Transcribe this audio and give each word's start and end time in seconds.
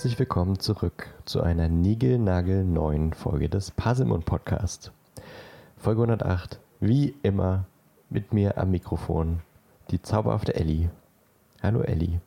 Herzlich 0.00 0.18
willkommen 0.18 0.58
zurück 0.58 1.12
zu 1.26 1.42
einer 1.42 1.68
Nigel-Nagel 1.68 2.64
neuen 2.64 3.12
Folge 3.12 3.50
des 3.50 3.70
Puzzlemund 3.70 4.24
Podcast. 4.24 4.92
Folge 5.76 6.00
108, 6.00 6.58
wie 6.80 7.14
immer 7.22 7.66
mit 8.08 8.32
mir 8.32 8.56
am 8.56 8.70
Mikrofon, 8.70 9.42
die 9.90 10.00
zauberhafte 10.00 10.54
Ellie. 10.54 10.88
Hallo 11.62 11.82
Ellie. 11.82 12.22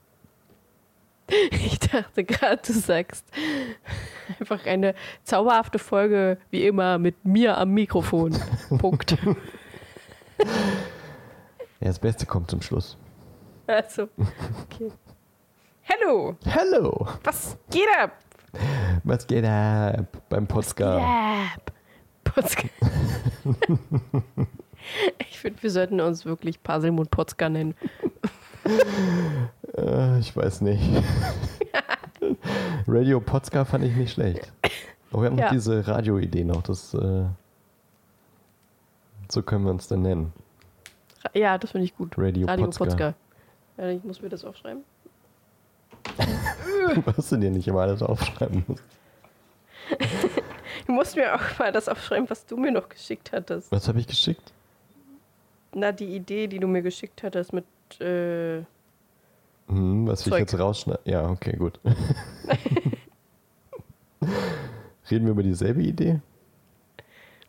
Ich 1.49 1.79
dachte 1.79 2.23
gerade, 2.23 2.61
du 2.63 2.73
sagst 2.73 3.25
einfach 4.39 4.67
eine 4.67 4.93
zauberhafte 5.23 5.79
Folge, 5.79 6.37
wie 6.51 6.67
immer, 6.67 6.99
mit 6.99 7.25
mir 7.25 7.57
am 7.57 7.71
Mikrofon. 7.71 8.37
Punkt. 8.77 9.17
Ja, 10.37 10.47
das 11.79 11.97
Beste 11.97 12.27
kommt 12.27 12.51
zum 12.51 12.61
Schluss. 12.61 12.99
Also, 13.65 14.09
okay. 14.61 14.91
Hallo, 16.01 16.35
Hallo! 16.45 17.07
was 17.23 17.57
geht 17.69 17.87
ab? 17.99 18.11
Was 19.03 19.27
geht 19.27 19.45
ab 19.45 20.05
beim 20.29 20.47
Podcast? 20.47 21.05
Ab. 21.05 21.71
Potzka. 22.23 22.67
Ich 25.29 25.39
finde, 25.39 25.63
wir 25.63 25.71
sollten 25.71 26.01
uns 26.01 26.25
wirklich 26.25 26.61
Puzzlemund 26.61 27.09
Potzka 27.11 27.49
nennen. 27.49 27.75
Äh, 29.75 30.19
ich 30.19 30.37
weiß 30.37 30.61
nicht. 30.61 30.83
Radio 32.87 33.19
Potska 33.19 33.65
fand 33.65 33.83
ich 33.85 33.95
nicht 33.95 34.13
schlecht. 34.13 34.53
Aber 35.11 35.23
wir 35.23 35.29
haben 35.31 35.37
Ja. 35.39 35.45
noch 35.45 35.51
diese 35.51 35.85
Radio-Idee 35.87 36.43
noch. 36.43 36.61
Das, 36.61 36.93
äh, 36.93 37.23
so 39.29 39.41
können 39.41 39.65
wir 39.65 39.71
uns 39.71 39.87
dann 39.87 40.03
nennen. 40.03 40.31
Ja, 41.33 41.57
das 41.57 41.71
finde 41.71 41.85
ich 41.85 41.95
gut. 41.97 42.13
Radio, 42.17 42.45
Radio 42.47 42.65
Potzka. 42.65 42.85
Potzka. 42.85 43.13
Ja, 43.77 43.87
ich 43.89 44.03
muss 44.03 44.21
mir 44.21 44.29
das 44.29 44.45
aufschreiben. 44.45 44.83
Was 47.05 47.29
du 47.29 47.37
dir 47.37 47.49
nicht 47.51 47.67
immer 47.67 47.81
alles 47.81 48.01
aufschreiben 48.01 48.63
musst. 48.67 48.83
Ich 50.81 50.87
muss 50.87 51.15
mir 51.15 51.35
auch 51.35 51.59
mal 51.59 51.71
das 51.71 51.87
aufschreiben, 51.89 52.29
was 52.29 52.45
du 52.45 52.57
mir 52.57 52.71
noch 52.71 52.89
geschickt 52.89 53.31
hattest. 53.33 53.71
Was 53.71 53.87
habe 53.87 53.99
ich 53.99 54.07
geschickt? 54.07 54.51
Na, 55.73 55.91
die 55.91 56.15
Idee, 56.15 56.47
die 56.47 56.59
du 56.59 56.67
mir 56.67 56.81
geschickt 56.81 57.21
hattest 57.23 57.53
mit. 57.53 57.65
Äh, 57.99 58.63
Hm, 59.67 60.07
was 60.07 60.25
will 60.25 60.33
ich 60.33 60.39
Zeug. 60.39 60.39
jetzt 60.51 60.59
rausschneiden? 60.59 61.01
Ja, 61.05 61.29
okay, 61.29 61.55
gut. 61.55 61.79
Reden 65.09 65.25
wir 65.25 65.31
über 65.31 65.43
dieselbe 65.43 65.81
Idee? 65.81 66.19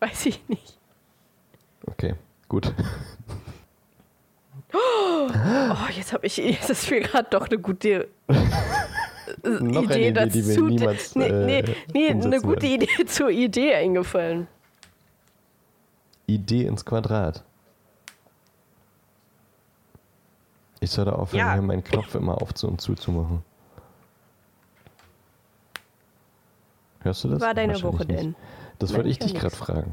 weiß 0.00 0.26
ich 0.26 0.40
nicht. 0.48 0.76
Okay, 1.86 2.14
gut. 2.48 2.72
Oh, 4.72 5.28
jetzt 5.96 6.12
habe 6.12 6.26
ich. 6.26 6.36
Jetzt 6.36 6.68
ist 6.70 6.90
mir 6.90 7.00
gerade 7.00 7.28
doch 7.30 7.48
eine 7.48 7.58
gute 7.58 8.08
Noch 9.42 9.90
eine 9.90 10.08
Idee 10.08 10.08
Idee, 10.08 10.28
die 10.30 10.42
dazu. 10.48 10.66
niemals, 10.66 11.14
nee, 11.14 11.26
äh, 11.28 11.44
nee, 11.62 11.74
nee 11.92 12.10
eine 12.10 12.40
gute 12.40 12.62
werden. 12.62 12.82
Idee 12.82 13.04
zur 13.06 13.30
Idee 13.30 13.74
eingefallen. 13.74 14.46
Idee 16.26 16.66
ins 16.66 16.84
Quadrat. 16.84 17.42
Ich 20.80 20.90
sollte 20.90 21.14
aufhören, 21.18 21.38
Ja. 21.38 21.52
hier 21.54 21.62
meinen 21.62 21.82
Knopf 21.84 22.14
immer 22.14 22.40
auf 22.40 22.54
zu 22.54 22.68
und 22.68 22.80
zu 22.80 22.94
zu 22.94 23.10
machen. 23.12 23.42
Hörst 27.00 27.24
du 27.24 27.28
das? 27.28 27.40
War 27.40 27.54
deine 27.54 27.80
Woche 27.82 28.04
nicht. 28.06 28.10
denn? 28.20 28.34
Das 28.78 28.90
Nein, 28.90 28.96
wollte 28.98 29.08
ich 29.10 29.20
ich 29.20 29.32
dich 29.32 29.40
gerade 29.40 29.54
fragen. 29.54 29.92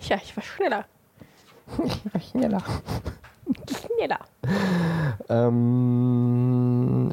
Ja, 0.00 0.16
ich 0.22 0.36
war 0.36 0.42
schneller. 0.42 0.84
Schneller. 2.30 2.62
Schneller. 3.96 4.18
Ähm, 5.28 7.12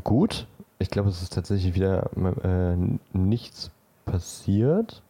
gut. 0.00 0.46
Ich 0.78 0.90
glaube, 0.90 1.08
es 1.08 1.22
ist 1.22 1.32
tatsächlich 1.32 1.74
wieder 1.74 2.10
äh, 2.44 2.76
nichts 3.12 3.70
passiert. 4.04 5.02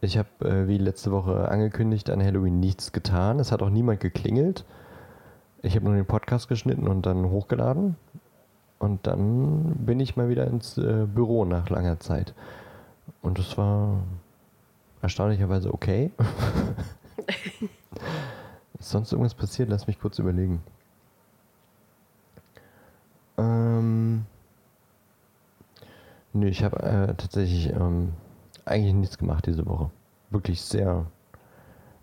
Ich 0.00 0.16
habe, 0.16 0.28
äh, 0.44 0.68
wie 0.68 0.78
letzte 0.78 1.10
Woche 1.10 1.48
angekündigt, 1.48 2.08
an 2.10 2.22
Halloween 2.22 2.60
nichts 2.60 2.92
getan. 2.92 3.40
Es 3.40 3.50
hat 3.50 3.62
auch 3.62 3.70
niemand 3.70 3.98
geklingelt. 4.00 4.64
Ich 5.62 5.74
habe 5.74 5.86
nur 5.86 5.94
den 5.94 6.06
Podcast 6.06 6.48
geschnitten 6.48 6.86
und 6.86 7.06
dann 7.06 7.30
hochgeladen. 7.30 7.96
Und 8.78 9.08
dann 9.08 9.74
bin 9.84 9.98
ich 9.98 10.16
mal 10.16 10.28
wieder 10.28 10.46
ins 10.46 10.78
äh, 10.78 11.06
Büro 11.06 11.44
nach 11.44 11.68
langer 11.68 11.98
Zeit. 11.98 12.32
Und 13.22 13.40
es 13.40 13.58
war 13.58 14.04
erstaunlicherweise 15.02 15.74
okay. 15.74 16.12
Ist 18.78 18.90
sonst 18.90 19.12
irgendwas 19.12 19.34
passiert? 19.34 19.68
Lass 19.68 19.88
mich 19.88 19.98
kurz 19.98 20.20
überlegen. 20.20 20.62
Ähm. 23.38 24.26
Nö, 26.34 26.46
ich 26.46 26.62
habe 26.62 26.82
äh, 26.82 27.14
tatsächlich 27.14 27.70
ähm, 27.72 28.12
eigentlich 28.64 28.94
nichts 28.94 29.18
gemacht 29.18 29.46
diese 29.46 29.66
Woche. 29.66 29.90
Wirklich 30.30 30.60
sehr 30.60 31.06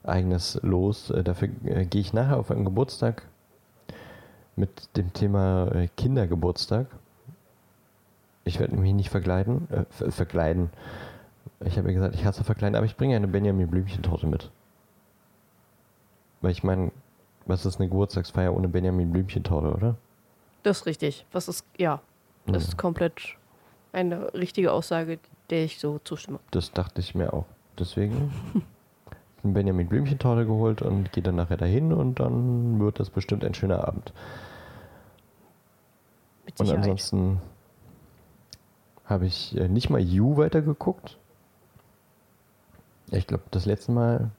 eigenes 0.03 0.59
Los. 0.63 1.09
Äh, 1.11 1.23
dafür 1.23 1.49
äh, 1.65 1.85
gehe 1.85 2.01
ich 2.01 2.13
nachher 2.13 2.37
auf 2.37 2.51
einen 2.51 2.65
Geburtstag 2.65 3.23
mit 4.55 4.95
dem 4.97 5.13
Thema 5.13 5.71
äh, 5.73 5.87
Kindergeburtstag. 5.95 6.87
Ich 8.45 8.59
werde 8.59 8.75
mich 8.75 8.93
nicht 8.93 9.09
verkleiden. 9.09 9.67
Äh, 9.69 9.85
ver 9.89 10.11
verkleiden. 10.11 10.69
Ich 11.63 11.77
habe 11.77 11.89
ja 11.89 11.93
gesagt, 11.93 12.15
ich 12.15 12.25
hasse 12.25 12.43
verkleiden, 12.43 12.75
aber 12.75 12.85
ich 12.85 12.97
bringe 12.97 13.15
eine 13.15 13.27
Benjamin 13.27 13.69
Blümchen-Torte 13.69 14.27
mit. 14.27 14.51
Weil 16.41 16.51
ich 16.51 16.63
meine, 16.63 16.91
was 17.45 17.65
ist 17.65 17.79
eine 17.79 17.89
Geburtstagsfeier 17.89 18.55
ohne 18.55 18.67
Benjamin 18.67 19.11
Blümchen-Torte, 19.11 19.73
oder? 19.73 19.95
Das 20.65 20.77
ist 20.79 20.85
richtig. 20.87 21.27
Was 21.31 21.47
ist. 21.47 21.63
Ja, 21.77 22.01
das 22.47 22.63
Ja. 22.63 22.69
ist 22.69 22.77
komplett 22.77 23.21
eine 23.93 24.33
richtige 24.33 24.71
Aussage, 24.71 25.19
der 25.51 25.63
ich 25.63 25.79
so 25.79 25.99
zustimme. 25.99 26.39
Das 26.49 26.71
dachte 26.71 27.01
ich 27.01 27.13
mir 27.13 27.33
auch. 27.33 27.45
Deswegen 27.77 28.33
eine 29.43 29.53
Benjamin 29.53 29.87
Blümchen-Torte 29.87 30.47
geholt 30.47 30.81
und 30.81 31.11
gehe 31.11 31.21
dann 31.21 31.35
nachher 31.35 31.57
dahin 31.57 31.93
und 31.93 32.19
dann 32.19 32.79
wird 32.79 32.99
das 32.99 33.11
bestimmt 33.11 33.45
ein 33.45 33.53
schöner 33.53 33.87
Abend. 33.87 34.11
Und 36.57 36.69
ansonsten 36.71 37.39
habe 39.05 39.27
ich 39.27 39.55
äh, 39.55 39.67
nicht 39.67 39.91
mal 39.91 40.01
You 40.01 40.35
weitergeguckt. 40.37 41.19
Ich 43.11 43.27
glaube, 43.27 43.43
das 43.51 43.67
letzte 43.67 43.91
Mal 43.91 44.31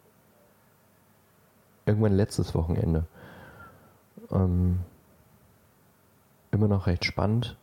irgendwann 1.85 2.17
letztes 2.17 2.53
Wochenende. 2.53 3.05
Ähm, 4.33 4.81
immer 6.57 6.69
noch 6.69 6.87
recht 6.87 7.05
spannend, 7.05 7.57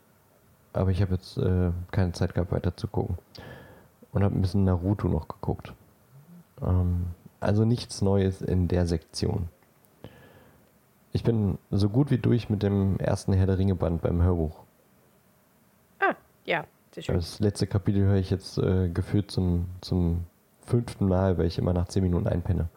aber 0.71 0.91
ich 0.91 1.01
habe 1.01 1.15
jetzt 1.15 1.37
äh, 1.37 1.71
keine 1.91 2.13
Zeit 2.13 2.33
gehabt, 2.33 2.51
weiter 2.51 2.75
zu 2.77 2.87
gucken. 2.87 3.17
Und 4.11 4.23
habe 4.23 4.35
ein 4.35 4.41
bisschen 4.41 4.63
Naruto 4.63 5.07
noch 5.07 5.27
geguckt. 5.27 5.73
Ähm, 6.61 7.07
also 7.39 7.65
nichts 7.65 8.01
Neues 8.01 8.41
in 8.41 8.67
der 8.67 8.85
Sektion. 8.85 9.49
Ich 11.11 11.23
bin 11.23 11.57
so 11.71 11.89
gut 11.89 12.09
wie 12.11 12.17
durch 12.17 12.49
mit 12.49 12.63
dem 12.63 12.97
ersten 12.97 13.33
Herr 13.33 13.47
der 13.47 13.57
Ringe 13.57 13.75
Band 13.75 14.01
beim 14.01 14.21
Hörbuch. 14.21 14.63
Ah, 15.99 16.15
ja, 16.45 16.65
sehr 16.91 17.03
schön. 17.03 17.15
Das 17.15 17.39
letzte 17.39 17.67
Kapitel 17.67 18.03
höre 18.03 18.17
ich 18.17 18.29
jetzt 18.29 18.57
äh, 18.57 18.89
gefühlt 18.89 19.29
zum, 19.29 19.65
zum 19.81 20.25
fünften 20.61 21.07
Mal, 21.07 21.37
weil 21.37 21.47
ich 21.47 21.57
immer 21.57 21.73
nach 21.73 21.87
zehn 21.87 22.03
Minuten 22.03 22.27
einpenne. 22.27 22.69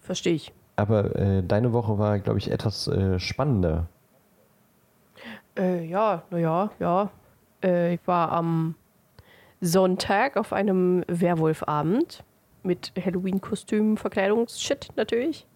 Verstehe 0.00 0.34
ich. 0.34 0.52
Aber 0.78 1.16
äh, 1.16 1.42
deine 1.42 1.72
Woche 1.72 1.98
war, 1.98 2.20
glaube 2.20 2.38
ich, 2.38 2.52
etwas 2.52 2.86
äh, 2.86 3.18
spannender. 3.18 3.88
Äh, 5.58 5.84
ja, 5.84 6.22
naja, 6.30 6.70
ja. 6.78 7.10
Äh, 7.64 7.94
ich 7.94 8.00
war 8.06 8.30
am 8.30 8.76
Sonntag 9.60 10.36
auf 10.36 10.52
einem 10.52 11.02
Werwolfabend 11.08 12.22
mit 12.62 12.92
Halloween-Kostüm, 12.96 13.96
Verkleidungsshit 13.96 14.90
natürlich. 14.94 15.48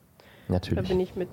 Da 0.48 0.54
Natürlich. 0.54 0.88
bin 0.88 0.98
ich 0.98 1.14
mit 1.14 1.28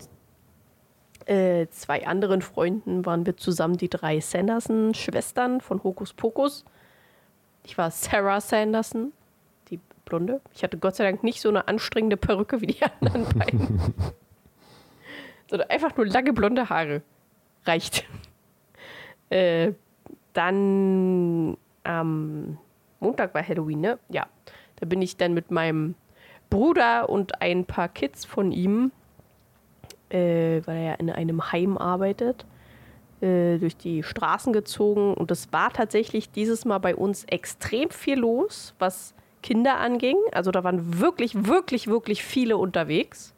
äh, 1.25 1.65
zwei 1.71 2.05
anderen 2.05 2.43
Freunden, 2.43 3.07
waren 3.07 3.25
wir 3.25 3.37
zusammen 3.37 3.77
die 3.77 3.89
drei 3.89 4.19
Sanderson-Schwestern 4.19 5.61
von 5.61 5.83
Hokus 5.83 6.13
Pokus. 6.13 6.63
Ich 7.63 7.75
war 7.79 7.89
Sarah 7.89 8.39
Sanderson, 8.39 9.13
Blonde. 10.09 10.41
Ich 10.53 10.63
hatte 10.63 10.77
Gott 10.77 10.95
sei 10.95 11.05
Dank 11.05 11.23
nicht 11.23 11.39
so 11.39 11.49
eine 11.49 11.67
anstrengende 11.67 12.17
Perücke 12.17 12.61
wie 12.61 12.67
die 12.67 12.83
anderen 13.01 13.25
beiden. 13.37 13.93
Sondern 15.49 15.69
einfach 15.69 15.95
nur 15.95 16.05
lange 16.05 16.33
blonde 16.33 16.69
Haare. 16.69 17.01
Reicht. 17.65 18.05
Äh, 19.31 19.73
dann 20.33 21.55
am 21.83 22.57
Montag 22.99 23.35
war 23.35 23.47
Halloween, 23.47 23.81
ne? 23.81 23.99
Ja. 24.09 24.25
Da 24.77 24.87
bin 24.87 25.03
ich 25.03 25.17
dann 25.17 25.35
mit 25.35 25.51
meinem 25.51 25.93
Bruder 26.49 27.09
und 27.09 27.41
ein 27.41 27.65
paar 27.65 27.89
Kids 27.89 28.25
von 28.25 28.51
ihm, 28.51 28.91
äh, 30.09 30.61
weil 30.65 30.77
er 30.77 30.83
ja 30.83 30.93
in 30.93 31.11
einem 31.11 31.51
Heim 31.51 31.77
arbeitet, 31.77 32.45
äh, 33.21 33.57
durch 33.57 33.77
die 33.77 34.01
Straßen 34.03 34.53
gezogen. 34.53 35.13
Und 35.13 35.29
es 35.31 35.51
war 35.51 35.71
tatsächlich 35.71 36.31
dieses 36.31 36.65
Mal 36.65 36.79
bei 36.79 36.95
uns 36.95 37.25
extrem 37.25 37.89
viel 37.89 38.19
los, 38.19 38.73
was 38.79 39.13
Kinder 39.41 39.77
anging. 39.77 40.17
Also 40.31 40.51
da 40.51 40.63
waren 40.63 40.99
wirklich, 40.99 41.45
wirklich, 41.47 41.87
wirklich 41.87 42.23
viele 42.23 42.57
unterwegs. 42.57 43.33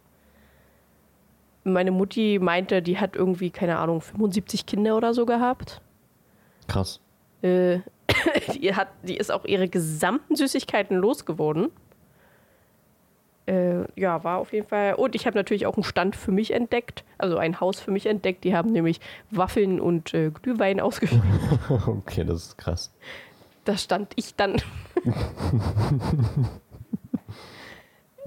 meine 1.63 1.91
Mutti 1.91 2.39
meinte, 2.41 2.81
die 2.81 2.99
hat 2.99 3.15
irgendwie, 3.15 3.51
keine 3.51 3.77
Ahnung, 3.77 4.01
75 4.01 4.65
Kinder 4.65 4.97
oder 4.97 5.13
so 5.13 5.25
gehabt. 5.25 5.81
Krass. 6.67 6.99
Äh, 7.41 7.79
die, 8.53 8.75
hat, 8.75 8.89
die 9.03 9.17
ist 9.17 9.31
auch 9.31 9.45
ihre 9.45 9.67
gesamten 9.67 10.35
Süßigkeiten 10.35 10.97
losgeworden. 10.97 11.69
Äh, 13.47 13.83
ja, 13.99 14.23
war 14.23 14.37
auf 14.37 14.53
jeden 14.53 14.67
Fall. 14.67 14.93
Und 14.93 15.15
ich 15.15 15.25
habe 15.25 15.37
natürlich 15.37 15.65
auch 15.65 15.75
einen 15.75 15.83
Stand 15.83 16.15
für 16.15 16.31
mich 16.31 16.51
entdeckt, 16.51 17.03
also 17.17 17.37
ein 17.37 17.59
Haus 17.59 17.79
für 17.79 17.91
mich 17.91 18.05
entdeckt. 18.05 18.43
Die 18.43 18.55
haben 18.55 18.71
nämlich 18.71 18.99
Waffeln 19.31 19.81
und 19.81 20.13
äh, 20.13 20.29
Glühwein 20.29 20.79
ausgeschenkt. 20.79 21.25
okay, 21.87 22.23
das 22.23 22.47
ist 22.47 22.57
krass. 22.57 22.93
Da 23.65 23.77
stand 23.77 24.13
ich 24.15 24.35
dann. 24.35 24.55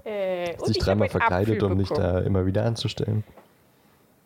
äh, 0.04 0.56
Sich 0.64 0.78
dreimal 0.78 1.08
verkleidet, 1.08 1.62
um 1.62 1.76
mich 1.76 1.88
da 1.88 2.20
immer 2.20 2.46
wieder 2.46 2.64
anzustellen. 2.64 3.24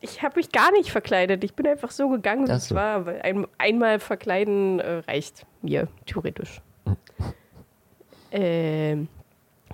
Ich 0.01 0.23
habe 0.23 0.37
mich 0.37 0.53
gar 0.53 0.71
nicht 0.73 0.91
verkleidet. 0.91 1.43
Ich 1.43 1.55
bin 1.55 1.67
einfach 1.67 1.91
so 1.91 2.09
gegangen, 2.09 2.47
wie 2.47 2.53
es 2.53 2.75
war. 2.75 3.07
Weil 3.07 3.21
ein, 3.23 3.47
einmal 3.59 3.99
verkleiden 3.99 4.79
äh, 4.81 4.99
reicht 5.09 5.45
mir, 5.63 5.89
theoretisch. 6.07 6.61
ähm, 8.31 9.09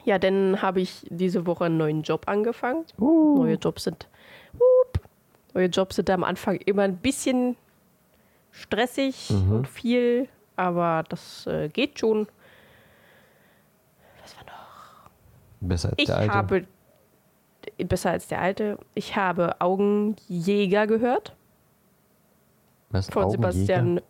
ja, 0.05 0.19
dann 0.19 0.63
habe 0.63 0.81
ich 0.81 1.07
diese 1.11 1.47
Woche 1.47 1.65
einen 1.65 1.77
neuen 1.77 2.03
Job 2.03 2.23
angefangen. 2.27 2.85
Uh. 2.99 3.39
Neue 3.39 3.57
Jobs 3.57 3.85
sind. 3.85 4.09
Uh, 4.55 4.99
neue 5.55 5.67
Jobs 5.67 5.97
sind 5.97 6.09
am 6.11 6.25
Anfang 6.25 6.57
immer 6.57 6.83
ein 6.83 6.97
bisschen 6.97 7.57
stressig 8.51 9.31
mhm. 9.31 9.53
und 9.53 9.69
viel, 9.69 10.29
aber 10.57 11.05
das 11.09 11.47
äh, 11.47 11.69
geht 11.69 11.99
schon. 11.99 12.27
Was 14.23 14.37
war 14.37 14.45
noch? 14.45 15.11
Besser 15.61 15.89
als 15.91 15.99
ich 15.99 16.07
der 16.07 16.17
alte. 16.19 16.35
Habe, 16.35 16.67
besser 17.79 18.11
als 18.11 18.29
der 18.29 18.41
alte. 18.41 18.79
Ich 18.95 19.17
habe 19.17 19.61
Augenjäger 19.61 20.87
gehört. 20.87 21.35
Was? 22.91 23.09
Von 23.11 23.25
Augenjäger? 23.25 23.53
Sebastian 23.53 24.01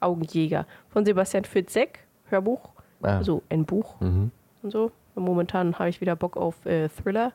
Augenjäger. 0.00 0.66
Von 0.88 1.04
Sebastian 1.04 1.44
Fitzek, 1.44 2.00
Hörbuch. 2.28 2.70
Ah. 3.02 3.18
Also 3.18 3.42
ein 3.48 3.64
Buch. 3.64 4.00
Mhm 4.00 4.30
und 4.64 4.70
so. 4.72 4.90
Momentan 5.14 5.78
habe 5.78 5.90
ich 5.90 6.00
wieder 6.00 6.16
Bock 6.16 6.36
auf 6.36 6.66
äh, 6.66 6.88
Thriller 6.88 7.32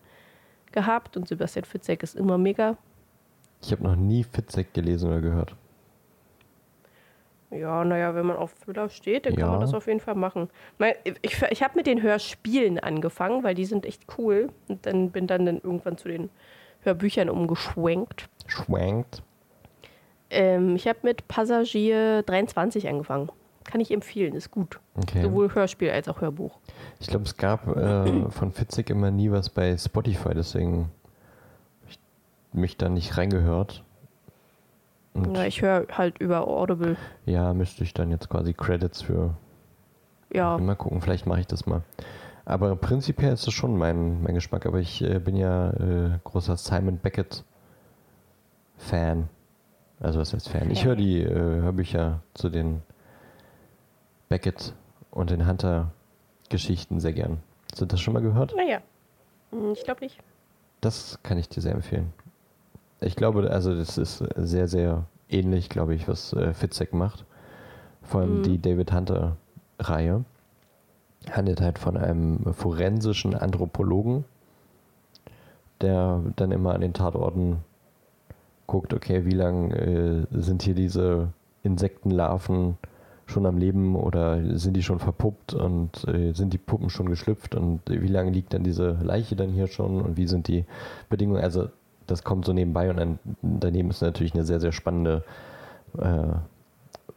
gehabt 0.71 1.16
und 1.16 1.27
Sebastian 1.27 1.63
Fitzek 1.63 2.04
ist 2.04 2.16
immer 2.16 2.38
mega. 2.38 2.75
Ich 3.62 3.71
habe 3.71 3.83
noch 3.83 3.95
nie 3.95 4.24
Fitzek 4.24 4.74
gelesen 4.74 5.10
oder 5.10 5.21
gehört. 5.21 5.56
Ja, 7.51 7.84
naja, 7.84 8.13
wenn 8.13 8.28
man 8.28 8.38
auf 8.38 8.54
Thriller 8.54 8.90
steht, 8.90 9.25
dann 9.25 9.34
ja. 9.34 9.42
kann 9.42 9.51
man 9.51 9.62
das 9.62 9.74
auf 9.74 9.88
jeden 9.88 10.00
Fall 10.00 10.16
machen. 10.16 10.50
Ich, 11.22 11.42
ich 11.50 11.63
habe 11.63 11.75
mit 11.75 11.88
den 11.88 12.01
Hörspielen 12.01 12.80
angefangen, 12.80 13.44
weil 13.44 13.56
die 13.56 13.66
sind 13.66 13.86
echt 13.86 14.04
cool. 14.18 14.50
Und 14.68 14.86
dann 14.86 15.10
bin 15.10 15.25
dann, 15.25 15.46
dann 15.46 15.57
irgendwann 15.57 15.98
zu 15.98 16.07
den 16.07 16.30
Hörbüchern 16.81 17.30
umgeschwenkt. 17.30 18.30
Schwenkt? 18.46 19.24
Ähm, 20.30 20.75
ich 20.75 20.88
habe 20.88 21.00
mit 21.04 21.28
Passagier 21.28 22.22
23 22.24 22.88
angefangen. 22.88 23.30
Kann 23.63 23.81
ich 23.81 23.92
empfehlen, 23.92 24.34
ist 24.36 24.52
gut. 24.52 24.80
Okay. 24.95 25.24
Sowohl 25.24 25.54
Hörspiel 25.54 25.92
als 25.92 26.07
auch 26.07 26.22
Hörbuch. 26.22 26.57
Ich 27.00 27.07
glaube, 27.07 27.25
es 27.25 27.38
gab 27.38 27.68
äh, 27.75 28.30
von 28.30 28.52
Fitzig 28.52 28.90
immer 28.90 29.12
nie 29.12 29.31
was 29.31 29.50
bei 29.50 29.78
Spotify, 29.78 30.34
deswegen 30.34 30.90
habe 31.81 31.90
ich 31.90 32.00
mich 32.54 32.78
da 32.78 32.90
nicht 32.90 33.18
reingehört. 33.18 33.84
Und 35.14 35.36
ja, 35.36 35.46
ich 35.46 35.62
höre 35.62 35.88
halt 35.92 36.20
über 36.20 36.48
Audible. 36.48 36.96
Ja, 37.26 37.54
müsste 37.54 37.84
ich 37.84 37.94
dann 37.94 38.10
jetzt 38.12 38.30
quasi 38.30 38.54
Credits 38.54 39.02
für. 39.02 39.36
Ja. 40.32 40.58
Mal 40.58 40.76
gucken, 40.76 41.02
vielleicht 41.02 41.26
mache 41.26 41.40
ich 41.42 41.48
das 41.48 41.66
mal. 41.66 41.82
Aber 42.46 42.76
prinzipiell 42.76 43.34
ist 43.34 43.46
das 43.48 43.54
schon 43.54 43.78
mein, 43.78 44.22
mein 44.24 44.36
Geschmack. 44.36 44.66
Aber 44.66 44.80
ich 44.80 45.04
äh, 45.04 45.20
bin 45.20 45.36
ja 45.36 45.70
äh, 45.72 46.20
großer 46.24 46.58
Simon 46.58 46.98
Beckett-Fan. 46.98 47.44
Also 50.00 50.20
was 50.20 50.34
heißt 50.34 50.50
Fan? 50.50 50.72
Ich 50.72 50.86
höre 50.86 50.96
die 50.96 51.22
äh, 51.22 51.30
Hörbücher 51.34 52.22
zu 52.34 52.50
den 52.50 52.82
Beckett 54.30 54.74
und 55.12 55.30
den 55.32 55.48
Hunter-Geschichten 55.48 57.00
sehr 57.00 57.14
gern. 57.14 57.40
Hast 57.72 57.82
du 57.82 57.86
das 57.86 58.00
schon 58.00 58.14
mal 58.14 58.22
gehört? 58.22 58.56
Naja, 58.56 58.80
hm, 59.52 59.74
ich 59.74 59.84
glaube 59.84 60.02
nicht. 60.02 60.18
Das 60.82 61.20
kann 61.24 61.38
ich 61.38 61.50
dir 61.50 61.62
sehr 61.62 61.74
empfehlen. 61.74 62.14
Ich 63.01 63.16
glaube, 63.16 63.50
also 63.50 63.75
das 63.75 63.98
ist 63.98 64.24
sehr, 64.36 64.68
sehr 64.68 65.06
ähnlich, 65.30 65.69
glaube 65.69 65.96
ich, 65.96 66.07
was 66.07 66.34
äh, 66.34 66.54
Fitzek 66.54 66.94
macht. 66.94 67.25
Vor 68.01 68.22
allem 68.22 68.40
mhm. 68.40 68.44
die 68.44 68.62
David 68.62 68.92
Hunter-Reihe 68.92 70.25
handelt 71.31 71.62
halt 71.62 71.80
von 71.80 71.98
einem 71.98 72.54
forensischen 72.54 73.36
Anthropologen, 73.36 74.25
der 75.81 76.22
dann 76.36 76.51
immer 76.51 76.74
an 76.74 76.81
den 76.81 76.94
Tatorten 76.94 77.57
guckt, 78.68 78.94
okay, 78.94 79.25
wie 79.25 79.34
lange 79.34 79.75
äh, 79.75 80.25
sind 80.31 80.62
hier 80.62 80.75
diese 80.75 81.30
Insektenlarven 81.63 82.78
schon 83.25 83.45
am 83.45 83.57
Leben 83.57 83.95
oder 83.95 84.57
sind 84.57 84.75
die 84.75 84.84
schon 84.84 85.00
verpuppt 85.00 85.54
und 85.54 86.07
äh, 86.07 86.34
sind 86.34 86.54
die 86.54 86.57
Puppen 86.57 86.90
schon 86.90 87.10
geschlüpft 87.10 87.56
und 87.56 87.81
wie 87.88 88.07
lange 88.07 88.31
liegt 88.31 88.54
dann 88.54 88.63
diese 88.63 88.98
Leiche 89.02 89.36
dann 89.36 89.50
hier 89.50 89.68
schon 89.68 90.02
und 90.02 90.18
wie 90.18 90.28
sind 90.28 90.48
die 90.48 90.66
Bedingungen? 91.10 91.44
Also 91.44 91.69
das 92.10 92.24
kommt 92.24 92.46
so 92.46 92.54
nebenbei 92.54 92.90
und 92.90 92.98
dann, 92.98 93.20
daneben 93.42 93.90
ist 93.90 94.02
natürlich 94.02 94.34
eine 94.34 94.44
sehr, 94.44 94.60
sehr 94.60 94.72
spannende 94.72 95.24
äh, 95.98 96.34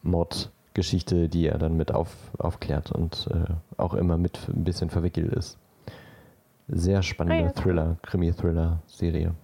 Mordgeschichte, 0.03 1.29
die 1.29 1.47
er 1.47 1.59
dann 1.59 1.77
mit 1.77 1.93
auf, 1.93 2.15
aufklärt 2.39 2.93
und 2.93 3.29
äh, 3.33 3.53
auch 3.77 3.95
immer 3.95 4.19
mit 4.19 4.49
ein 4.49 4.65
bisschen 4.65 4.91
verwickelt 4.91 5.33
ist. 5.33 5.59
Sehr 6.69 7.03
spannende 7.03 7.49
ah, 7.49 7.53
Thriller, 7.53 7.97
Krimi-Thriller-Serie. 8.03 9.35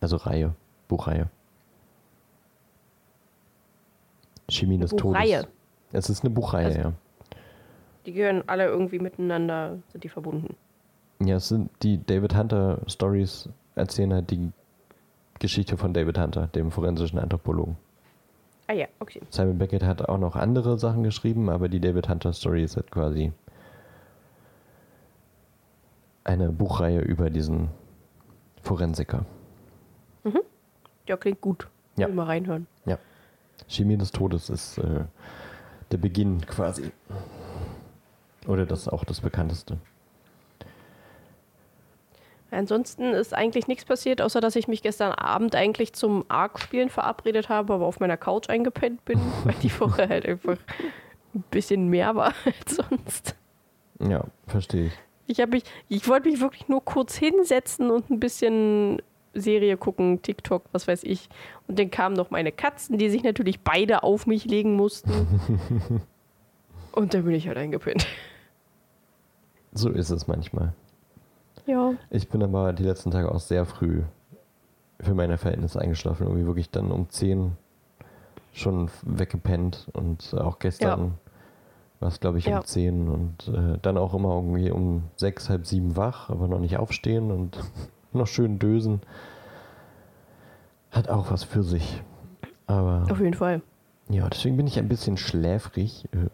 Also 0.00 0.16
Reihe, 0.16 0.54
Buchreihe. 0.88 1.28
Chemie 4.48 4.78
des 4.78 4.90
Todes. 4.90 5.46
Es 5.92 6.10
ist 6.10 6.24
eine 6.24 6.30
Buchreihe, 6.30 6.66
also, 6.66 6.78
ja. 6.78 6.92
Die 8.06 8.12
gehören 8.12 8.42
alle 8.46 8.66
irgendwie 8.66 8.98
miteinander, 8.98 9.78
sind 9.92 10.04
die 10.04 10.08
verbunden. 10.08 10.56
Ja, 11.22 11.36
es 11.36 11.48
sind 11.48 11.70
die 11.82 12.04
David 12.04 12.34
Hunter 12.34 12.80
Stories 12.86 13.48
erzählen 13.74 14.12
halt 14.12 14.30
die 14.30 14.52
Geschichte 15.38 15.76
von 15.76 15.92
David 15.92 16.18
Hunter, 16.18 16.46
dem 16.48 16.70
forensischen 16.70 17.18
Anthropologen. 17.18 17.76
Ah 18.66 18.72
ja, 18.72 18.86
okay. 19.00 19.20
Simon 19.30 19.58
Beckett 19.58 19.82
hat 19.82 20.08
auch 20.08 20.18
noch 20.18 20.36
andere 20.36 20.78
Sachen 20.78 21.02
geschrieben, 21.02 21.50
aber 21.50 21.68
die 21.68 21.80
David 21.80 22.08
Hunter 22.08 22.32
Story 22.32 22.62
ist 22.62 22.76
halt 22.76 22.90
quasi 22.90 23.32
eine 26.24 26.50
Buchreihe 26.52 27.00
über 27.00 27.30
diesen 27.30 27.68
Forensiker. 28.62 29.24
Mhm. 30.24 30.40
Ja, 31.08 31.16
klingt 31.16 31.40
gut. 31.40 31.68
Ja. 31.96 32.08
Mal 32.08 32.26
reinhören. 32.26 32.66
Ja. 32.84 32.98
Chemie 33.68 33.96
des 33.96 34.12
Todes 34.12 34.48
ist 34.48 34.78
äh, 34.78 35.04
der 35.90 35.98
Beginn 35.98 36.40
quasi. 36.46 36.92
Oder 38.46 38.66
das 38.66 38.88
auch 38.88 39.04
das 39.04 39.20
bekannteste. 39.20 39.78
Ansonsten 42.50 43.12
ist 43.12 43.32
eigentlich 43.32 43.68
nichts 43.68 43.84
passiert, 43.84 44.20
außer 44.20 44.40
dass 44.40 44.56
ich 44.56 44.66
mich 44.66 44.82
gestern 44.82 45.12
Abend 45.12 45.54
eigentlich 45.54 45.92
zum 45.92 46.24
Arc-Spielen 46.28 46.88
verabredet 46.88 47.48
habe, 47.48 47.74
aber 47.74 47.86
auf 47.86 48.00
meiner 48.00 48.16
Couch 48.16 48.48
eingepennt 48.48 49.04
bin, 49.04 49.20
weil 49.44 49.54
die 49.62 49.80
Woche 49.80 50.08
halt 50.08 50.26
einfach 50.26 50.58
ein 51.34 51.44
bisschen 51.50 51.88
mehr 51.88 52.16
war 52.16 52.34
als 52.44 52.76
sonst. 52.76 53.36
Ja, 54.00 54.24
verstehe 54.46 54.86
ich. 54.86 54.92
Ich, 55.26 55.46
mich, 55.46 55.62
ich 55.88 56.08
wollte 56.08 56.28
mich 56.28 56.40
wirklich 56.40 56.68
nur 56.68 56.84
kurz 56.84 57.16
hinsetzen 57.16 57.90
und 57.90 58.10
ein 58.10 58.18
bisschen 58.18 59.00
Serie 59.32 59.76
gucken, 59.76 60.22
TikTok, 60.22 60.64
was 60.72 60.88
weiß 60.88 61.04
ich. 61.04 61.28
Und 61.68 61.78
dann 61.78 61.90
kamen 61.90 62.16
noch 62.16 62.30
meine 62.30 62.50
Katzen, 62.50 62.98
die 62.98 63.10
sich 63.10 63.22
natürlich 63.22 63.60
beide 63.60 64.02
auf 64.02 64.26
mich 64.26 64.44
legen 64.44 64.74
mussten. 64.74 65.12
und 66.92 67.14
dann 67.14 67.24
bin 67.24 67.34
ich 67.34 67.46
halt 67.46 67.58
eingepinnt. 67.58 68.06
So 69.72 69.90
ist 69.90 70.10
es 70.10 70.26
manchmal. 70.26 70.74
Ja. 71.66 71.92
Ich 72.10 72.28
bin 72.28 72.42
aber 72.42 72.72
die 72.72 72.84
letzten 72.84 73.10
Tage 73.10 73.30
auch 73.32 73.40
sehr 73.40 73.64
früh 73.64 74.02
für 75.00 75.14
meine 75.14 75.38
Verhältnisse 75.38 75.80
eingeschlafen. 75.80 76.26
Irgendwie 76.26 76.46
wirklich 76.46 76.70
dann 76.70 76.90
um 76.90 77.08
10 77.08 77.52
schon 78.52 78.90
weggepennt 79.02 79.88
und 79.92 80.34
auch 80.34 80.58
gestern 80.58 81.00
ja. 81.00 81.10
war 82.00 82.08
es, 82.08 82.20
glaube 82.20 82.38
ich, 82.38 82.46
um 82.46 82.52
ja. 82.52 82.64
10 82.64 83.08
und 83.08 83.48
äh, 83.48 83.78
dann 83.80 83.96
auch 83.96 84.14
immer 84.14 84.34
irgendwie 84.34 84.70
um 84.70 85.04
6, 85.16 85.48
halb 85.48 85.66
7 85.66 85.96
wach, 85.96 86.30
aber 86.30 86.48
noch 86.48 86.58
nicht 86.58 86.76
aufstehen 86.76 87.30
und 87.30 87.58
noch 88.12 88.26
schön 88.26 88.58
dösen. 88.58 89.00
Hat 90.90 91.08
auch 91.08 91.30
was 91.30 91.44
für 91.44 91.62
sich. 91.62 92.02
Aber. 92.66 93.06
Auf 93.10 93.20
jeden 93.20 93.34
Fall. 93.34 93.62
Ja, 94.08 94.28
deswegen 94.28 94.56
bin 94.56 94.66
ich 94.66 94.78
ein 94.78 94.88
bisschen 94.88 95.16
schläfrig. 95.16 96.08
Ähm, 96.12 96.30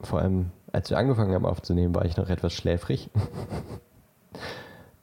vor 0.00 0.20
allem, 0.20 0.50
als 0.72 0.88
wir 0.88 0.96
angefangen 0.96 1.34
haben 1.34 1.44
aufzunehmen, 1.44 1.94
war 1.94 2.06
ich 2.06 2.16
noch 2.16 2.30
etwas 2.30 2.54
schläfrig. 2.54 3.10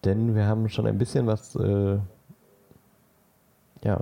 Denn 0.04 0.36
wir 0.36 0.46
haben 0.46 0.70
schon 0.70 0.88
ein 0.88 0.98
bisschen 0.98 1.27
was, 1.27 1.56
äh, 1.56 1.98
ja, 3.84 4.01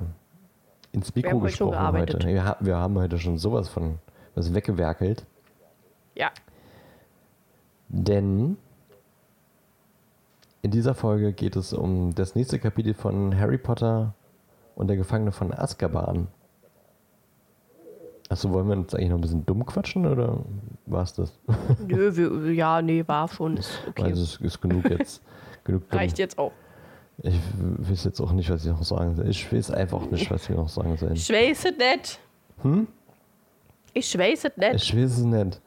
ins 0.92 1.16
Mikro 1.16 1.40
gesprochen 1.40 1.92
heute. 1.94 2.20
Wir, 2.28 2.58
wir 2.60 2.78
haben 2.78 2.98
heute 2.98 3.18
schon 3.20 3.38
sowas 3.38 3.70
von 3.70 4.00
was 4.36 4.54
weggewerkelt. 4.54 5.26
Ja. 6.16 6.32
Denn 7.90 8.58
In 10.64 10.72
dieser 10.72 10.96
Folge 10.96 11.34
geht 11.34 11.58
es 11.58 11.74
um 11.74 12.16
das 12.16 12.36
nächste 12.36 12.58
Kapitel 12.58 12.94
von 12.94 13.38
Harry 13.38 13.58
Potter 13.58 14.14
und 14.76 14.88
der 14.88 14.96
Gefangene 14.96 15.34
von 15.34 15.54
Azkaban. 15.54 16.30
Achso, 18.34 18.52
wollen 18.52 18.68
wir 18.68 18.76
uns 18.76 18.96
eigentlich 18.96 19.10
noch 19.10 19.20
ein 19.20 19.22
bisschen 19.22 19.46
dumm 19.46 19.64
quatschen 19.64 20.08
oder 20.08 20.40
war 20.88 21.04
es 21.04 21.14
das? 21.14 21.38
Nö, 21.88 22.16
wir, 22.16 22.52
ja, 22.52 22.82
nee, 22.82 23.04
war 23.06 23.28
schon. 23.28 23.58
Ist 23.58 23.78
okay. 23.88 24.06
Also 24.06 24.24
es 24.24 24.38
ist 24.38 24.60
genug 24.60 24.90
jetzt. 24.90 25.22
genug 25.64 25.88
dumm. 25.88 26.00
Reicht 26.00 26.18
jetzt 26.18 26.40
auch. 26.40 26.52
Ich 27.22 27.40
weiß 27.78 28.06
jetzt 28.06 28.20
auch 28.20 28.32
nicht, 28.32 28.50
was 28.50 28.66
ich 28.66 28.72
noch 28.72 28.82
sagen 28.82 29.16
soll. 29.16 29.30
Ich 29.30 29.54
weiß 29.54 29.70
einfach 29.70 30.10
nicht, 30.10 30.32
was 30.32 30.50
wir 30.50 30.56
noch 30.56 30.68
sagen 30.68 30.98
sollen. 30.98 31.14
Ich 31.14 31.30
weiß 31.30 31.66
es 31.66 31.78
nicht. 31.78 32.20
Hm? 32.64 32.88
Ich 33.94 34.18
weiß 34.18 34.46
es 34.46 34.58
nicht. 34.58 34.76
Ich 34.78 34.98
weiß 34.98 35.12
es 35.12 35.24
nicht. 35.24 35.62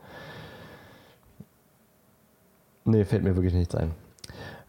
Nee, 2.85 3.05
fällt 3.05 3.23
mir 3.23 3.37
wirklich 3.37 3.55
nichts 3.55 3.77
ein. 3.77 3.93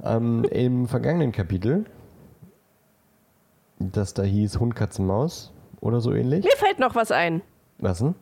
Ähm, 0.03 0.43
Im 0.51 0.87
vergangenen 0.87 1.31
Kapitel, 1.31 1.85
das 3.79 4.13
da 4.13 4.21
hieß 4.21 4.59
Hund, 4.59 4.75
Katze, 4.75 5.01
Maus 5.01 5.51
oder 5.81 5.99
so 5.99 6.13
ähnlich. 6.13 6.45
Mir 6.45 6.57
fällt 6.57 6.77
noch 6.77 6.93
was 6.93 7.11
ein. 7.11 7.41
Was 7.79 7.99
denn? 7.99 8.15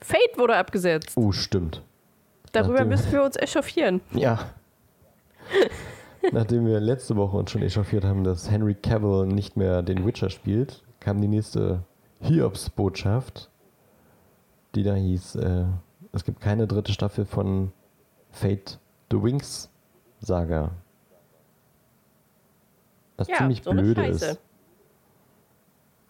Fate 0.00 0.36
wurde 0.38 0.56
abgesetzt. 0.56 1.12
Oh, 1.16 1.32
stimmt. 1.32 1.82
Darüber 2.52 2.74
nachdem- 2.74 2.88
müssen 2.88 3.12
wir 3.12 3.22
uns 3.22 3.36
echauffieren. 3.36 4.00
Ja. 4.12 4.38
Nachdem 6.32 6.66
wir 6.66 6.80
letzte 6.80 7.16
Woche 7.16 7.36
uns 7.36 7.50
schon 7.50 7.62
echauffiert 7.62 8.04
haben, 8.04 8.24
dass 8.24 8.50
Henry 8.50 8.74
Cavill 8.74 9.26
nicht 9.26 9.56
mehr 9.56 9.82
den 9.82 10.06
Witcher 10.06 10.28
spielt, 10.30 10.82
kam 11.00 11.20
die 11.20 11.28
nächste 11.28 11.82
Hiobs-Botschaft, 12.20 13.48
die 14.74 14.82
da 14.82 14.94
hieß, 14.94 15.36
äh, 15.36 15.64
es 16.12 16.24
gibt 16.24 16.40
keine 16.40 16.66
dritte 16.66 16.92
Staffel 16.92 17.24
von 17.24 17.72
Fate 18.30 18.78
the 19.10 19.20
Wings 19.22 19.70
Saga. 20.20 20.72
Was 23.16 23.28
Ja, 23.28 23.36
ziemlich 23.38 23.62
so 23.62 23.70
blöde 23.70 24.06
ist. 24.06 24.38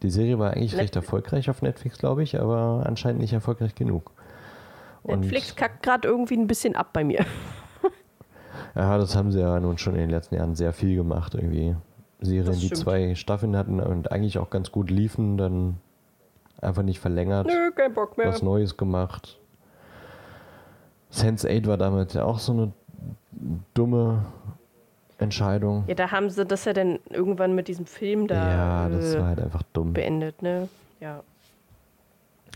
Die 0.03 0.11
Serie 0.11 0.39
war 0.39 0.53
eigentlich 0.53 0.73
Net- 0.73 0.83
recht 0.83 0.97
erfolgreich 0.97 1.51
auf 1.51 1.63
Netflix, 1.63 1.99
glaube 1.99 2.23
ich, 2.23 2.41
aber 2.41 2.85
anscheinend 2.87 3.21
nicht 3.21 3.33
erfolgreich 3.33 3.75
genug. 3.75 4.13
Und- 5.03 5.21
Netflix 5.21 5.55
kackt 5.57 5.83
gerade 5.83 6.09
irgendwie 6.09 6.37
ein 6.37 6.47
bisschen 6.47 6.77
ab 6.77 6.93
bei 6.93 7.05
mir. 7.05 7.25
Ja, 8.77 8.99
das 8.99 9.17
haben 9.17 9.33
sie 9.33 9.41
ja 9.41 9.59
nun 9.59 9.79
schon 9.79 9.95
in 9.95 10.01
den 10.03 10.11
letzten 10.11 10.37
Jahren 10.37 10.55
sehr 10.55 10.73
viel 10.73 10.95
gemacht, 10.95 11.35
irgendwie. 11.35 11.75
Serien, 12.21 12.57
die 12.61 12.71
zwei 12.71 13.17
Staffeln 13.17 13.57
hatten 13.57 13.81
und 13.81 14.13
eigentlich 14.13 14.39
auch 14.39 14.49
ganz 14.49 14.71
gut 14.71 14.91
liefen, 14.91 15.37
dann 15.39 15.79
einfach 16.61 16.83
nicht 16.85 17.01
verlängert, 17.01 17.47
Nö, 17.49 17.73
kein 17.75 17.93
Bock 17.95 18.17
mehr. 18.17 18.29
was 18.29 18.43
Neues 18.43 18.77
gemacht. 18.77 19.41
Sense8 21.13 21.67
war 21.67 21.79
damals 21.79 22.15
ja 22.15 22.25
auch 22.25 22.39
so 22.39 22.53
eine 22.53 22.73
dumme 23.75 24.27
Entscheidung. 25.21 25.85
Ja, 25.87 25.95
da 25.95 26.11
haben 26.11 26.31
sie 26.31 26.45
das 26.45 26.65
ja 26.65 26.73
dann 26.73 26.99
irgendwann 27.11 27.55
mit 27.55 27.69
diesem 27.69 27.87
Film 27.87 28.27
da 28.27 28.35
Ja, 28.35 28.89
das 28.89 29.15
äh, 29.15 29.19
war 29.21 29.27
halt 29.29 29.41
einfach 29.41 29.63
dumm. 29.73 29.93
beendet, 29.93 30.43
ne? 30.43 30.69
Ja. 31.01 31.23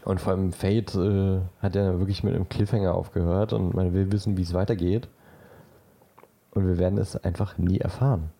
Und 0.05 0.21
vor 0.21 0.33
allem 0.33 0.53
Fate 0.53 0.95
äh, 0.95 1.41
hat 1.61 1.75
ja 1.75 1.99
wirklich 1.99 2.23
mit 2.23 2.35
einem 2.35 2.49
Cliffhanger 2.49 2.95
aufgehört 2.95 3.53
und 3.53 3.75
man 3.75 3.95
will 3.95 4.13
wissen, 4.13 4.37
wie 4.37 4.43
es 4.43 4.53
weitergeht. 4.53 5.09
Und 6.53 6.67
wir 6.69 6.79
werden 6.79 6.99
es 6.99 7.17
einfach 7.17 7.59
nie 7.59 7.79
erfahren. 7.79 8.31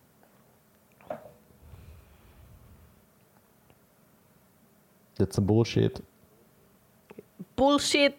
That's 5.17 5.37
some 5.37 5.47
Bullshit. 5.47 6.03
Bullshit. 7.57 8.15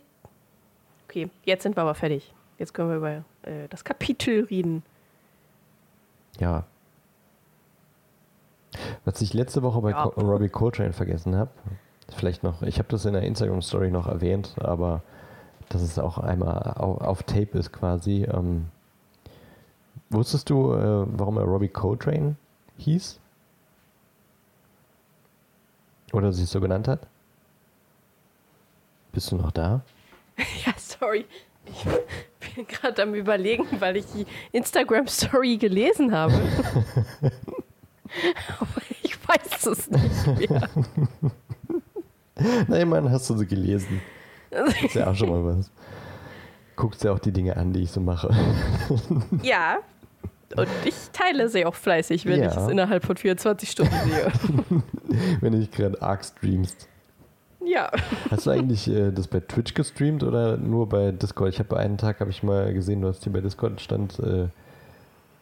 Okay, 1.08 1.30
jetzt 1.44 1.64
sind 1.64 1.76
wir 1.76 1.82
aber 1.82 1.96
fertig. 1.96 2.34
Jetzt 2.58 2.74
können 2.74 2.90
wir 2.90 2.98
über 2.98 3.10
äh, 3.44 3.68
das 3.70 3.84
Kapitel 3.84 4.46
reden. 4.46 4.84
Ja. 6.40 6.64
Was 9.06 9.22
ich 9.22 9.34
letzte 9.34 9.64
Woche 9.64 9.82
bei 9.82 9.92
Ja. 9.92 10.04
Co 10.08 10.22
Robbie 10.22 10.50
Coltrane 10.50 10.94
vergessen 10.94 11.36
habe, 11.36 11.52
vielleicht 12.16 12.44
noch, 12.44 12.62
ich 12.62 12.78
habe 12.78 12.90
das 12.90 13.06
in 13.06 13.14
der 13.14 13.24
Instagram-Story 13.24 13.92
noch 13.92 14.08
erwähnt, 14.08 14.56
aber 14.60 15.02
dass 15.70 15.82
es 15.82 15.98
auch 15.98 16.18
einmal 16.18 16.74
auf, 16.78 17.02
auf 17.02 17.24
Tape 17.24 17.58
ist 17.58 17.72
quasi. 17.72 18.24
Ähm, 18.24 18.68
wusstest 20.10 20.50
du, 20.50 20.74
äh, 20.74 21.06
warum 21.08 21.38
er 21.38 21.44
Robbie 21.46 21.70
Coltrane 21.70 22.36
hieß? 22.78 23.20
Oder 26.14 26.32
sich 26.32 26.50
so 26.50 26.62
genannt 26.62 26.88
hat? 26.88 27.08
Bist 29.12 29.32
du 29.32 29.38
noch 29.38 29.52
da? 29.52 29.82
Ja, 30.66 30.74
sorry. 30.78 31.26
Ich 31.66 31.86
bin 32.54 32.68
gerade 32.68 33.02
am 33.04 33.16
Überlegen, 33.16 33.66
weil 33.80 33.98
ich 33.98 34.06
die 34.14 34.26
Instagram-Story 34.52 35.58
gelesen 35.58 36.12
habe. 36.12 36.34
Aber 38.60 38.82
ich 39.04 39.18
weiß 39.28 39.66
es 39.68 39.90
nicht 39.90 40.50
mehr. 40.50 40.70
Nein, 42.68 42.90
Mann, 42.90 43.10
hast 43.10 43.30
du 43.30 43.38
sie 43.38 43.46
gelesen. 43.48 44.02
Ist 44.84 44.96
ja 44.96 45.08
auch 45.10 45.16
schon 45.16 45.30
mal 45.30 45.58
was. 45.58 45.72
Guckst 46.76 47.04
ja 47.04 47.12
auch 47.14 47.20
die 47.20 47.32
Dinge 47.32 47.56
an, 47.58 47.72
die 47.74 47.84
ich 47.84 47.92
so 47.92 48.00
mache. 48.02 48.30
Ja. 49.42 49.78
Und 50.56 50.68
ich 50.86 50.94
teile 51.12 51.50
sie 51.50 51.66
auch 51.66 51.76
fleißig, 51.76 52.26
wenn 52.26 52.42
Ja. 52.42 52.52
ich 52.52 52.56
es 52.58 52.68
innerhalb 52.68 53.04
von 53.06 53.18
24 53.18 53.72
Stunden 53.72 53.94
sehe. 54.06 54.32
Wenn 55.42 55.54
du 55.54 55.58
nicht 55.60 55.72
gerade 55.74 56.02
arg 56.02 56.24
streamst. 56.24 56.88
Ja. 57.66 57.90
Hast 58.30 58.46
du 58.46 58.52
eigentlich 58.52 58.88
äh, 58.88 59.12
das 59.12 59.28
bei 59.28 59.40
Twitch 59.40 59.74
gestreamt 59.74 60.24
oder 60.24 60.58
nur 60.58 60.88
bei 60.88 61.12
Discord? 61.12 61.50
Ich 61.50 61.60
habe 61.60 61.70
bei 61.70 61.78
einem 61.78 61.98
Tag 61.98 62.20
habe 62.20 62.30
ich 62.30 62.44
mal 62.44 62.74
gesehen, 62.74 63.02
du 63.02 63.08
hast 63.08 63.24
hier 63.24 63.34
bei 63.34 63.42
Discord 63.42 63.82
stand 63.82 64.20
äh, 64.20 64.48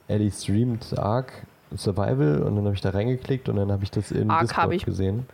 Ellie 0.07 0.31
streamt 0.31 0.97
Ark 0.97 1.45
Survival 1.75 2.43
und 2.43 2.55
dann 2.55 2.65
habe 2.65 2.75
ich 2.75 2.81
da 2.81 2.91
reingeklickt 2.91 3.49
und 3.49 3.55
dann 3.57 3.71
habe 3.71 3.83
ich 3.83 3.91
das 3.91 4.11
in 4.11 4.29
Ark 4.29 4.41
Discord 4.41 4.73
ich- 4.73 4.85
gesehen. 4.85 5.25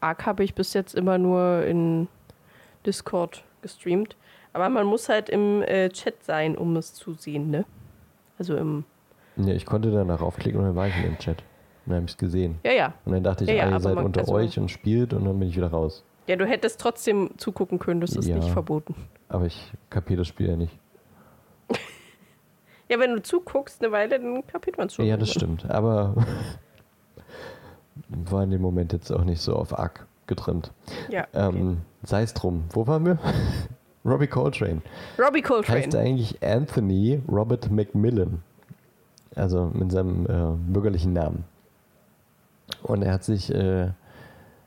Arc 0.00 0.26
habe 0.26 0.42
ich 0.44 0.54
bis 0.54 0.74
jetzt 0.74 0.94
immer 0.94 1.18
nur 1.18 1.64
in 1.64 2.08
Discord 2.84 3.44
gestreamt. 3.62 4.16
Aber 4.52 4.68
man 4.68 4.86
muss 4.86 5.08
halt 5.08 5.28
im 5.28 5.62
äh, 5.62 5.90
Chat 5.90 6.24
sein, 6.24 6.56
um 6.56 6.76
es 6.76 6.94
zu 6.94 7.14
sehen, 7.14 7.50
ne? 7.50 7.64
Also 8.38 8.56
im. 8.56 8.84
Ja, 9.36 9.52
ich 9.52 9.66
konnte 9.66 9.90
danach 9.90 10.22
aufklicken 10.22 10.58
und 10.60 10.66
dann 10.66 10.76
war 10.76 10.88
ich 10.88 10.96
in 10.96 11.02
dem 11.02 11.18
Chat. 11.18 11.42
Und 11.86 11.90
dann 11.92 11.96
habe 11.96 12.04
ich 12.06 12.12
es 12.12 12.18
gesehen. 12.18 12.58
Ja, 12.64 12.72
ja. 12.72 12.92
Und 13.04 13.12
dann 13.12 13.22
dachte 13.22 13.44
ich, 13.44 13.50
Ja, 13.50 13.56
ja, 13.56 13.64
ah, 13.66 13.70
ihr 13.70 13.80
seid 13.80 13.94
man- 13.94 14.04
unter 14.06 14.20
also- 14.20 14.34
euch 14.34 14.58
und 14.58 14.70
spielt 14.70 15.12
und 15.14 15.24
dann 15.24 15.38
bin 15.38 15.48
ich 15.48 15.56
wieder 15.56 15.68
raus. 15.70 16.04
Ja, 16.26 16.34
du 16.36 16.44
hättest 16.44 16.80
trotzdem 16.80 17.30
zugucken 17.36 17.78
können, 17.78 18.00
das 18.00 18.16
ist 18.16 18.26
Ja. 18.28 18.34
nicht 18.36 18.48
verboten. 18.50 18.94
Aber 19.28 19.46
ich 19.46 19.72
kapiere 19.90 20.18
das 20.18 20.26
Spiel 20.28 20.48
ja 20.48 20.56
nicht. 20.56 20.76
Ja, 22.88 23.00
wenn 23.00 23.10
du 23.12 23.20
zuguckst 23.22 23.82
eine 23.82 23.90
Weile, 23.90 24.20
dann 24.20 24.46
kapiert 24.46 24.78
man 24.78 24.86
es 24.86 24.94
schon. 24.94 25.06
Ja, 25.06 25.16
das 25.16 25.30
stimmt. 25.30 25.68
Aber 25.68 26.14
war 28.08 28.42
in 28.44 28.50
dem 28.50 28.62
Moment 28.62 28.92
jetzt 28.92 29.10
auch 29.10 29.24
nicht 29.24 29.40
so 29.40 29.56
auf 29.56 29.76
Ark 29.76 30.06
getrimmt. 30.28 30.72
Ja, 31.08 31.26
okay. 31.32 31.48
Ähm, 31.58 31.78
Sei 32.04 32.22
es 32.22 32.32
drum. 32.34 32.64
Wo 32.70 32.86
waren 32.86 33.04
wir? 33.04 33.18
Robbie 34.04 34.28
Coltrane. 34.28 34.82
Robbie 35.18 35.42
Heißt 35.42 35.48
Coltrane. 35.48 35.98
eigentlich 35.98 36.40
Anthony 36.42 37.20
Robert 37.28 37.70
Macmillan. 37.72 38.42
Also 39.34 39.66
mit 39.74 39.90
seinem 39.90 40.24
äh, 40.26 40.56
bürgerlichen 40.72 41.12
Namen. 41.12 41.44
Und 42.86 43.02
er 43.02 43.14
hat 43.14 43.24
sich 43.24 43.52
äh, 43.52 43.90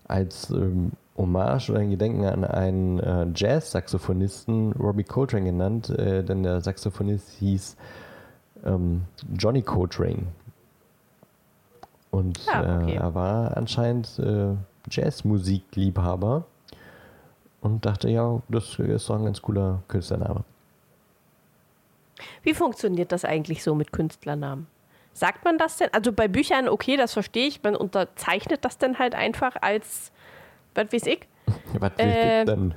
als 0.05 0.49
ähm, 0.49 0.91
Hommage 1.17 1.69
oder 1.69 1.79
ein 1.79 1.89
Gedenken 1.89 2.25
an 2.25 2.43
einen 2.43 2.99
äh, 2.99 3.27
Jazz-Saxophonisten 3.33 4.73
Robbie 4.73 5.03
Coltrane 5.03 5.45
genannt, 5.45 5.89
äh, 5.89 6.23
denn 6.23 6.43
der 6.43 6.61
Saxophonist 6.61 7.29
hieß 7.39 7.77
ähm, 8.65 9.03
Johnny 9.37 9.61
Coltrane. 9.61 10.27
Und 12.11 12.39
Ah, 12.51 12.81
okay. 12.81 12.93
äh, 12.93 12.95
er 12.95 13.13
war 13.13 13.55
anscheinend 13.55 14.17
äh, 14.19 14.55
Jazzmusikliebhaber 14.89 16.45
und 17.61 17.85
dachte, 17.85 18.09
ja, 18.09 18.41
das 18.49 18.79
ist 18.79 19.09
doch 19.09 19.15
ein 19.15 19.25
ganz 19.25 19.41
cooler 19.41 19.83
Künstlername. 19.87 20.43
Wie 22.43 22.53
funktioniert 22.53 23.11
das 23.11 23.25
eigentlich 23.25 23.63
so 23.63 23.75
mit 23.75 23.91
Künstlernamen? 23.91 24.67
Sagt 25.19 25.43
man 25.43 25.57
das 25.57 25.75
denn? 25.75 25.89
Also 25.91 26.13
bei 26.13 26.29
Büchern, 26.29 26.69
okay, 26.69 26.95
das 26.95 27.11
verstehe 27.11 27.45
ich. 27.45 27.61
Man 27.61 27.75
unterzeichnet 27.75 28.63
das 28.63 28.77
dann 28.77 28.99
halt 28.99 29.15
einfach 29.15 29.57
als, 29.59 30.13
was 30.75 30.93
weiß 30.93 31.07
ich. 31.07 31.27
Was 31.79 31.91
Äh, 31.97 32.45
dann? 32.45 32.73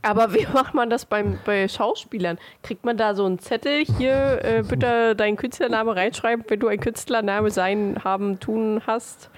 Aber 0.00 0.32
wie 0.32 0.46
macht 0.54 0.72
man 0.72 0.88
das 0.88 1.04
beim, 1.04 1.38
bei 1.44 1.68
Schauspielern? 1.68 2.38
Kriegt 2.62 2.86
man 2.86 2.96
da 2.96 3.14
so 3.14 3.26
einen 3.26 3.38
Zettel, 3.38 3.84
hier 3.84 4.42
äh, 4.42 4.62
bitte 4.66 5.14
deinen 5.14 5.36
Künstlername 5.36 5.94
reinschreiben, 5.94 6.42
wenn 6.48 6.58
du 6.58 6.68
ein 6.68 6.80
Künstlername 6.80 7.50
sein, 7.50 8.00
haben, 8.02 8.40
tun 8.40 8.80
hast? 8.86 9.28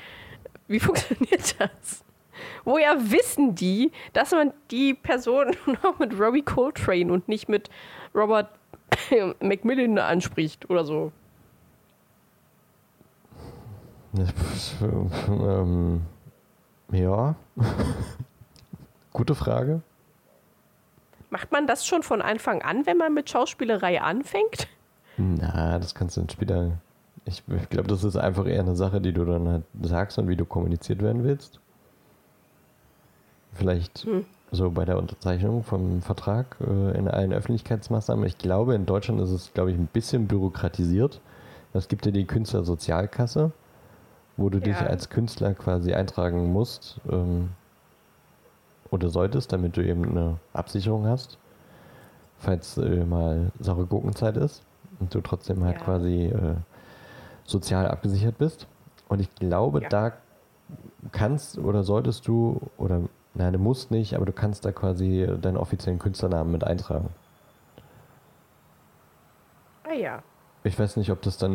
Wie 0.68 0.78
funktioniert 0.80 1.58
das? 1.58 2.04
Woher 2.64 3.10
wissen 3.10 3.56
die, 3.56 3.90
dass 4.12 4.30
man 4.30 4.52
die 4.70 4.94
Person 4.94 5.56
noch 5.82 5.98
mit 5.98 6.16
Robbie 6.16 6.42
Coltrane 6.42 7.12
und 7.12 7.28
nicht 7.28 7.48
mit 7.48 7.70
Robert 8.14 8.50
Macmillan 9.40 9.98
anspricht 9.98 10.70
oder 10.70 10.84
so? 10.84 11.10
Ähm, 15.28 16.02
ja. 16.92 17.34
Gute 19.12 19.34
Frage. 19.34 19.82
Macht 21.30 21.52
man 21.52 21.66
das 21.66 21.86
schon 21.86 22.02
von 22.02 22.22
Anfang 22.22 22.62
an, 22.62 22.86
wenn 22.86 22.96
man 22.96 23.14
mit 23.14 23.30
Schauspielerei 23.30 24.00
anfängt? 24.00 24.68
Na, 25.16 25.78
das 25.78 25.94
kannst 25.94 26.16
du 26.16 26.22
dann 26.22 26.30
später. 26.30 26.72
Ich, 27.24 27.42
ich 27.48 27.68
glaube, 27.68 27.88
das 27.88 28.02
ist 28.02 28.16
einfach 28.16 28.46
eher 28.46 28.60
eine 28.60 28.74
Sache, 28.74 29.00
die 29.00 29.12
du 29.12 29.24
dann 29.24 29.46
halt 29.46 29.62
sagst 29.82 30.18
und 30.18 30.28
wie 30.28 30.36
du 30.36 30.44
kommuniziert 30.44 31.02
werden 31.02 31.22
willst. 31.22 31.60
Vielleicht 33.52 34.04
Hm. 34.04 34.24
so 34.50 34.70
bei 34.70 34.84
der 34.84 34.96
Unterzeichnung 34.98 35.62
vom 35.62 36.02
Vertrag 36.02 36.56
äh, 36.60 36.96
in 36.96 37.08
allen 37.08 37.32
Öffentlichkeitsmaßnahmen. 37.32 38.24
Ich 38.26 38.38
glaube, 38.38 38.74
in 38.74 38.86
Deutschland 38.86 39.20
ist 39.20 39.30
es, 39.30 39.52
glaube 39.52 39.70
ich, 39.70 39.76
ein 39.78 39.86
bisschen 39.86 40.26
bürokratisiert. 40.26 41.20
Es 41.72 41.88
gibt 41.88 42.06
ja 42.06 42.12
die 42.12 42.24
Künstlersozialkasse, 42.26 43.52
wo 44.40 44.48
du 44.48 44.58
dich 44.58 44.80
Ja. 44.80 44.86
als 44.86 45.10
Künstler 45.10 45.52
quasi 45.54 45.92
eintragen 45.92 46.50
musst 46.52 46.98
ähm, 47.10 47.50
oder 48.90 49.10
solltest, 49.10 49.52
damit 49.52 49.76
du 49.76 49.84
eben 49.86 50.04
eine 50.08 50.38
Absicherung 50.54 51.06
hast, 51.06 51.38
falls 52.38 52.78
äh, 52.78 53.04
mal 53.04 53.52
saure 53.60 53.84
Gurkenzeit 53.86 54.36
ist 54.38 54.62
und 54.98 55.14
du 55.14 55.20
trotzdem 55.20 55.62
halt 55.62 55.76
Ja. 55.76 55.84
quasi 55.84 56.24
äh, 56.26 56.56
sozial 57.44 57.86
abgesichert 57.88 58.38
bist. 58.38 58.66
Und 59.08 59.20
ich 59.20 59.32
glaube, 59.34 59.82
Ja. 59.82 59.88
da 59.90 60.12
kannst 61.12 61.58
oder 61.58 61.82
solltest 61.82 62.26
du 62.26 62.60
oder 62.78 63.02
nein, 63.34 63.52
du 63.52 63.58
musst 63.58 63.90
nicht, 63.90 64.14
aber 64.14 64.24
du 64.24 64.32
kannst 64.32 64.64
da 64.64 64.72
quasi 64.72 65.28
deinen 65.40 65.56
offiziellen 65.58 65.98
Künstlernamen 65.98 66.50
mit 66.50 66.64
eintragen. 66.64 67.10
Ah 69.84 69.92
ja. 69.92 70.22
Ich 70.62 70.78
weiß 70.78 70.96
nicht, 70.96 71.10
ob 71.10 71.20
das 71.22 71.36
dann 71.38 71.54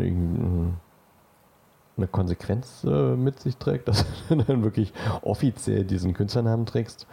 irgendeine 1.98 2.08
Konsequenz 2.12 2.84
äh, 2.84 3.16
mit 3.16 3.40
sich 3.40 3.58
trägt, 3.58 3.88
dass 3.88 4.06
du 4.30 4.36
dann 4.36 4.64
wirklich 4.64 4.94
offiziell 5.22 5.84
diesen 5.86 6.14
Künstlernamen 6.14 6.66
trägst 6.66 7.08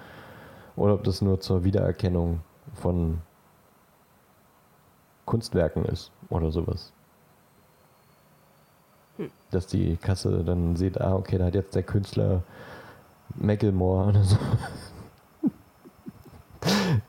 oder 0.76 0.94
ob 0.94 1.04
das 1.04 1.22
nur 1.22 1.40
zur 1.40 1.64
Wiedererkennung 1.64 2.40
von 2.74 3.18
Kunstwerken 5.26 5.84
ist 5.84 6.10
oder 6.30 6.50
sowas. 6.50 6.92
Hm. 9.18 9.30
Dass 9.50 9.66
die 9.66 9.96
Kasse 9.96 10.42
dann 10.44 10.74
sieht, 10.76 11.00
ah, 11.00 11.14
okay, 11.14 11.38
da 11.38 11.44
hat 11.46 11.54
jetzt 11.54 11.74
der 11.74 11.82
Künstler 11.84 12.42
Macklemore 13.36 14.08
oder 14.08 14.24
so. 14.24 14.36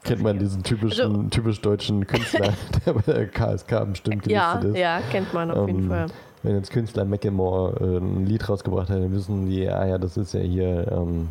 Kennt 0.03 0.21
man 0.21 0.37
diesen 0.39 0.63
typischen, 0.63 1.15
Also- 1.15 1.23
typisch 1.29 1.61
deutschen 1.61 2.05
Künstler, 2.05 2.53
der 2.85 2.93
bei 2.93 3.01
der 3.01 3.27
KSK 3.27 3.85
bestimmt 3.89 4.27
Ja, 4.27 4.53
gelistet 4.53 4.75
ist. 4.75 4.79
ja, 4.79 5.01
kennt 5.11 5.33
man 5.33 5.49
auf 5.51 5.67
jeden 5.67 5.83
Ähm, 5.83 5.89
Fall. 5.89 6.05
Wenn 6.43 6.55
jetzt 6.57 6.71
Künstler 6.71 7.05
Macklemore 7.05 7.79
äh, 7.79 7.97
ein 7.97 8.25
Lied 8.25 8.47
rausgebracht 8.47 8.89
hat, 8.89 8.97
dann 8.97 9.13
wissen 9.13 9.47
die, 9.47 9.67
ah 9.69 9.85
ja, 9.85 9.97
das 9.97 10.17
ist 10.17 10.33
ja 10.33 10.41
hier 10.41 10.91
ähm, 10.91 11.29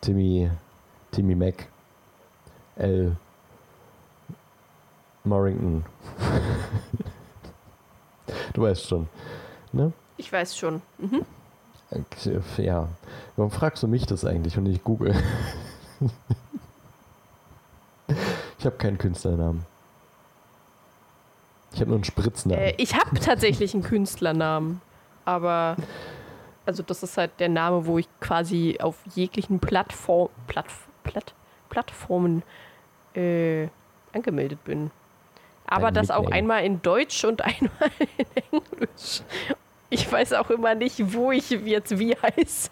Timmy, 0.00 0.50
Timmy 1.12 1.36
Mac, 1.36 1.68
L. 2.76 3.16
Morrington. 5.22 5.84
du 8.52 8.62
weißt 8.62 8.88
schon, 8.88 9.08
ne? 9.72 9.92
Ich 10.16 10.32
weiß 10.32 10.56
schon. 10.56 10.82
Mhm. 10.98 11.24
Äh, 11.90 12.00
Ja. 12.62 12.88
Warum 13.36 13.52
fragst 13.52 13.82
du 13.84 13.88
mich 13.88 14.06
das 14.06 14.24
eigentlich 14.24 14.56
und 14.58 14.64
nicht 14.64 14.82
Google? 14.84 15.14
ich 18.58 18.66
habe 18.66 18.76
keinen 18.76 18.98
Künstlernamen. 18.98 19.64
Ich 21.84 21.86
habe 21.86 21.90
nur 21.90 21.96
einen 21.96 22.04
Spritznamen. 22.04 22.64
Äh, 22.64 22.74
ich 22.78 22.94
habe 22.94 23.18
tatsächlich 23.20 23.74
einen 23.74 23.82
Künstlernamen, 23.82 24.80
aber 25.24 25.76
also 26.66 26.82
das 26.82 27.02
ist 27.02 27.18
halt 27.18 27.32
der 27.40 27.48
Name, 27.50 27.86
wo 27.86 27.98
ich 27.98 28.08
quasi 28.20 28.78
auf 28.80 28.96
jeglichen 29.14 29.60
Plattform, 29.60 30.30
Platt, 30.46 30.66
Platt, 31.02 31.34
Plattformen 31.68 32.42
äh, 33.14 33.68
angemeldet 34.12 34.62
bin. 34.64 34.90
Aber 35.66 35.86
Dein 35.86 35.94
das 35.94 36.10
auch 36.10 36.20
Nickname. 36.22 36.36
einmal 36.38 36.64
in 36.64 36.80
Deutsch 36.82 37.24
und 37.24 37.42
einmal 37.44 37.90
in 38.16 38.26
Englisch. 38.52 39.22
Ich 39.90 40.10
weiß 40.10 40.32
auch 40.34 40.50
immer 40.50 40.74
nicht, 40.74 41.12
wo 41.14 41.32
ich 41.32 41.50
jetzt 41.50 41.98
wie 41.98 42.16
heiße. 42.16 42.70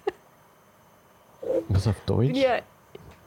Was 1.68 1.86
auf 1.86 1.96
Ich 1.98 2.04
Deutsch? 2.06 2.26
bin 2.28 2.36
ja, 2.36 2.58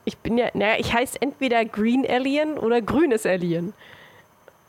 ich 0.06 0.18
bin 0.18 0.38
ja, 0.38 0.50
naja, 0.54 0.76
ich 0.80 0.94
heiße 0.94 1.22
entweder 1.22 1.64
Green 1.66 2.06
Alien 2.08 2.58
oder 2.58 2.82
Grünes 2.82 3.26
Alien. 3.26 3.74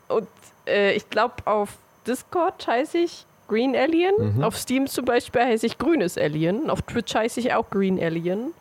Und 0.07 0.27
äh, 0.67 0.93
ich 0.93 1.09
glaube, 1.09 1.35
auf 1.45 1.77
Discord 2.05 2.67
heiße 2.67 2.97
ich 2.97 3.25
Green 3.47 3.75
Alien. 3.75 4.35
Mhm. 4.35 4.43
Auf 4.43 4.57
Steam 4.57 4.87
zum 4.87 5.05
Beispiel 5.05 5.41
heiße 5.41 5.65
ich 5.65 5.77
Grünes 5.77 6.17
Alien. 6.17 6.69
Auf 6.69 6.81
Twitch 6.81 7.15
heiße 7.15 7.39
ich 7.39 7.53
auch 7.53 7.69
Green 7.69 8.01
Alien. 8.01 8.53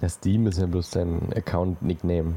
Das 0.00 0.14
Steam 0.14 0.46
ist 0.46 0.58
ja 0.58 0.66
bloß 0.66 0.90
dein 0.90 1.32
Account-Nickname. 1.34 2.34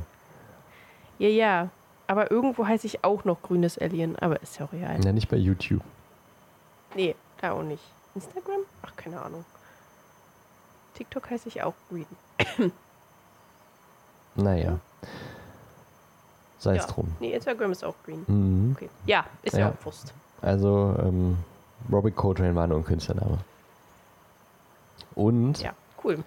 Ja, 1.19 1.29
ja. 1.29 1.69
Aber 2.07 2.29
irgendwo 2.29 2.67
heiße 2.67 2.85
ich 2.85 3.03
auch 3.03 3.23
noch 3.23 3.41
Grünes 3.41 3.77
Alien. 3.77 4.17
Aber 4.19 4.41
ist 4.41 4.59
ja 4.59 4.65
auch 4.65 4.73
real. 4.73 5.03
Ja, 5.03 5.11
nicht 5.11 5.29
bei 5.29 5.37
YouTube. 5.37 5.81
Nee, 6.95 7.15
da 7.41 7.53
auch 7.53 7.63
nicht. 7.63 7.83
Instagram? 8.15 8.61
Ach, 8.83 8.95
keine 8.95 9.21
Ahnung. 9.21 9.45
TikTok 10.93 11.29
heiße 11.29 11.47
ich 11.47 11.63
auch 11.63 11.73
Green. 11.89 12.05
Naja. 14.35 14.79
Sei 16.63 16.77
es 16.77 16.85
ja. 16.87 16.91
drum. 16.91 17.07
Nee, 17.19 17.33
Instagram 17.33 17.71
ist 17.73 17.83
auch 17.83 17.95
Green. 18.05 18.23
Mhm. 18.27 18.71
Okay. 18.75 18.89
Ja, 19.05 19.25
ist 19.43 19.53
ja, 19.53 19.59
Ja. 19.59 19.69
auch 19.69 19.85
Wurst. 19.85 20.13
Also, 20.41 20.95
ähm, 20.99 21.37
Robbie 21.91 22.11
Coltrane 22.11 22.55
war 22.55 22.67
nur 22.67 22.77
ein 22.77 22.85
Künstlername. 22.85 23.39
Und 25.15 25.61
Ja, 25.61 25.71
cool. 26.03 26.19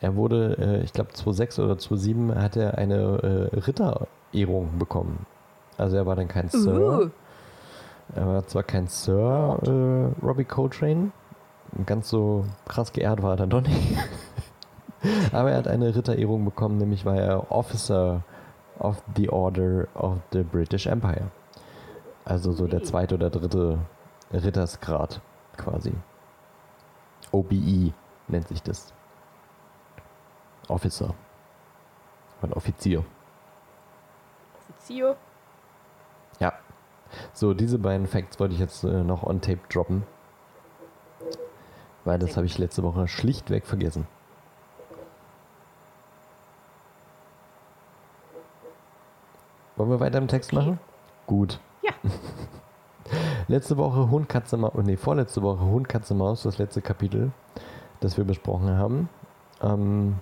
er 0.00 0.16
wurde, 0.16 0.56
äh, 0.58 0.82
ich 0.84 0.92
glaube 0.92 1.12
2006 1.12 1.58
oder 1.58 1.76
2007 1.78 2.34
hat 2.40 2.56
er 2.56 2.78
eine 2.78 3.50
äh, 3.52 3.56
Ritterehrung 3.58 4.78
bekommen. 4.78 5.26
Also 5.76 5.96
er 5.96 6.06
war 6.06 6.16
dann 6.16 6.28
kein 6.28 6.48
Sir. 6.48 7.02
Uh. 7.06 7.10
Er 8.14 8.26
war 8.26 8.46
zwar 8.46 8.62
kein 8.62 8.86
Sir, 8.88 9.58
äh, 9.62 10.24
Robbie 10.24 10.44
Coltrane. 10.44 11.12
Ganz 11.86 12.08
so 12.08 12.44
krass 12.66 12.92
geehrt 12.92 13.22
war 13.22 13.32
er 13.34 13.36
dann 13.36 13.50
doch 13.50 13.62
nicht. 13.62 13.96
Aber 15.32 15.50
er 15.50 15.58
hat 15.58 15.68
eine 15.68 15.94
Ritterehrung 15.94 16.44
bekommen, 16.44 16.78
nämlich 16.78 17.04
war 17.04 17.16
er 17.16 17.50
Officer 17.50 18.22
of 18.82 19.02
the 19.16 19.28
Order 19.28 19.88
of 19.94 20.18
the 20.32 20.42
British 20.42 20.86
Empire. 20.86 21.30
Also 22.24 22.52
so 22.52 22.66
der 22.66 22.82
zweite 22.82 23.14
oder 23.14 23.30
dritte 23.30 23.78
Rittersgrad 24.32 25.20
quasi. 25.56 25.92
OBE 27.30 27.92
nennt 28.28 28.48
sich 28.48 28.62
das. 28.62 28.92
Officer. 30.68 31.14
Ein 32.42 32.52
Offizier. 32.52 33.04
Officio. 34.70 35.16
Ja. 36.40 36.52
So, 37.32 37.54
diese 37.54 37.78
beiden 37.78 38.06
Facts 38.06 38.40
wollte 38.40 38.54
ich 38.54 38.60
jetzt 38.60 38.84
äh, 38.84 39.04
noch 39.04 39.22
on 39.22 39.40
tape 39.40 39.60
droppen. 39.68 40.04
Weil 42.04 42.18
das 42.18 42.36
habe 42.36 42.46
ich 42.46 42.58
letzte 42.58 42.82
Woche 42.82 43.06
schlichtweg 43.06 43.66
vergessen. 43.66 44.06
Wollen 49.82 49.90
wir 49.90 49.98
weiter 49.98 50.18
im 50.18 50.28
Text 50.28 50.52
Okay. 50.52 50.64
machen? 50.64 50.78
Gut. 51.26 51.58
Ja. 51.82 51.90
Letzte 53.48 53.76
Woche 53.76 54.10
Hund, 54.12 54.28
Katze, 54.28 54.56
Maus, 54.56 54.74
nee, 54.76 54.96
vorletzte 54.96 55.42
Woche 55.42 55.64
Hund, 55.64 55.88
Katze, 55.88 56.14
Maus, 56.14 56.44
das 56.44 56.58
letzte 56.58 56.80
Kapitel, 56.80 57.32
das 57.98 58.16
wir 58.16 58.22
besprochen 58.22 58.70
haben. 58.76 59.08
Ähm, 59.60 60.20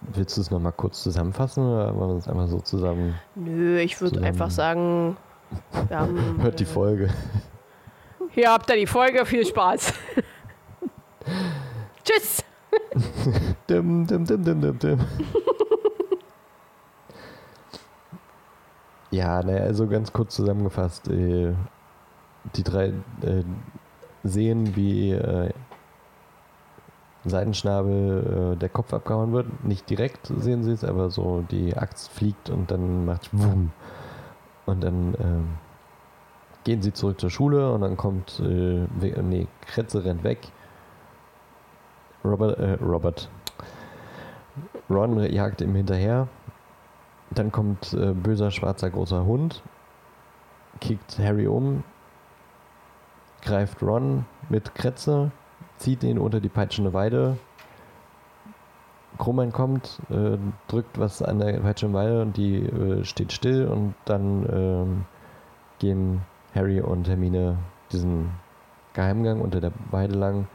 willst 0.00 0.38
du 0.38 0.40
es 0.40 0.50
nochmal 0.50 0.72
kurz 0.72 1.02
zusammenfassen 1.02 1.62
oder 1.62 1.94
wollen 1.94 2.12
wir 2.12 2.16
es 2.16 2.26
einfach 2.26 2.48
so 2.48 2.58
zusammen? 2.60 3.16
Nö, 3.34 3.78
ich 3.78 4.00
würde 4.00 4.22
einfach 4.22 4.50
sagen, 4.50 5.18
haben, 5.90 6.38
Hört 6.40 6.58
die 6.58 6.64
Folge. 6.64 7.10
Hier 8.30 8.50
habt 8.50 8.70
ihr 8.70 8.76
die 8.76 8.86
Folge. 8.86 9.26
Viel 9.26 9.44
Spaß. 9.44 9.92
Tschüss. 12.02 12.42
Dim, 13.68 14.06
dim, 14.06 14.24
dim, 14.24 14.42
dim, 14.42 14.60
dim, 14.62 14.78
dim. 14.78 15.00
Ja, 19.12 19.42
naja, 19.42 19.62
also 19.64 19.86
ganz 19.86 20.12
kurz 20.12 20.34
zusammengefasst. 20.34 21.08
Äh, 21.08 21.54
die 22.56 22.64
drei 22.64 22.88
äh, 23.22 23.44
sehen, 24.24 24.74
wie 24.74 25.12
äh, 25.12 25.50
Seidenschnabel 27.24 28.54
äh, 28.54 28.56
der 28.56 28.68
Kopf 28.68 28.92
abgehauen 28.92 29.32
wird. 29.32 29.64
Nicht 29.64 29.88
direkt 29.88 30.26
sehen 30.26 30.64
sie 30.64 30.72
es, 30.72 30.82
aber 30.82 31.10
so 31.10 31.44
die 31.50 31.76
Axt 31.76 32.10
fliegt 32.10 32.50
und 32.50 32.70
dann 32.70 33.04
macht 33.04 33.30
Wumm. 33.32 33.70
Und 34.66 34.82
dann 34.82 35.14
ähm, 35.20 35.48
gehen 36.64 36.82
sie 36.82 36.92
zurück 36.92 37.20
zur 37.20 37.30
Schule 37.30 37.72
und 37.72 37.82
dann 37.82 37.96
kommt, 37.96 38.40
äh, 38.40 38.86
nee, 39.22 39.46
Kretze 39.66 40.04
rennt 40.04 40.24
weg. 40.24 40.38
Robert, 42.24 42.58
äh, 42.58 42.74
Robert. 42.82 43.28
Ron 44.90 45.18
jagt 45.32 45.60
ihm 45.60 45.74
hinterher. 45.74 46.28
Dann 47.34 47.52
kommt 47.52 47.94
äh, 47.94 48.12
böser 48.12 48.50
schwarzer 48.50 48.90
großer 48.90 49.24
Hund, 49.24 49.62
kickt 50.80 51.18
Harry 51.18 51.46
um, 51.46 51.84
greift 53.42 53.82
Ron 53.82 54.26
mit 54.48 54.74
Kretze, 54.74 55.30
zieht 55.78 56.04
ihn 56.04 56.18
unter 56.18 56.40
die 56.40 56.48
peitschende 56.48 56.92
Weide, 56.92 57.38
Krumman 59.18 59.52
kommt, 59.52 60.00
äh, 60.10 60.38
drückt 60.68 60.98
was 60.98 61.22
an 61.22 61.38
der 61.38 61.60
falschen 61.62 61.92
Weile 61.92 62.22
und 62.22 62.36
die 62.36 62.56
äh, 62.60 63.04
steht 63.04 63.32
still 63.32 63.66
und 63.66 63.94
dann 64.04 64.46
ähm, 64.52 65.04
gehen 65.78 66.22
Harry 66.54 66.80
und 66.80 67.08
Hermine 67.08 67.58
diesen 67.92 68.30
Geheimgang 68.94 69.40
unter 69.40 69.60
der 69.60 69.72
Weide 69.90 70.14
lang, 70.14 70.48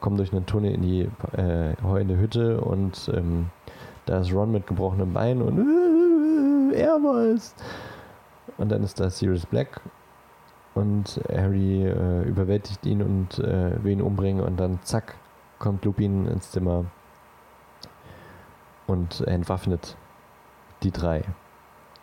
kommen 0.00 0.16
durch 0.16 0.32
einen 0.32 0.46
Tunnel 0.46 0.72
in 0.72 0.82
die 0.82 1.00
äh, 1.36 1.74
heulende 1.82 2.16
Hütte 2.18 2.60
und 2.60 3.10
ähm, 3.14 3.50
da 4.06 4.20
ist 4.20 4.32
Ron 4.32 4.52
mit 4.52 4.66
gebrochenem 4.66 5.12
Bein 5.12 5.40
und 5.40 5.58
er 6.72 6.94
war's. 7.02 7.54
Und 8.58 8.70
dann 8.70 8.82
ist 8.82 8.98
da 9.00 9.08
Sirius 9.10 9.46
Black 9.46 9.80
und 10.74 11.20
Harry 11.30 11.84
äh, 11.86 12.22
überwältigt 12.22 12.84
ihn 12.86 13.02
und 13.02 13.38
äh, 13.38 13.82
will 13.82 13.92
ihn 13.92 14.02
umbringen 14.02 14.42
und 14.44 14.56
dann 14.58 14.80
zack 14.82 15.14
kommt 15.58 15.84
Lupin 15.84 16.26
ins 16.26 16.50
Zimmer 16.50 16.86
und 18.86 19.20
entwaffnet 19.22 19.96
die 20.82 20.90
drei 20.90 21.22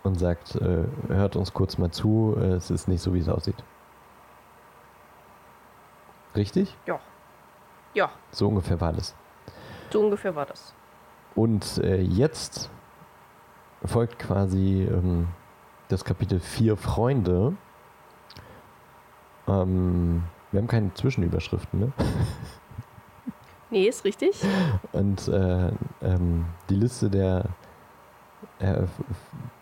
und 0.04 0.16
sagt, 0.18 0.56
äh, 0.56 0.86
hört 1.10 1.36
uns 1.36 1.54
kurz 1.54 1.78
mal 1.78 1.92
zu, 1.92 2.36
äh, 2.40 2.54
es 2.54 2.72
ist 2.72 2.88
nicht 2.88 3.02
so, 3.02 3.14
wie 3.14 3.20
es 3.20 3.28
aussieht. 3.30 3.62
Richtig? 6.36 6.76
Ja. 6.86 7.00
Ja, 7.96 8.12
So 8.32 8.48
ungefähr 8.48 8.80
war 8.80 8.94
das. 8.94 9.16
so 9.90 10.02
ungefähr 10.02 10.36
war 10.36 10.46
das. 10.46 10.74
Und 11.36 11.80
äh, 11.80 12.00
jetzt 12.02 12.70
folgt 13.86 14.20
quasi 14.20 14.88
ähm, 14.90 15.28
das 15.88 16.04
Kapitel 16.04 16.40
Vier 16.40 16.78
Freunde. 16.78 17.54
Ähm, 19.48 20.24
wir 20.52 20.62
haben 20.62 20.68
keine 20.68 20.94
Zwischenüberschriften, 20.94 21.80
ne? 21.80 21.92
Nee, 23.72 23.88
ist 23.88 24.04
richtig. 24.04 24.36
Und 24.94 25.28
äh, 25.28 25.72
ähm, 26.02 26.46
die 26.72 26.76
Liste 26.76 27.08
der 27.08 27.46
äh, 28.58 28.84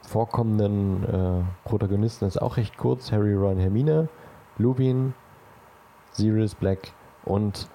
vorkommenden 0.08 1.04
äh, 1.04 1.68
Protagonisten 1.68 2.26
ist 2.26 2.42
auch 2.42 2.56
recht 2.56 2.78
kurz. 2.78 3.12
Harry, 3.12 3.34
Ron, 3.34 3.58
Hermine, 3.58 4.08
Lupin, 4.58 5.14
Sirius 6.12 6.56
Black 6.56 6.94
und 7.26 7.68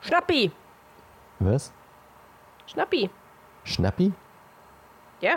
Schnappi! 0.00 0.52
was? 1.40 1.72
Schnappi! 2.66 3.10
Schnappi? 3.64 4.12
Ja, 5.24 5.36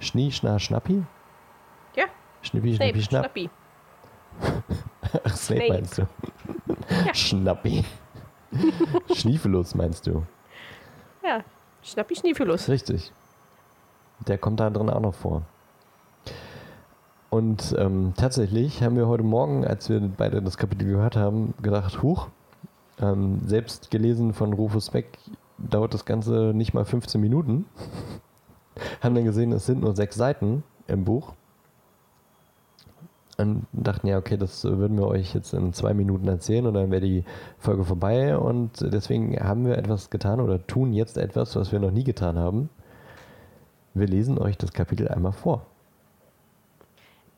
Schnie, 0.00 0.32
Schna, 0.32 0.58
Schnappi? 0.58 1.04
ja. 1.94 2.06
Schnippi, 2.42 2.74
Schnippi, 2.74 3.00
Schnapp? 3.00 3.26
Schnappi. 3.26 3.50
Ach, 5.22 5.36
Snape 5.36 5.60
Snape. 5.60 5.68
meinst 5.72 5.98
du? 5.98 6.08
Schnappi. 7.14 7.84
Schniefelus 9.14 9.76
meinst 9.76 10.08
du? 10.08 10.26
Ja, 11.22 11.44
Schnappi 11.80 12.16
Schniefelus. 12.16 12.68
Richtig. 12.68 13.12
Der 14.26 14.36
kommt 14.36 14.58
da 14.58 14.68
drin 14.68 14.90
auch 14.90 15.00
noch 15.00 15.14
vor. 15.14 15.42
Und 17.30 17.76
ähm, 17.78 18.14
tatsächlich 18.16 18.82
haben 18.82 18.96
wir 18.96 19.06
heute 19.06 19.22
Morgen, 19.22 19.64
als 19.64 19.88
wir 19.88 20.00
beide 20.00 20.42
das 20.42 20.58
Kapitel 20.58 20.88
gehört 20.88 21.14
haben, 21.14 21.54
gedacht, 21.62 22.02
huch, 22.02 22.26
ähm, 23.00 23.42
selbst 23.46 23.92
gelesen 23.92 24.34
von 24.34 24.52
Rufus 24.52 24.90
Beck 24.90 25.18
dauert 25.56 25.94
das 25.94 26.04
Ganze 26.04 26.50
nicht 26.52 26.74
mal 26.74 26.84
15 26.84 27.20
Minuten. 27.20 27.64
Haben 29.02 29.14
dann 29.14 29.24
gesehen, 29.24 29.52
es 29.52 29.66
sind 29.66 29.80
nur 29.80 29.94
sechs 29.96 30.16
Seiten 30.16 30.62
im 30.86 31.04
Buch. 31.04 31.34
Und 33.36 33.66
dachten, 33.72 34.08
ja, 34.08 34.18
okay, 34.18 34.36
das 34.36 34.64
würden 34.64 34.96
wir 34.98 35.06
euch 35.06 35.32
jetzt 35.32 35.52
in 35.54 35.72
zwei 35.72 35.94
Minuten 35.94 36.26
erzählen 36.26 36.66
und 36.66 36.74
dann 36.74 36.90
wäre 36.90 37.02
die 37.02 37.24
Folge 37.58 37.84
vorbei. 37.84 38.36
Und 38.36 38.80
deswegen 38.80 39.38
haben 39.38 39.64
wir 39.64 39.78
etwas 39.78 40.10
getan 40.10 40.40
oder 40.40 40.66
tun 40.66 40.92
jetzt 40.92 41.16
etwas, 41.16 41.54
was 41.54 41.70
wir 41.70 41.78
noch 41.78 41.92
nie 41.92 42.02
getan 42.02 42.36
haben. 42.36 42.68
Wir 43.94 44.08
lesen 44.08 44.38
euch 44.38 44.58
das 44.58 44.72
Kapitel 44.72 45.06
einmal 45.06 45.32
vor. 45.32 45.66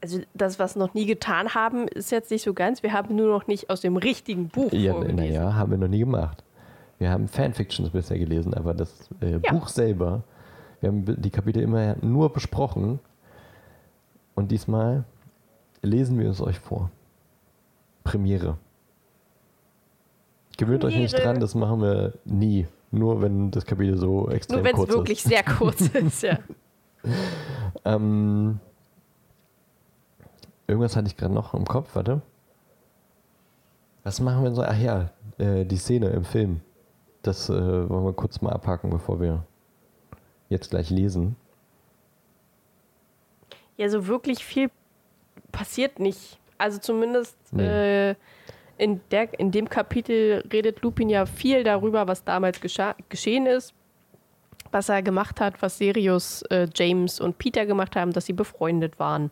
Also 0.02 0.20
das, 0.32 0.58
was 0.58 0.74
noch 0.76 0.94
nie 0.94 1.04
getan 1.04 1.54
haben, 1.54 1.86
ist 1.86 2.10
jetzt 2.10 2.30
nicht 2.30 2.42
so 2.44 2.54
ganz. 2.54 2.82
Wir 2.82 2.94
haben 2.94 3.14
nur 3.14 3.28
noch 3.28 3.46
nicht 3.46 3.68
aus 3.68 3.82
dem 3.82 3.98
richtigen 3.98 4.48
Buch 4.48 4.72
Ja, 4.72 4.92
vorgelesen. 4.92 5.16
naja, 5.16 5.54
haben 5.54 5.70
wir 5.70 5.76
noch 5.78 5.88
nie 5.88 5.98
gemacht. 5.98 6.42
Wir 6.98 7.10
haben 7.10 7.28
Fanfictions 7.28 7.90
bisher 7.90 8.18
gelesen, 8.18 8.54
aber 8.54 8.72
das 8.72 9.10
äh, 9.20 9.32
Ja. 9.32 9.52
Buch 9.52 9.68
selber, 9.68 10.22
wir 10.80 10.88
haben 10.88 11.04
die 11.20 11.30
Kapitel 11.30 11.62
immer 11.62 11.96
nur 12.02 12.32
besprochen. 12.32 13.00
Und 14.34 14.50
diesmal 14.50 15.04
lesen 15.82 16.18
wir 16.18 16.30
es 16.30 16.40
euch 16.40 16.58
vor. 16.58 16.90
Premiere. 18.04 18.56
Gewöhnt 20.56 20.84
euch 20.84 20.96
nicht 20.96 21.16
dran, 21.16 21.40
das 21.40 21.54
machen 21.54 21.80
wir 21.80 22.14
nie. 22.24 22.66
Nur 22.90 23.22
wenn 23.22 23.50
das 23.50 23.64
Kapitel 23.64 23.96
so 23.96 24.28
extrem 24.30 24.56
Nur 24.58 24.64
wenn 24.64 24.74
es 24.74 24.78
kurz 24.78 24.90
wirklich 24.90 25.18
ist. 25.18 25.28
sehr 25.28 25.44
kurz 25.44 25.80
ist, 25.94 26.22
ja. 26.22 26.38
Ähm, 27.84 28.58
irgendwas 30.66 30.96
hatte 30.96 31.08
ich 31.08 31.16
gerade 31.16 31.32
noch 31.32 31.54
im 31.54 31.64
Kopf, 31.64 31.94
warte. 31.94 32.20
Was 34.02 34.20
machen 34.20 34.42
wir 34.42 34.52
so? 34.52 34.62
Ach 34.62 34.78
ja, 34.78 35.10
äh, 35.38 35.64
die 35.64 35.76
Szene 35.76 36.08
im 36.08 36.24
Film. 36.24 36.60
Das 37.22 37.48
äh, 37.50 37.88
wollen 37.88 38.04
wir 38.04 38.12
kurz 38.12 38.40
mal 38.40 38.52
abhaken, 38.52 38.90
bevor 38.90 39.20
wir 39.20 39.44
jetzt 40.50 40.70
gleich 40.70 40.90
lesen. 40.90 41.36
Ja, 43.78 43.88
so 43.88 44.06
wirklich 44.06 44.44
viel 44.44 44.70
passiert 45.52 45.98
nicht. 45.98 46.38
Also 46.58 46.78
zumindest 46.78 47.36
Nee. 47.52 48.10
äh, 48.10 48.14
in, 48.76 49.00
der, 49.10 49.38
in 49.38 49.50
dem 49.50 49.68
Kapitel 49.68 50.44
redet 50.52 50.82
Lupin 50.82 51.08
ja 51.08 51.24
viel 51.26 51.64
darüber, 51.64 52.06
was 52.06 52.24
damals 52.24 52.60
geschehen 52.60 53.46
ist, 53.46 53.72
was 54.70 54.88
er 54.88 55.02
gemacht 55.02 55.40
hat, 55.40 55.62
was 55.62 55.78
Sirius, 55.78 56.42
äh, 56.50 56.68
James 56.74 57.20
und 57.20 57.38
Peter 57.38 57.64
gemacht 57.66 57.96
haben, 57.96 58.12
dass 58.12 58.26
sie 58.26 58.32
befreundet 58.32 58.98
waren, 58.98 59.30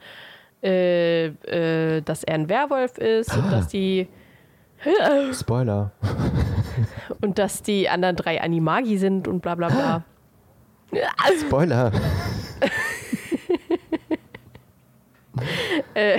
äh, 0.63 1.27
äh, 1.27 2.01
dass 2.01 2.25
er 2.25 2.35
ein 2.35 2.49
Werwolf 2.49 2.99
ist 2.99 3.37
und 3.37 3.51
dass 3.53 3.69
die 3.69 4.09
Spoiler. 5.33 5.93
und 7.21 7.39
dass 7.39 7.63
die 7.63 7.89
anderen 7.89 8.17
drei 8.17 8.41
Animagi 8.41 8.97
sind 8.97 9.27
und 9.29 9.41
bla 9.41 9.55
bla 9.55 9.69
bla. 9.69 10.05
Spoiler. 11.41 11.93
Äh, 15.95 16.19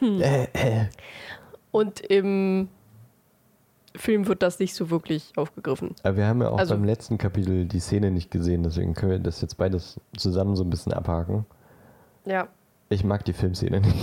äh, 0.00 0.44
äh. 0.52 0.86
Und 1.70 2.00
im 2.00 2.68
Film 3.96 4.26
wird 4.26 4.42
das 4.42 4.58
nicht 4.58 4.74
so 4.74 4.90
wirklich 4.90 5.32
aufgegriffen. 5.36 5.94
Aber 6.02 6.16
wir 6.16 6.26
haben 6.26 6.40
ja 6.40 6.48
auch 6.48 6.58
Also- 6.58 6.74
beim 6.74 6.84
letzten 6.84 7.18
Kapitel 7.18 7.66
die 7.66 7.80
Szene 7.80 8.10
nicht 8.10 8.30
gesehen, 8.30 8.62
deswegen 8.62 8.94
können 8.94 9.12
wir 9.12 9.18
das 9.18 9.40
jetzt 9.40 9.56
beides 9.56 10.00
zusammen 10.16 10.56
so 10.56 10.64
ein 10.64 10.70
bisschen 10.70 10.92
abhaken. 10.92 11.44
Ja. 12.24 12.48
Ich 12.88 13.04
mag 13.04 13.24
die 13.24 13.32
Filmszene 13.32 13.80
nicht. 13.80 13.96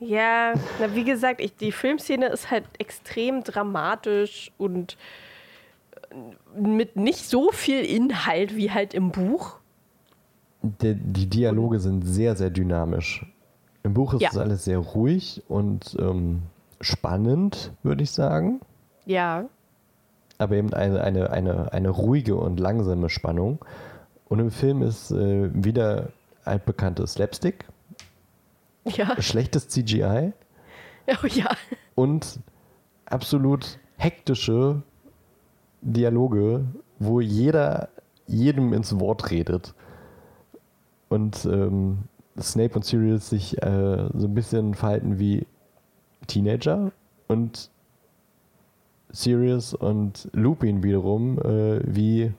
Ja, 0.00 0.54
na, 0.78 0.94
wie 0.94 1.02
gesagt, 1.04 1.40
ich, 1.40 1.56
die 1.56 1.72
Filmszene 1.72 2.26
ist 2.26 2.50
halt 2.52 2.64
extrem 2.78 3.42
dramatisch 3.42 4.52
und 4.56 4.96
mit 6.56 6.96
nicht 6.96 7.24
so 7.28 7.50
viel 7.52 7.84
Inhalt 7.84 8.56
wie 8.56 8.70
halt 8.70 8.94
im 8.94 9.10
Buch. 9.10 9.56
Der, 10.62 10.94
die 10.94 11.26
Dialoge 11.28 11.78
sind 11.80 12.02
sehr, 12.02 12.34
sehr 12.36 12.50
dynamisch. 12.50 13.24
Im 13.84 13.94
Buch 13.94 14.14
ist 14.14 14.22
Ja. 14.22 14.30
es 14.30 14.36
alles 14.36 14.64
sehr 14.64 14.78
ruhig 14.78 15.42
und 15.48 15.96
ähm, 16.00 16.42
spannend, 16.80 17.72
würde 17.82 18.02
ich 18.02 18.10
sagen. 18.10 18.60
Ja, 19.06 19.46
Aber 20.38 20.56
eben 20.56 20.72
eine, 20.74 21.00
eine, 21.02 21.30
eine, 21.30 21.72
eine 21.72 21.88
ruhige 21.90 22.36
und 22.36 22.60
langsame 22.60 23.08
Spannung. 23.08 23.58
Und 24.28 24.40
im 24.40 24.50
Film 24.50 24.82
ist 24.82 25.10
äh, 25.10 25.48
wieder 25.54 26.10
altbekanntes 26.44 27.14
Slapstick, 27.14 27.64
ja, 28.84 29.20
schlechtes 29.20 29.68
CGI 29.68 30.32
oh, 31.22 31.26
ja. 31.26 31.48
und 31.94 32.38
absolut 33.06 33.78
hektische 33.96 34.82
Dialoge, 35.80 36.64
wo 36.98 37.20
jeder 37.20 37.88
jedem 38.26 38.72
ins 38.72 38.98
Wort 38.98 39.30
redet. 39.30 39.74
Und 41.08 41.44
ähm, 41.46 41.98
Snape 42.38 42.74
und 42.74 42.84
Sirius 42.84 43.30
sich 43.30 43.60
äh, 43.62 44.08
so 44.14 44.26
ein 44.26 44.34
bisschen 44.34 44.74
verhalten 44.74 45.18
wie 45.18 45.46
Teenager 46.26 46.92
und 47.26 47.70
Sirius 49.10 49.74
und 49.74 50.28
Lupin 50.32 50.82
wiederum 50.82 51.38
äh, 51.38 51.80
wie, 51.84 52.32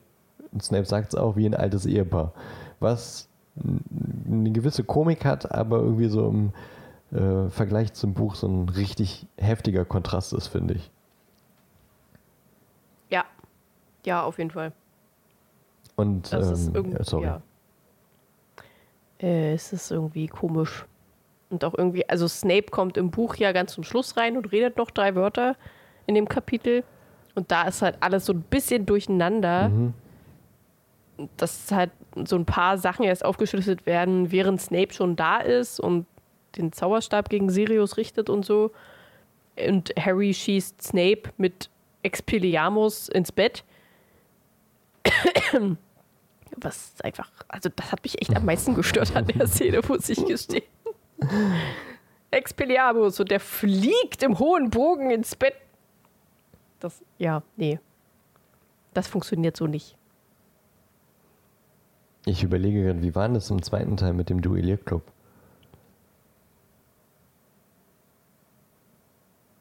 Snape 0.62 0.86
sagt 0.86 1.10
es 1.10 1.16
auch, 1.16 1.36
wie 1.36 1.46
ein 1.46 1.56
altes 1.56 1.86
Ehepaar. 1.86 2.34
Was 2.80 3.28
eine 3.58 4.52
gewisse 4.52 4.84
Komik 4.84 5.26
hat, 5.26 5.52
aber 5.52 5.80
irgendwie 5.80 6.08
so 6.08 6.30
im 6.30 6.52
äh, 7.12 7.50
Vergleich 7.50 7.94
zum 7.94 8.14
Buch 8.14 8.36
so 8.36 8.48
ein 8.48 8.70
richtig 8.70 9.28
heftiger 9.38 9.84
Kontrast 9.84 10.34
ist, 10.34 10.48
finde 10.48 10.76
ich. 10.76 10.92
Ja. 13.10 13.26
Ja, 14.06 14.24
auf 14.24 14.38
jeden 14.38 14.52
Fall. 14.52 14.72
Und 15.96 16.32
Das 16.32 16.50
ist 16.50 16.68
ähm, 16.68 16.76
irgendwie, 16.76 16.98
ja, 16.98 17.04
sorry. 17.04 17.26
ja. 17.26 17.42
Äh, 19.22 19.54
es 19.54 19.74
ist 19.74 19.92
irgendwie 19.92 20.28
komisch. 20.28 20.86
Und 21.50 21.66
auch 21.66 21.74
irgendwie, 21.78 22.08
also 22.08 22.28
Snape 22.28 22.68
kommt 22.72 22.96
im 22.98 23.12
Buch 23.12 23.36
ja 23.36 23.52
ganz 23.52 23.74
zum 23.74 23.84
Schluss 23.84 24.16
rein 24.18 24.38
und 24.38 24.52
redet 24.52 24.78
noch 24.78 24.92
drei 24.92 25.16
Wörter 25.16 25.56
in 26.06 26.16
dem 26.16 26.28
Kapitel. 26.30 26.84
Und 27.36 27.52
da 27.52 27.64
ist 27.64 27.82
halt 27.82 27.98
alles 28.00 28.26
so 28.26 28.34
ein 28.34 28.42
bisschen 28.42 28.86
durcheinander. 28.86 29.70
Mhm. 29.70 29.94
Dass 31.36 31.70
halt 31.72 31.92
so 32.26 32.38
ein 32.38 32.46
paar 32.46 32.78
Sachen 32.78 33.04
erst 33.04 33.26
aufgeschlüsselt 33.26 33.86
werden, 33.86 34.32
während 34.32 34.62
Snape 34.62 34.94
schon 34.94 35.16
da 35.16 35.38
ist 35.40 35.80
und 35.80 36.06
den 36.56 36.72
Zauberstab 36.72 37.30
gegen 37.30 37.50
Sirius 37.50 37.98
richtet 37.98 38.30
und 38.30 38.46
so. 38.46 38.72
Und 39.68 39.94
Harry 40.00 40.34
schießt 40.34 40.82
Snape 40.82 41.24
mit 41.38 41.70
Expelliarmus 42.04 43.10
ins 43.10 43.32
Bett. 43.32 43.66
Was 46.58 46.94
einfach, 47.04 47.32
also 47.48 47.70
das 47.74 47.92
hat 47.92 48.04
mich 48.04 48.22
echt 48.22 48.36
am 48.36 48.46
meisten 48.46 48.76
gestört 48.76 49.16
an 49.16 49.28
der 49.28 49.48
Szene, 49.48 49.82
muss 49.88 50.10
ich 50.10 50.26
gestehen. 50.26 50.64
Expelliarmus 52.32 53.20
und 53.20 53.32
der 53.32 53.40
fliegt 53.40 54.24
im 54.24 54.40
hohen 54.40 54.70
Bogen 54.70 55.10
ins 55.12 55.36
Bett. 55.36 55.56
Das, 56.80 57.04
ja, 57.18 57.44
nee. 57.56 57.80
Das 58.94 59.08
funktioniert 59.08 59.58
so 59.58 59.68
nicht. 59.68 59.96
Ich 62.26 62.44
überlege 62.44 62.84
gerade, 62.84 63.02
wie 63.02 63.16
war 63.16 63.24
denn 63.28 63.34
das 63.36 63.50
im 63.50 63.62
zweiten 63.62 63.98
Teil 63.98 64.14
mit 64.14 64.30
dem 64.30 64.42
Duellierclub? 64.42 65.04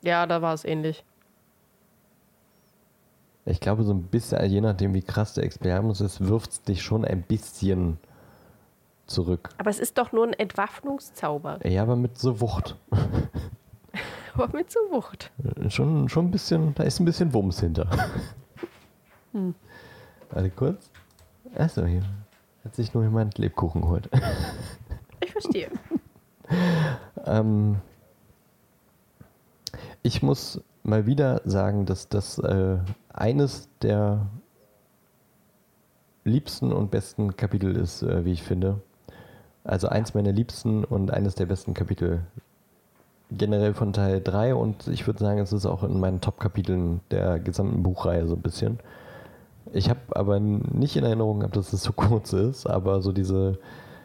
Ja, 0.02 0.26
da 0.26 0.42
war 0.42 0.54
es 0.54 0.64
ähnlich. 0.64 1.04
Ich 3.48 3.60
glaube, 3.60 3.82
so 3.82 3.92
ein 3.92 4.02
bisschen, 4.02 4.44
je 4.44 4.60
nachdem, 4.60 4.92
wie 4.92 5.02
krass 5.02 5.32
der 5.34 5.44
Expelliarmus 5.44 6.02
ist, 6.02 6.26
wirft 6.26 6.50
es 6.50 6.62
dich 6.62 6.82
schon 6.82 7.04
ein 7.04 7.22
bisschen 7.22 7.98
zurück. 9.06 9.48
Aber 9.56 9.70
es 9.70 9.78
ist 9.78 9.96
doch 9.96 10.12
nur 10.12 10.26
ein 10.26 10.34
Entwaffnungszauber. 10.34 11.66
Ja, 11.66 11.82
aber 11.82 11.96
mit 11.96 12.18
so 12.18 12.40
Wucht. 12.40 12.76
Aber 14.34 14.56
mit 14.56 14.70
so 14.70 14.78
Wucht. 14.92 15.32
Schon, 15.68 16.08
schon 16.08 16.26
ein 16.26 16.30
bisschen, 16.30 16.72
da 16.76 16.84
ist 16.84 17.00
ein 17.00 17.04
bisschen 17.04 17.34
Wumms 17.34 17.58
hinter. 17.58 17.90
Hm. 19.32 19.52
Warte 20.30 20.50
kurz. 20.50 20.92
Achso, 21.56 21.84
hier. 21.84 22.02
Hat 22.64 22.76
sich 22.76 22.94
nur 22.94 23.02
jemand 23.02 23.38
Lebkuchen 23.38 23.82
geholt. 23.82 24.08
Ich 25.20 25.32
verstehe. 25.32 25.68
ähm, 27.26 27.78
ich 30.02 30.22
muss 30.22 30.60
mal 30.88 31.06
wieder 31.06 31.40
sagen, 31.44 31.86
dass 31.86 32.08
das 32.08 32.38
äh, 32.38 32.78
eines 33.12 33.68
der 33.82 34.26
liebsten 36.24 36.72
und 36.72 36.90
besten 36.90 37.36
Kapitel 37.36 37.76
ist, 37.76 38.02
äh, 38.02 38.24
wie 38.24 38.32
ich 38.32 38.42
finde. 38.42 38.80
Also 39.64 39.88
eins 39.88 40.14
meiner 40.14 40.32
liebsten 40.32 40.84
und 40.84 41.10
eines 41.12 41.34
der 41.34 41.46
besten 41.46 41.74
Kapitel 41.74 42.22
generell 43.30 43.74
von 43.74 43.92
Teil 43.92 44.20
3 44.22 44.54
und 44.54 44.88
ich 44.88 45.06
würde 45.06 45.18
sagen, 45.18 45.38
es 45.38 45.52
ist 45.52 45.66
auch 45.66 45.84
in 45.84 46.00
meinen 46.00 46.20
Top-Kapiteln 46.20 47.00
der 47.10 47.38
gesamten 47.38 47.82
Buchreihe 47.82 48.26
so 48.26 48.34
ein 48.34 48.42
bisschen. 48.42 48.78
Ich 49.72 49.90
habe 49.90 50.00
aber 50.10 50.40
nicht 50.40 50.96
in 50.96 51.04
Erinnerung 51.04 51.40
gehabt, 51.40 51.56
dass 51.56 51.72
es 51.72 51.82
so 51.82 51.92
kurz 51.96 52.32
ist, 52.32 52.66
aber 52.66 53.02
so 53.02 53.12
diese, 53.12 53.58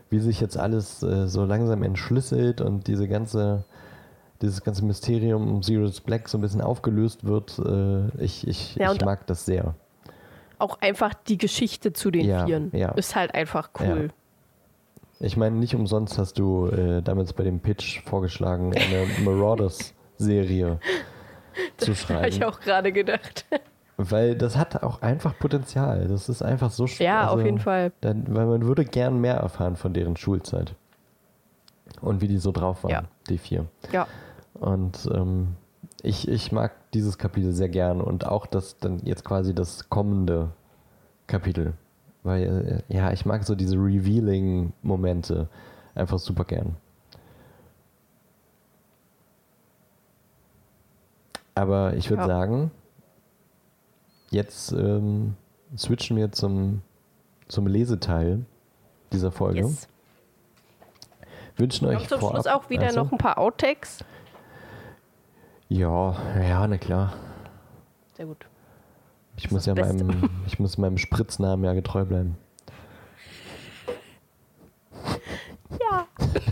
wie 0.10 0.20
sich 0.20 0.42
jetzt 0.42 0.58
alles 0.58 1.02
äh, 1.04 1.28
so 1.28 1.46
langsam 1.46 1.84
entschlüsselt 1.84 2.60
und 2.60 2.88
diese 2.88 3.08
ganze, 3.08 3.64
dieses 4.44 4.62
ganze 4.64 4.86
Mysterium 4.86 5.50
um 5.50 5.64
Sirius 5.64 6.02
Black 6.02 6.30
so 6.30 6.38
ein 6.38 6.42
bisschen 6.42 6.62
aufgelöst 6.62 7.24
wird, 7.26 7.58
äh, 7.60 8.08
ich, 8.24 8.48
ich, 8.48 8.76
Ja, 8.76 8.92
ich 8.94 9.02
mag 9.04 9.26
das 9.28 9.46
sehr. 9.46 9.74
Auch 10.60 10.80
einfach 10.82 11.14
die 11.14 11.38
Geschichte 11.38 11.94
zu 11.94 12.12
den 12.12 12.26
Ja, 12.26 12.46
Vieren 12.46 12.70
ja. 12.74 12.90
ist 12.92 13.16
halt 13.16 13.34
einfach 13.34 13.72
cool. 13.80 14.10
Ich 15.20 15.38
meine, 15.38 15.56
nicht 15.56 15.74
umsonst 15.76 16.18
hast 16.18 16.38
du 16.38 16.68
äh, 16.68 17.02
damals 17.02 17.34
bei 17.34 17.44
dem 17.44 17.60
Pitch 17.60 18.02
vorgeschlagen, 18.06 18.74
eine 18.76 19.08
Marauders-Serie 19.24 20.80
zu 21.78 21.86
Habe 21.88 22.28
ich 22.28 22.36
schreiben. 22.36 22.44
auch 22.44 22.60
gerade 22.60 22.92
gedacht. 22.92 23.46
Weil 23.98 24.36
das 24.36 24.58
hat 24.58 24.82
auch 24.84 25.02
einfach 25.02 25.38
Potenzial. 25.38 26.08
Das 26.08 26.28
ist 26.28 26.42
einfach 26.42 26.72
so 26.72 26.86
sch- 26.86 27.04
Ja, 27.04 27.22
also, 27.26 27.36
auf 27.36 27.46
jeden 27.46 27.60
Fall. 27.60 27.92
Dann, 28.02 28.26
weil 28.36 28.48
man 28.48 28.66
würde 28.66 28.86
gern 28.86 29.22
mehr 29.22 29.36
erfahren 29.36 29.76
von 29.76 29.94
deren 29.94 30.18
Schulzeit. 30.18 30.76
Und 32.02 32.22
wie 32.22 32.28
die 32.28 32.38
so 32.38 32.52
drauf 32.52 32.84
waren, 32.84 32.92
Ja. 32.92 33.04
die 33.30 33.38
vier. 33.38 33.66
Ja. 33.92 34.08
Und 34.54 35.10
ähm, 35.14 35.56
ich, 36.02 36.28
ich 36.28 36.52
mag 36.52 36.74
dieses 36.94 37.18
Kapitel 37.18 37.54
sehr 37.54 37.70
gern 37.70 38.02
und 38.02 38.26
auch 38.26 38.46
das 38.46 38.78
dann 38.78 39.00
jetzt 39.04 39.24
quasi 39.26 39.54
das 39.54 39.90
kommende 39.90 40.52
Kapitel. 41.28 41.74
Weil, 42.24 42.84
äh, 42.90 42.94
ja, 42.96 43.12
ich 43.12 43.26
mag 43.26 43.44
so 43.44 43.56
diese 43.56 43.76
Revealing-Momente 43.76 45.50
einfach 45.96 46.20
super 46.20 46.46
gern. 46.46 46.76
Aber 51.56 51.94
ich 51.96 52.10
würde 52.10 52.24
Ja. 52.24 52.28
sagen, 52.28 52.72
jetzt 54.32 54.72
ähm, 54.72 55.36
switchen 55.78 56.18
wir 56.18 56.32
zum, 56.32 56.82
zum 57.48 57.68
Leseteil 57.68 58.46
dieser 59.12 59.32
Folge. 59.32 59.60
Yes. 59.60 59.88
Wünschen 61.58 61.88
euch 61.88 62.00
Und 62.02 62.10
zum 62.10 62.20
vorab, 62.20 62.36
Schluss 62.36 62.48
auch 62.48 62.70
wieder 62.70 62.88
also- 62.88 63.04
noch 63.04 63.12
ein 63.12 63.18
paar 63.20 63.38
Outtakes. 63.38 64.04
Ja, 65.70 66.16
ja, 66.42 66.68
na 66.68 66.78
klar. 66.78 67.14
Sehr 68.16 68.26
gut. 68.26 68.46
Ich 69.38 69.44
Das 69.44 69.52
muss 69.52 69.66
ja 69.66 69.74
Beste. 69.74 70.04
meinem, 70.04 70.30
ich 70.48 70.60
muss 70.60 70.78
meinem 70.78 70.98
Spritznamen 70.98 71.66
ja 71.66 71.74
getreu 71.74 72.06
bleiben. 72.06 72.38
Ja. 75.92 76.08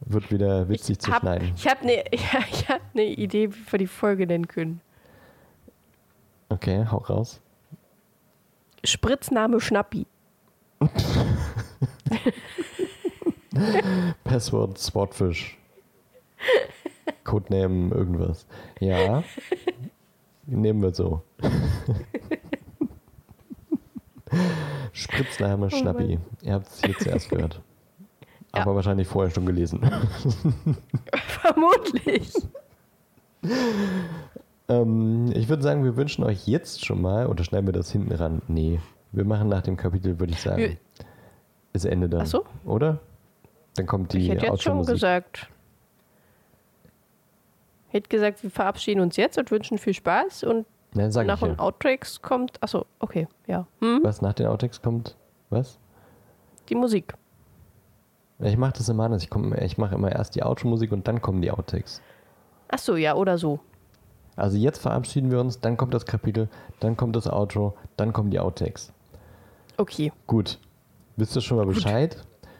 Wird 0.00 0.30
wieder 0.30 0.68
witzig 0.68 1.00
zu 1.00 1.10
hab, 1.10 1.22
schneiden. 1.22 1.52
Ich 1.56 1.66
habe 1.66 1.80
eine 1.80 1.96
ja, 1.96 2.38
ich 2.48 2.68
hab 2.68 2.94
ne 2.94 3.04
Idee, 3.04 3.52
wie 3.52 3.72
wir 3.72 3.78
die 3.80 3.88
Folge 3.88 4.26
nennen 4.28 4.46
können. 4.46 4.80
Okay, 6.50 6.86
hau 6.88 6.98
raus. 6.98 7.40
Spritzname 8.84 9.60
Schnappi. 9.60 10.06
Passwort 14.24 14.78
Swordfish. 14.78 15.58
Codename 17.24 17.94
irgendwas. 17.94 18.46
Ja. 18.80 19.22
Nehmen 20.46 20.82
wir 20.82 20.92
so. 20.92 21.22
Spritzname 24.92 25.66
Oh 25.66 25.70
Schnappi. 25.70 26.18
Ihr 26.42 26.52
habt 26.54 26.66
es 26.68 26.80
hier 26.82 26.96
zuerst 26.98 27.28
gehört. 27.30 27.60
Ja. 28.54 28.62
Aber 28.62 28.74
wahrscheinlich 28.74 29.08
vorher 29.08 29.30
schon 29.30 29.46
gelesen. 29.46 29.80
Vermutlich. 31.14 32.32
Ähm, 34.68 35.32
ich 35.34 35.48
würde 35.48 35.62
sagen, 35.62 35.84
wir 35.84 35.96
wünschen 35.96 36.22
euch 36.24 36.46
jetzt 36.46 36.84
schon 36.84 37.00
mal, 37.00 37.26
oder 37.26 37.44
schneiden 37.44 37.66
wir 37.66 37.72
das 37.72 37.90
hinten 37.90 38.12
ran? 38.12 38.42
Nee. 38.48 38.80
Wir 39.12 39.24
machen 39.24 39.48
nach 39.48 39.62
dem 39.62 39.76
Kapitel, 39.76 40.18
würde 40.20 40.32
ich 40.32 40.40
sagen, 40.40 40.58
Wir- 40.58 40.76
ist 41.72 41.84
Ende 41.86 42.08
dann. 42.08 42.22
Ach 42.22 42.26
so. 42.26 42.44
Oder? 42.64 42.98
Dann 43.76 43.86
kommt 43.86 44.12
die 44.12 44.18
ich 44.18 44.28
hätte 44.30 44.46
jetzt 44.46 44.62
schon 44.62 44.84
gesagt. 44.84 45.48
Hätte 47.92 48.08
gesagt, 48.08 48.42
wir 48.42 48.50
verabschieden 48.50 49.00
uns 49.00 49.16
jetzt 49.16 49.36
und 49.36 49.50
wünschen 49.50 49.76
viel 49.76 49.92
Spaß 49.92 50.44
und 50.44 50.64
sag 51.08 51.26
nach 51.26 51.36
ich 51.36 51.42
ja. 51.42 51.48
den 51.48 51.58
Outtakes 51.58 52.22
kommt. 52.22 52.62
Achso, 52.62 52.86
okay, 53.00 53.28
ja. 53.46 53.66
Hm? 53.80 54.00
Was 54.02 54.22
nach 54.22 54.32
den 54.32 54.46
Outtakes 54.46 54.80
kommt? 54.80 55.14
Was? 55.50 55.78
Die 56.70 56.74
Musik. 56.74 57.12
Ich 58.38 58.56
mache 58.56 58.72
das 58.78 58.88
immer 58.88 59.04
anders. 59.04 59.22
Ich, 59.22 59.28
komm- 59.28 59.52
ich 59.52 59.76
mache 59.76 59.94
immer 59.94 60.10
erst 60.10 60.34
die 60.34 60.42
Outro-Musik 60.42 60.90
und 60.90 61.06
dann 61.06 61.20
kommen 61.20 61.42
die 61.42 61.50
Outtakes. 61.50 62.00
Achso, 62.68 62.96
ja, 62.96 63.14
oder 63.14 63.36
so. 63.36 63.60
Also 64.36 64.56
jetzt 64.56 64.78
verabschieden 64.78 65.30
wir 65.30 65.38
uns, 65.38 65.60
dann 65.60 65.76
kommt 65.76 65.92
das 65.92 66.06
Kapitel, 66.06 66.48
dann 66.80 66.96
kommt 66.96 67.14
das 67.14 67.26
Outro, 67.26 67.76
dann 67.98 68.14
kommen 68.14 68.30
die 68.30 68.40
Outtakes. 68.40 68.90
Okay. 69.76 70.10
Gut. 70.26 70.58
Wisst 71.16 71.36
ihr 71.36 71.42
schon 71.42 71.58
mal 71.58 71.66
Bescheid? 71.66 72.16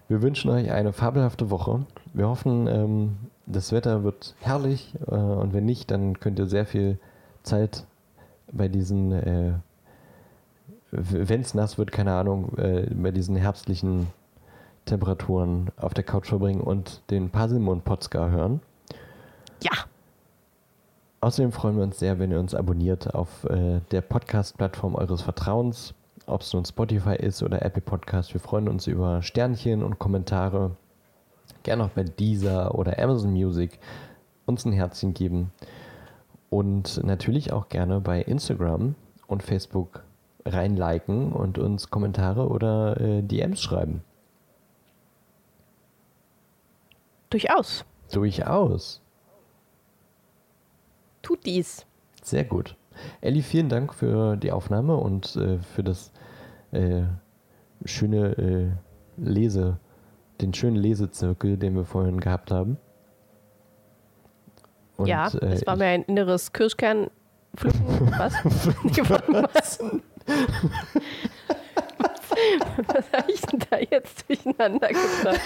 Wir 0.08 0.20
wünschen 0.20 0.50
euch 0.50 0.70
eine 0.70 0.92
fabelhafte 0.92 1.48
Woche. 1.48 1.86
Wir 2.12 2.28
hoffen, 2.28 2.66
ähm, 2.66 3.16
das 3.46 3.72
Wetter 3.72 4.04
wird 4.04 4.34
herrlich 4.40 4.94
äh, 5.06 5.14
und 5.14 5.52
wenn 5.52 5.64
nicht, 5.64 5.90
dann 5.90 6.20
könnt 6.20 6.38
ihr 6.38 6.46
sehr 6.46 6.66
viel 6.66 6.98
Zeit 7.42 7.84
bei 8.52 8.68
diesen, 8.68 9.12
äh, 9.12 9.54
wenn 10.90 11.40
es 11.40 11.54
nass 11.54 11.78
wird, 11.78 11.92
keine 11.92 12.12
Ahnung, 12.12 12.56
äh, 12.58 12.86
bei 12.94 13.10
diesen 13.10 13.36
herbstlichen 13.36 14.08
Temperaturen 14.84 15.70
auf 15.76 15.94
der 15.94 16.04
Couch 16.04 16.28
verbringen 16.28 16.60
und 16.60 17.02
den 17.10 17.30
Paselmond 17.30 17.84
Podcast 17.84 18.32
hören. 18.32 18.60
Ja. 19.62 19.72
Außerdem 21.20 21.52
freuen 21.52 21.76
wir 21.76 21.84
uns 21.84 22.00
sehr, 22.00 22.18
wenn 22.18 22.32
ihr 22.32 22.40
uns 22.40 22.54
abonniert 22.54 23.14
auf 23.14 23.44
äh, 23.44 23.80
der 23.92 24.00
Podcast-Plattform 24.00 24.96
eures 24.96 25.22
Vertrauens, 25.22 25.94
ob 26.26 26.40
es 26.40 26.52
nun 26.52 26.64
Spotify 26.64 27.14
ist 27.14 27.44
oder 27.44 27.62
Apple 27.62 27.82
Podcast. 27.82 28.34
Wir 28.34 28.40
freuen 28.40 28.68
uns 28.68 28.88
über 28.88 29.22
Sternchen 29.22 29.84
und 29.84 30.00
Kommentare. 30.00 30.72
Gerne 31.62 31.84
auch 31.84 31.90
bei 31.90 32.04
Deezer 32.04 32.74
oder 32.74 32.98
Amazon 32.98 33.32
Music 33.32 33.78
uns 34.46 34.64
ein 34.64 34.72
Herzchen 34.72 35.14
geben. 35.14 35.52
Und 36.50 37.02
natürlich 37.04 37.52
auch 37.52 37.68
gerne 37.68 38.00
bei 38.00 38.20
Instagram 38.20 38.94
und 39.26 39.42
Facebook 39.42 40.04
reinliken 40.44 41.32
und 41.32 41.58
uns 41.58 41.90
Kommentare 41.90 42.48
oder 42.48 43.00
äh, 43.00 43.22
DMs 43.22 43.62
schreiben. 43.62 44.02
Durchaus. 47.30 47.84
Durchaus. 48.10 49.00
Tut 51.22 51.46
dies. 51.46 51.86
Sehr 52.22 52.44
gut. 52.44 52.76
Elli, 53.20 53.42
vielen 53.42 53.68
Dank 53.68 53.94
für 53.94 54.36
die 54.36 54.52
Aufnahme 54.52 54.96
und 54.96 55.36
äh, 55.36 55.58
für 55.58 55.82
das 55.82 56.12
äh, 56.72 57.04
schöne 57.84 58.36
äh, 58.36 58.70
Lese, 59.16 59.78
den 60.42 60.52
schönen 60.52 60.76
Lesezirkel, 60.76 61.56
den 61.56 61.74
wir 61.74 61.84
vorhin 61.84 62.20
gehabt 62.20 62.50
haben. 62.50 62.76
Und, 64.96 65.06
ja, 65.06 65.26
es 65.26 65.62
äh, 65.62 65.66
war 65.66 65.76
mir 65.76 65.86
ein 65.86 66.02
inneres 66.02 66.52
Kirschkernpflücken. 66.52 68.12
Was? 68.18 68.34
was? 68.44 69.78
was, 71.98 72.20
was 72.86 73.12
habe 73.12 73.32
ich 73.32 73.40
denn 73.42 73.60
da 73.70 73.78
jetzt 73.78 74.28
durcheinander 74.28 74.88
gebracht? 74.88 75.40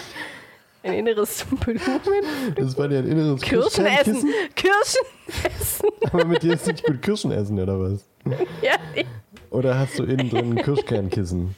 Ein 0.83 0.93
inneres 0.93 1.45
Blumen. 1.45 1.81
Das 2.55 2.77
war 2.79 2.89
dir 2.89 2.99
ein 2.99 3.07
inneres 3.07 3.41
Kirschen 3.41 3.87
essen. 3.87 4.31
Kirschen 4.55 5.07
essen. 5.45 5.89
Aber 6.13 6.25
mit 6.25 6.43
dir 6.43 6.55
ist 6.55 6.67
nicht 6.67 6.85
gut 6.85 7.03
Kirschen 7.03 7.33
essen, 7.33 7.59
oder 7.59 7.81
was? 7.81 8.07
Ja. 8.63 8.77
Oder 9.51 9.79
hast 9.79 9.99
du 9.99 10.05
innen 10.05 10.31
drin 10.31 10.53
ein 10.53 10.63
Kirschkernkissen? 10.63 11.55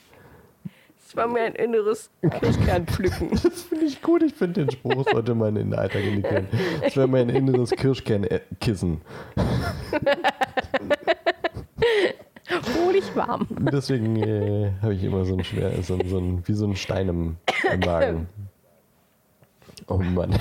Das 1.08 1.16
war 1.16 1.26
mir 1.26 1.40
ein 1.40 1.54
inneres 1.54 2.10
Kirschkernpflücken. 2.20 3.30
Das 3.42 3.62
finde 3.62 3.86
ich 3.86 4.02
gut. 4.02 4.22
Ich 4.22 4.34
finde 4.34 4.66
den 4.66 4.70
Spruch 4.70 5.08
sollte 5.10 5.34
man 5.34 5.56
in 5.56 5.70
den 5.70 5.78
Alltag 5.78 6.04
integrieren. 6.04 6.48
Das 6.82 6.98
wäre 6.98 7.08
mein 7.08 7.30
inneres 7.30 7.70
Kirschkernkissen. 7.70 9.00
Wohlig 12.84 13.04
warm. 13.16 13.46
Deswegen 13.72 14.16
äh, 14.16 14.72
habe 14.82 14.92
ich 14.92 15.02
immer 15.02 15.24
so 15.24 15.34
ein 15.34 15.44
schwer, 15.44 15.82
so, 15.82 15.98
so 16.04 16.18
ein, 16.18 16.46
wie 16.46 16.52
so 16.52 16.66
ein 16.66 16.76
Stein 16.76 17.08
im, 17.08 17.36
im 17.72 17.80
Magen. 17.80 18.28
Oh 19.86 19.96
Mann. 19.96 20.38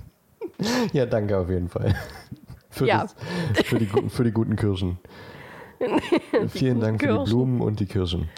ja, 0.92 1.06
danke 1.06 1.36
auf 1.36 1.50
jeden 1.50 1.68
Fall. 1.68 1.96
Für, 2.68 2.86
ja. 2.86 3.00
das, 3.00 3.66
für, 3.66 3.80
die, 3.80 3.86
für 3.86 4.22
die 4.22 4.30
guten 4.30 4.54
Kirschen. 4.54 4.98
Vielen 6.50 6.78
Dank 6.78 7.00
Kirschen. 7.00 7.18
für 7.18 7.24
die 7.24 7.30
Blumen 7.30 7.60
und 7.60 7.80
die 7.80 7.86
Kirschen. 7.86 8.28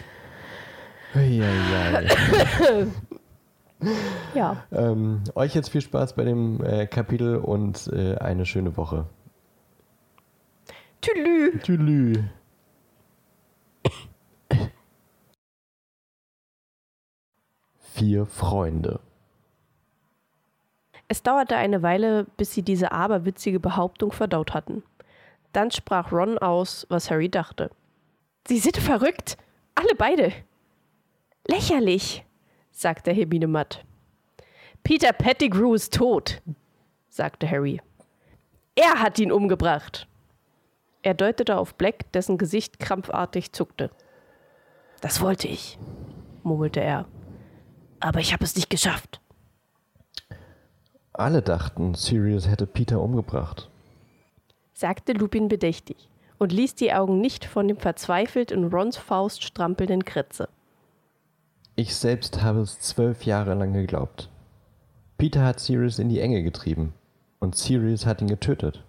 Ja. 4.34 4.64
Ähm, 4.70 5.22
euch 5.34 5.54
jetzt 5.54 5.70
viel 5.70 5.80
Spaß 5.80 6.14
bei 6.14 6.24
dem 6.24 6.62
äh, 6.64 6.86
Kapitel 6.86 7.36
und 7.36 7.88
äh, 7.92 8.16
eine 8.16 8.46
schöne 8.46 8.76
Woche. 8.76 9.06
Tülü. 11.00 11.58
Tülü. 11.58 12.24
Vier 17.80 18.26
Freunde. 18.26 19.00
Es 21.08 21.22
dauerte 21.22 21.56
eine 21.56 21.82
Weile, 21.82 22.26
bis 22.36 22.54
sie 22.54 22.62
diese 22.62 22.92
aberwitzige 22.92 23.60
Behauptung 23.60 24.12
verdaut 24.12 24.54
hatten. 24.54 24.82
Dann 25.52 25.70
sprach 25.70 26.12
Ron 26.12 26.38
aus, 26.38 26.86
was 26.88 27.10
Harry 27.10 27.28
dachte. 27.28 27.70
Sie 28.46 28.58
sind 28.58 28.78
verrückt. 28.78 29.36
Alle 29.74 29.94
beide. 29.96 30.32
Lächerlich, 31.46 32.24
sagte 32.70 33.12
Hermine 33.12 33.46
matt. 33.46 33.84
Peter 34.82 35.12
Pettigrew 35.12 35.74
ist 35.74 35.94
tot, 35.94 36.40
sagte 37.08 37.48
Harry. 37.48 37.80
Er 38.74 39.00
hat 39.00 39.18
ihn 39.18 39.32
umgebracht. 39.32 40.06
Er 41.02 41.14
deutete 41.14 41.58
auf 41.58 41.74
Black, 41.74 42.10
dessen 42.12 42.38
Gesicht 42.38 42.78
krampfartig 42.78 43.52
zuckte. 43.52 43.90
Das 45.00 45.20
wollte 45.20 45.48
ich, 45.48 45.78
murmelte 46.42 46.80
er. 46.80 47.06
Aber 47.98 48.20
ich 48.20 48.32
habe 48.32 48.44
es 48.44 48.54
nicht 48.54 48.70
geschafft. 48.70 49.20
Alle 51.12 51.42
dachten, 51.42 51.94
Sirius 51.94 52.48
hätte 52.48 52.66
Peter 52.66 53.00
umgebracht, 53.00 53.68
sagte 54.72 55.12
Lupin 55.12 55.48
bedächtig 55.48 56.08
und 56.38 56.52
ließ 56.52 56.74
die 56.74 56.92
Augen 56.92 57.20
nicht 57.20 57.44
von 57.44 57.68
dem 57.68 57.76
verzweifelt 57.76 58.50
in 58.50 58.64
Rons 58.68 58.96
Faust 58.96 59.42
strampelnden 59.42 60.04
Kritze. 60.04 60.48
Ich 61.74 61.96
selbst 61.96 62.42
habe 62.42 62.60
es 62.60 62.80
zwölf 62.80 63.24
Jahre 63.24 63.54
lang 63.54 63.72
geglaubt. 63.72 64.28
Peter 65.18 65.44
hat 65.44 65.60
Sirius 65.60 65.98
in 65.98 66.08
die 66.08 66.20
Enge 66.20 66.42
getrieben 66.42 66.94
und 67.38 67.56
Sirius 67.56 68.06
hat 68.06 68.20
ihn 68.20 68.28
getötet. 68.28 68.84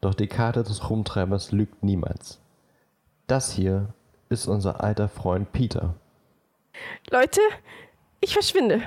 Doch 0.00 0.14
die 0.14 0.28
Karte 0.28 0.62
des 0.62 0.88
Rumtreibers 0.88 1.52
lügt 1.52 1.82
niemals. 1.82 2.40
Das 3.26 3.52
hier 3.52 3.94
ist 4.28 4.46
unser 4.46 4.82
alter 4.82 5.08
Freund 5.08 5.52
Peter. 5.52 5.94
Leute, 7.10 7.40
ich 8.20 8.32
verschwinde, 8.32 8.82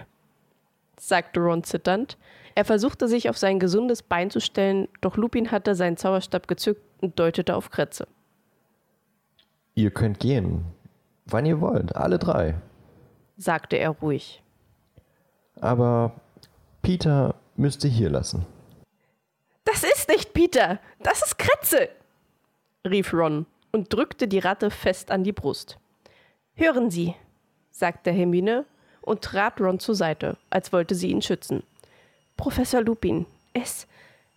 sagte 0.97 1.41
Ron 1.41 1.63
zitternd 1.63 2.17
er 2.55 2.65
versuchte 2.65 3.07
sich 3.07 3.29
auf 3.29 3.37
sein 3.37 3.59
gesundes 3.59 4.03
Bein 4.03 4.29
zu 4.29 4.41
stellen, 4.41 4.87
doch 5.01 5.17
Lupin 5.17 5.51
hatte 5.51 5.75
seinen 5.75 5.97
Zauberstab 5.97 6.47
gezückt 6.47 6.81
und 7.01 7.17
deutete 7.17 7.55
auf 7.55 7.69
Kretze. 7.69 8.07
Ihr 9.73 9.91
könnt 9.91 10.19
gehen, 10.19 10.65
wann 11.25 11.45
ihr 11.45 11.61
wollt, 11.61 11.95
alle 11.95 12.19
drei, 12.19 12.55
sagte 13.37 13.77
er 13.77 13.89
ruhig. 13.89 14.41
Aber 15.59 16.13
Peter 16.81 17.35
müsste 17.55 17.87
hier 17.87 18.09
lassen. 18.09 18.45
Das 19.65 19.83
ist 19.83 20.09
nicht 20.09 20.33
Peter, 20.33 20.79
das 20.99 21.21
ist 21.21 21.37
Kretze, 21.37 21.89
rief 22.85 23.13
Ron 23.13 23.45
und 23.71 23.93
drückte 23.93 24.27
die 24.27 24.39
Ratte 24.39 24.71
fest 24.71 25.11
an 25.11 25.23
die 25.23 25.31
Brust. 25.31 25.77
Hören 26.55 26.89
Sie, 26.89 27.15
sagte 27.69 28.11
Hermine 28.11 28.65
und 29.01 29.21
trat 29.21 29.61
Ron 29.61 29.79
zur 29.79 29.95
Seite, 29.95 30.37
als 30.49 30.73
wollte 30.73 30.95
sie 30.95 31.11
ihn 31.11 31.21
schützen. 31.21 31.63
Professor 32.37 32.81
Lupin. 32.81 33.25
Es, 33.53 33.87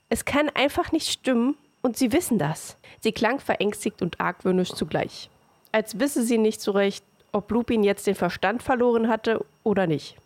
es 0.08 0.24
kann 0.24 0.50
einfach 0.50 0.92
nicht 0.92 1.08
stimmen 1.08 1.56
und 1.82 1.96
Sie 1.96 2.12
wissen 2.12 2.38
das. 2.38 2.76
Sie 3.00 3.12
klang 3.12 3.40
verängstigt 3.40 4.02
und 4.02 4.20
argwöhnisch 4.20 4.72
zugleich. 4.72 5.30
Als 5.72 5.98
wisse 5.98 6.22
sie 6.22 6.38
nicht 6.38 6.60
so 6.60 6.72
recht, 6.72 7.04
ob 7.34 7.50
Lupin 7.50 7.82
jetzt 7.82 8.06
den 8.06 8.14
Verstand 8.14 8.62
verloren 8.62 9.08
hatte 9.08 9.44
oder 9.64 9.86
nicht. 9.86 10.16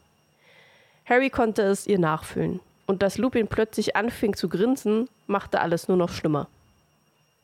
Harry 1.07 1.31
konnte 1.31 1.63
es 1.63 1.87
ihr 1.87 1.99
nachfühlen. 1.99 2.61
Und 2.87 3.03
dass 3.03 3.19
Lupin 3.19 3.49
plötzlich 3.49 3.97
anfing 3.97 4.35
zu 4.35 4.49
grinsen, 4.49 5.09
machte 5.27 5.61
alles 5.61 5.89
nur 5.89 5.97
noch 5.97 6.11
schlimmer. 6.11 6.49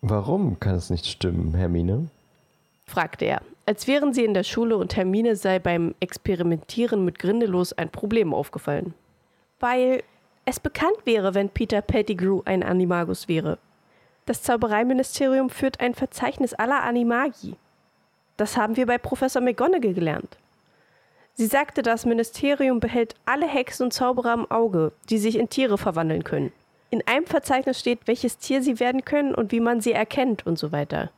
Warum 0.00 0.60
kann 0.60 0.74
es 0.74 0.90
nicht 0.90 1.06
stimmen, 1.06 1.54
Hermine? 1.54 2.08
fragte 2.86 3.24
er, 3.24 3.40
als 3.64 3.86
wären 3.86 4.12
sie 4.12 4.24
in 4.24 4.34
der 4.34 4.42
Schule 4.42 4.76
und 4.76 4.94
Hermine 4.96 5.36
sei 5.36 5.58
beim 5.58 5.94
Experimentieren 6.00 7.04
mit 7.04 7.18
Grindelos 7.18 7.72
ein 7.72 7.88
Problem 7.88 8.34
aufgefallen. 8.34 8.92
Weil 9.60 10.02
es 10.44 10.60
bekannt 10.60 10.98
wäre, 11.04 11.34
wenn 11.34 11.48
Peter 11.48 11.80
Pettigrew 11.80 12.42
ein 12.44 12.62
Animagus 12.62 13.28
wäre. 13.28 13.58
Das 14.26 14.42
Zaubereiministerium 14.42 15.48
führt 15.48 15.80
ein 15.80 15.94
Verzeichnis 15.94 16.52
aller 16.52 16.82
Animagi. 16.82 17.56
Das 18.36 18.56
haben 18.56 18.76
wir 18.76 18.86
bei 18.86 18.98
Professor 18.98 19.40
McGonagall 19.40 19.94
gelernt. 19.94 20.38
Sie 21.34 21.46
sagte, 21.46 21.82
das 21.82 22.06
Ministerium 22.06 22.80
behält 22.80 23.14
alle 23.24 23.46
Hexen 23.46 23.86
und 23.86 23.92
Zauberer 23.92 24.34
im 24.34 24.50
Auge, 24.50 24.92
die 25.10 25.18
sich 25.18 25.36
in 25.36 25.48
Tiere 25.48 25.78
verwandeln 25.78 26.22
können. 26.22 26.52
In 26.90 27.02
einem 27.06 27.26
Verzeichnis 27.26 27.80
steht, 27.80 28.06
welches 28.06 28.38
Tier 28.38 28.62
sie 28.62 28.78
werden 28.78 29.04
können 29.04 29.34
und 29.34 29.50
wie 29.50 29.60
man 29.60 29.80
sie 29.80 29.92
erkennt 29.92 30.46
und 30.46 30.58
so 30.58 30.70
weiter. 30.70 31.10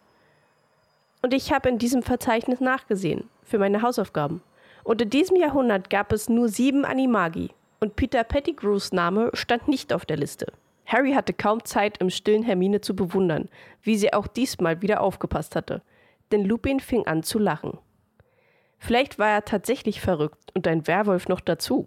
Und 1.20 1.34
ich 1.34 1.52
habe 1.52 1.68
in 1.68 1.78
diesem 1.78 2.02
Verzeichnis 2.02 2.60
nachgesehen, 2.60 3.28
für 3.44 3.58
meine 3.58 3.82
Hausaufgaben. 3.82 4.42
Und 4.84 5.02
in 5.02 5.10
diesem 5.10 5.36
Jahrhundert 5.36 5.90
gab 5.90 6.12
es 6.12 6.28
nur 6.28 6.48
sieben 6.48 6.84
Animagi 6.84 7.50
und 7.80 7.96
Peter 7.96 8.24
Pettigrews 8.24 8.92
Name 8.92 9.30
stand 9.34 9.68
nicht 9.68 9.92
auf 9.92 10.06
der 10.06 10.16
Liste. 10.16 10.52
Harry 10.86 11.12
hatte 11.12 11.32
kaum 11.32 11.64
Zeit, 11.64 11.98
im 11.98 12.10
stillen 12.10 12.42
Hermine 12.42 12.80
zu 12.80 12.94
bewundern, 12.94 13.48
wie 13.82 13.96
sie 13.96 14.12
auch 14.12 14.28
diesmal 14.28 14.82
wieder 14.82 15.00
aufgepasst 15.00 15.56
hatte. 15.56 15.82
Denn 16.32 16.44
Lupin 16.44 16.80
fing 16.80 17.06
an 17.06 17.22
zu 17.22 17.38
lachen. 17.38 17.78
Vielleicht 18.78 19.18
war 19.18 19.28
er 19.28 19.44
tatsächlich 19.44 20.00
verrückt 20.00 20.52
und 20.54 20.66
ein 20.68 20.86
Werwolf 20.86 21.28
noch 21.28 21.40
dazu. 21.40 21.86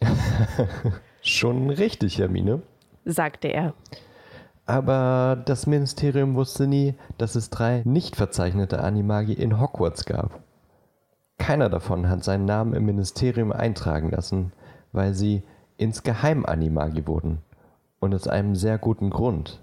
Schon 1.22 1.70
richtig, 1.70 2.18
Hermine, 2.18 2.62
sagte 3.04 3.48
er. 3.48 3.74
Aber 4.66 5.40
das 5.44 5.66
Ministerium 5.66 6.34
wusste 6.34 6.66
nie, 6.66 6.94
dass 7.18 7.36
es 7.36 7.50
drei 7.50 7.82
nicht 7.84 8.16
verzeichnete 8.16 8.80
Animagi 8.80 9.32
in 9.32 9.60
Hogwarts 9.60 10.04
gab. 10.04 10.40
Keiner 11.38 11.68
davon 11.68 12.08
hat 12.08 12.24
seinen 12.24 12.46
Namen 12.46 12.74
im 12.74 12.84
Ministerium 12.84 13.52
eintragen 13.52 14.10
lassen, 14.10 14.52
weil 14.92 15.14
sie 15.14 15.44
insgeheim 15.76 16.44
Animagi 16.44 17.06
wurden. 17.06 17.38
Und 18.00 18.14
aus 18.14 18.26
einem 18.26 18.56
sehr 18.56 18.78
guten 18.78 19.10
Grund. 19.10 19.62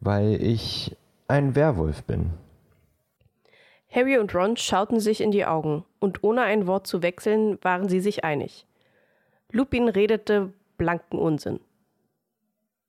Weil 0.00 0.42
ich 0.42 0.96
ein 1.28 1.54
Werwolf 1.54 2.04
bin. 2.04 2.30
Harry 3.90 4.18
und 4.18 4.34
Ron 4.34 4.56
schauten 4.56 5.00
sich 5.00 5.20
in 5.20 5.30
die 5.30 5.46
Augen, 5.46 5.84
und 6.00 6.22
ohne 6.22 6.42
ein 6.42 6.66
Wort 6.66 6.86
zu 6.86 7.02
wechseln, 7.02 7.58
waren 7.62 7.88
sie 7.88 8.00
sich 8.00 8.24
einig. 8.24 8.66
Lupin 9.50 9.88
redete 9.88 10.52
blanken 10.76 11.18
Unsinn. 11.18 11.60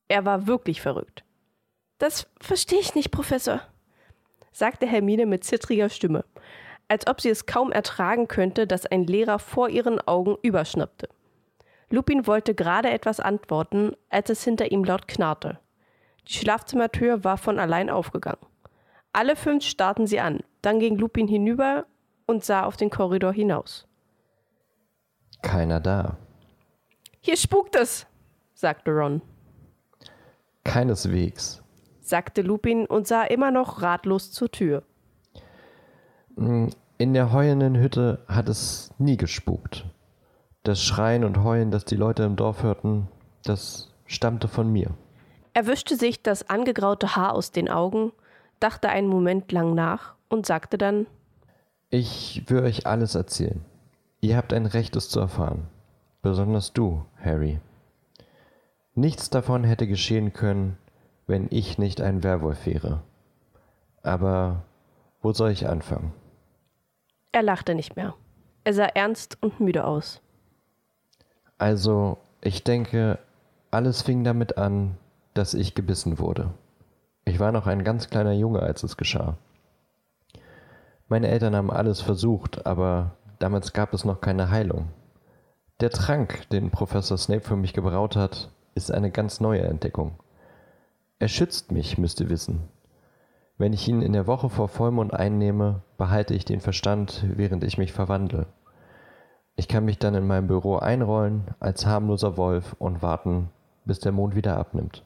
Er 0.08 0.26
war 0.26 0.48
wirklich 0.48 0.82
verrückt. 0.82 1.24
Das 1.98 2.28
verstehe 2.40 2.80
ich 2.80 2.96
nicht, 2.96 3.12
Professor, 3.12 3.62
sagte 4.52 4.86
Hermine 4.86 5.26
mit 5.26 5.44
zittriger 5.44 5.90
Stimme, 5.90 6.26
als 6.88 7.08
ob 7.08 7.22
sie 7.22 7.30
es 7.30 7.46
kaum 7.46 7.72
ertragen 7.72 8.28
könnte, 8.28 8.68
dass 8.68 8.86
ein 8.86 9.06
Lehrer 9.06 9.40
vor 9.40 9.70
ihren 9.70 10.00
Augen 10.08 10.38
überschnappte. 10.42 11.10
Lupin 11.90 12.28
wollte 12.28 12.54
gerade 12.54 12.90
etwas 12.90 13.20
antworten, 13.20 13.96
als 14.10 14.30
es 14.30 14.44
hinter 14.44 14.72
ihm 14.72 14.84
laut 14.84 15.08
knarrte. 15.08 15.60
Die 16.28 16.34
Schlafzimmertür 16.34 17.24
war 17.24 17.38
von 17.38 17.60
allein 17.60 17.90
aufgegangen. 17.90 18.46
Alle 19.14 19.36
fünf 19.36 19.64
starrten 19.64 20.08
sie 20.08 20.20
an. 20.20 20.42
Dann 20.62 20.80
ging 20.80 20.98
Lupin 20.98 21.28
hinüber 21.28 21.86
und 22.26 22.44
sah 22.44 22.64
auf 22.64 22.78
den 22.78 22.90
Korridor 22.90 23.34
hinaus. 23.34 23.88
Keiner 25.42 25.80
da. 25.80 26.18
Hier 27.22 27.38
spukt 27.38 27.76
es, 27.76 28.06
sagte 28.54 28.92
Ron. 28.92 29.22
Keineswegs, 30.64 31.64
sagte 32.02 32.42
Lupin 32.42 32.86
und 32.86 33.08
sah 33.08 33.24
immer 33.24 33.52
noch 33.52 33.82
ratlos 33.82 34.32
zur 34.32 34.52
Tür. 34.52 34.84
Hm, 36.36 36.70
in 36.98 37.14
der 37.14 37.32
heulenden 37.32 37.78
Hütte 37.78 38.24
hat 38.28 38.50
es 38.50 38.92
nie 38.98 39.18
gespukt. 39.18 39.86
Das 40.64 40.84
Schreien 40.84 41.24
und 41.24 41.44
Heulen, 41.44 41.72
das 41.72 41.86
die 41.86 41.96
Leute 41.96 42.24
im 42.24 42.36
Dorf 42.36 42.64
hörten, 42.64 43.08
das 43.44 43.94
stammte 44.06 44.48
von 44.48 44.72
mir. 44.72 44.92
Er 45.54 45.68
wischte 45.68 45.96
sich 45.96 46.22
das 46.22 46.50
angegraute 46.50 47.16
Haar 47.16 47.34
aus 47.34 47.52
den 47.52 47.70
Augen, 47.70 48.12
dachte 48.60 48.90
einen 48.90 49.08
Moment 49.08 49.52
lang 49.52 49.74
nach 49.74 50.16
und 50.30 50.46
sagte 50.46 50.78
dann 50.78 51.08
Ich 51.90 52.44
will 52.48 52.64
euch 52.64 52.86
alles 52.86 53.16
erzählen. 53.16 53.64
Ihr 54.22 54.38
habt 54.38 54.54
ein 54.54 54.66
Recht, 54.66 54.96
es 54.96 55.10
zu 55.10 55.20
erfahren. 55.20 55.68
Besonders 56.22 56.74
du, 56.74 57.06
Harry. 57.24 57.60
Nichts 58.96 59.30
davon 59.30 59.64
hätte 59.64 59.88
geschehen 59.88 60.34
können, 60.34 60.78
wenn 61.28 61.48
ich 61.52 61.78
nicht 61.78 62.02
ein 62.02 62.24
Werwolf 62.24 62.66
wäre. 62.66 63.04
Aber 64.02 64.64
wo 65.22 65.34
soll 65.34 65.52
ich 65.52 65.68
anfangen? 65.68 66.14
Er 67.32 67.44
lachte 67.44 67.76
nicht 67.76 67.96
mehr. 67.96 68.16
Er 68.64 68.74
sah 68.74 68.86
ernst 68.86 69.38
und 69.42 69.60
müde 69.60 69.86
aus. 69.86 70.22
Also, 71.58 72.18
ich 72.42 72.64
denke, 72.64 73.20
alles 73.72 74.02
fing 74.02 74.24
damit 74.24 74.58
an, 74.58 74.98
dass 75.34 75.54
ich 75.54 75.76
gebissen 75.76 76.20
wurde. 76.20 76.54
Ich 77.28 77.42
war 77.42 77.52
noch 77.52 77.68
ein 77.68 77.84
ganz 77.84 78.10
kleiner 78.10 78.32
Junge, 78.32 78.62
als 78.62 78.84
es 78.84 78.96
geschah. 78.96 79.36
Meine 81.10 81.28
Eltern 81.28 81.58
haben 81.58 81.70
alles 81.70 82.00
versucht, 82.00 82.66
aber 82.66 83.18
damals 83.38 83.74
gab 83.74 83.94
es 83.94 84.06
noch 84.06 84.22
keine 84.22 84.50
Heilung. 84.50 84.88
Der 85.82 85.90
Trank, 85.90 86.48
den 86.52 86.72
Professor 86.72 87.18
Snape 87.18 87.42
für 87.42 87.58
mich 87.58 87.74
gebraut 87.74 88.16
hat, 88.16 88.50
ist 88.76 88.94
eine 88.94 89.12
ganz 89.12 89.42
neue 89.42 89.64
Entdeckung. 89.64 90.14
Er 91.20 91.28
schützt 91.28 91.74
mich, 91.74 91.98
müsst 91.98 92.22
ihr 92.22 92.30
wissen. 92.30 92.70
Wenn 93.58 93.74
ich 93.74 93.90
ihn 93.90 94.02
in 94.02 94.14
der 94.14 94.26
Woche 94.26 94.50
vor 94.50 94.70
Vollmond 94.70 95.14
einnehme, 95.14 95.82
behalte 95.98 96.34
ich 96.34 96.46
den 96.46 96.62
Verstand, 96.62 97.26
während 97.36 97.66
ich 97.66 97.78
mich 97.78 97.92
verwandle. 97.92 98.46
Ich 99.58 99.68
kann 99.68 99.84
mich 99.84 100.00
dann 100.00 100.16
in 100.16 100.28
meinem 100.28 100.48
Büro 100.48 100.78
einrollen 100.78 101.44
als 101.60 101.86
harmloser 101.86 102.38
Wolf 102.38 102.78
und 102.80 103.02
warten, 103.02 103.50
bis 103.84 104.00
der 104.00 104.14
Mond 104.14 104.34
wieder 104.34 104.56
abnimmt. 104.56 105.04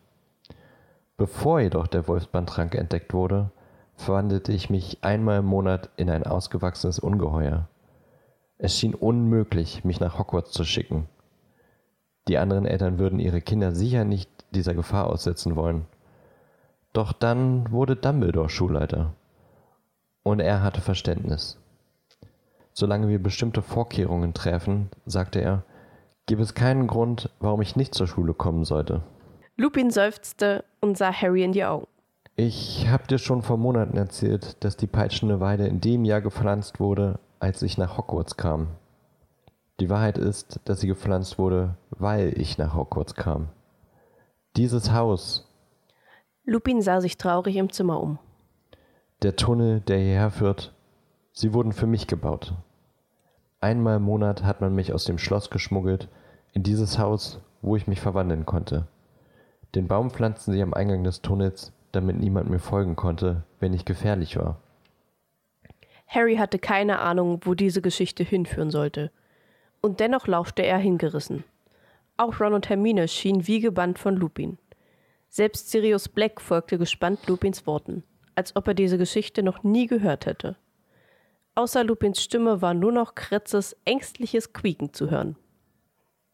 Bevor 1.21 1.59
jedoch 1.59 1.85
der 1.85 2.07
Wolfsbandtrank 2.07 2.73
entdeckt 2.73 3.13
wurde, 3.13 3.51
verwandelte 3.95 4.53
ich 4.53 4.71
mich 4.71 5.03
einmal 5.03 5.41
im 5.41 5.45
Monat 5.45 5.91
in 5.95 6.09
ein 6.09 6.23
ausgewachsenes 6.23 6.97
Ungeheuer. 6.97 7.67
Es 8.57 8.75
schien 8.75 8.95
unmöglich, 8.95 9.83
mich 9.85 9.99
nach 9.99 10.17
Hogwarts 10.17 10.49
zu 10.49 10.63
schicken. 10.63 11.07
Die 12.27 12.39
anderen 12.39 12.65
Eltern 12.65 12.97
würden 12.97 13.19
ihre 13.19 13.39
Kinder 13.39 13.71
sicher 13.75 14.03
nicht 14.03 14.31
dieser 14.49 14.73
Gefahr 14.73 15.05
aussetzen 15.05 15.55
wollen. 15.55 15.85
Doch 16.91 17.13
dann 17.13 17.71
wurde 17.71 17.95
Dumbledore 17.95 18.49
Schulleiter. 18.49 19.13
Und 20.23 20.39
er 20.39 20.63
hatte 20.63 20.81
Verständnis. 20.81 21.59
Solange 22.73 23.09
wir 23.09 23.21
bestimmte 23.21 23.61
Vorkehrungen 23.61 24.33
treffen, 24.33 24.89
sagte 25.05 25.39
er, 25.39 25.65
gibt 26.25 26.41
es 26.41 26.55
keinen 26.55 26.87
Grund, 26.87 27.29
warum 27.39 27.61
ich 27.61 27.75
nicht 27.75 27.93
zur 27.93 28.07
Schule 28.07 28.33
kommen 28.33 28.65
sollte. 28.65 29.03
Lupin 29.61 29.91
seufzte 29.91 30.63
und 30.79 30.97
sah 30.97 31.13
Harry 31.13 31.43
in 31.43 31.51
die 31.51 31.63
Augen. 31.63 31.85
Ich 32.35 32.87
habe 32.89 33.05
dir 33.05 33.19
schon 33.19 33.43
vor 33.43 33.57
Monaten 33.57 33.95
erzählt, 33.95 34.57
dass 34.63 34.75
die 34.75 34.87
peitschende 34.87 35.39
Weide 35.39 35.67
in 35.67 35.79
dem 35.79 36.03
Jahr 36.03 36.19
gepflanzt 36.19 36.79
wurde, 36.79 37.19
als 37.39 37.61
ich 37.61 37.77
nach 37.77 37.95
Hogwarts 37.95 38.37
kam. 38.37 38.69
Die 39.79 39.87
Wahrheit 39.91 40.17
ist, 40.17 40.59
dass 40.65 40.79
sie 40.79 40.87
gepflanzt 40.87 41.37
wurde, 41.37 41.75
weil 41.91 42.33
ich 42.41 42.57
nach 42.57 42.73
Hogwarts 42.73 43.13
kam. 43.13 43.49
Dieses 44.57 44.91
Haus, 44.93 45.47
Lupin 46.43 46.81
sah 46.81 46.99
sich 46.99 47.17
traurig 47.17 47.55
im 47.55 47.71
Zimmer 47.71 48.01
um. 48.01 48.17
Der 49.21 49.35
Tunnel, 49.35 49.81
der 49.81 49.99
hierher 49.99 50.31
führt, 50.31 50.73
sie 51.33 51.53
wurden 51.53 51.71
für 51.71 51.85
mich 51.85 52.07
gebaut. 52.07 52.55
Einmal 53.59 53.97
im 53.97 54.03
Monat 54.03 54.43
hat 54.43 54.59
man 54.59 54.73
mich 54.73 54.91
aus 54.91 55.03
dem 55.03 55.19
Schloss 55.19 55.51
geschmuggelt 55.51 56.09
in 56.51 56.63
dieses 56.63 56.97
Haus, 56.97 57.39
wo 57.61 57.75
ich 57.75 57.85
mich 57.85 58.01
verwandeln 58.01 58.47
konnte. 58.47 58.87
Den 59.75 59.87
Baum 59.87 60.11
pflanzten 60.11 60.53
sie 60.53 60.61
am 60.61 60.73
Eingang 60.73 61.03
des 61.03 61.21
Tunnels, 61.21 61.71
damit 61.91 62.17
niemand 62.17 62.49
mir 62.49 62.59
folgen 62.59 62.95
konnte, 62.95 63.43
wenn 63.59 63.73
ich 63.73 63.85
gefährlich 63.85 64.37
war. 64.37 64.59
Harry 66.07 66.35
hatte 66.35 66.59
keine 66.59 66.99
Ahnung, 66.99 67.39
wo 67.43 67.53
diese 67.53 67.81
Geschichte 67.81 68.23
hinführen 68.23 68.69
sollte. 68.69 69.11
Und 69.81 70.01
dennoch 70.01 70.27
lauschte 70.27 70.63
er 70.63 70.77
hingerissen. 70.77 71.45
Auch 72.17 72.39
Ron 72.41 72.53
und 72.53 72.69
Hermine 72.69 73.07
schienen 73.07 73.47
wie 73.47 73.61
gebannt 73.61 73.97
von 73.97 74.17
Lupin. 74.17 74.57
Selbst 75.29 75.71
Sirius 75.71 76.09
Black 76.09 76.41
folgte 76.41 76.77
gespannt 76.77 77.25
Lupins 77.27 77.65
Worten, 77.65 78.03
als 78.35 78.55
ob 78.57 78.67
er 78.67 78.73
diese 78.73 78.97
Geschichte 78.97 79.41
noch 79.41 79.63
nie 79.63 79.87
gehört 79.87 80.25
hätte. 80.25 80.57
Außer 81.55 81.85
Lupins 81.85 82.21
Stimme 82.21 82.61
war 82.61 82.73
nur 82.73 82.91
noch 82.91 83.15
Kretzes 83.15 83.77
ängstliches 83.85 84.51
Quieken 84.51 84.93
zu 84.93 85.09
hören. 85.09 85.37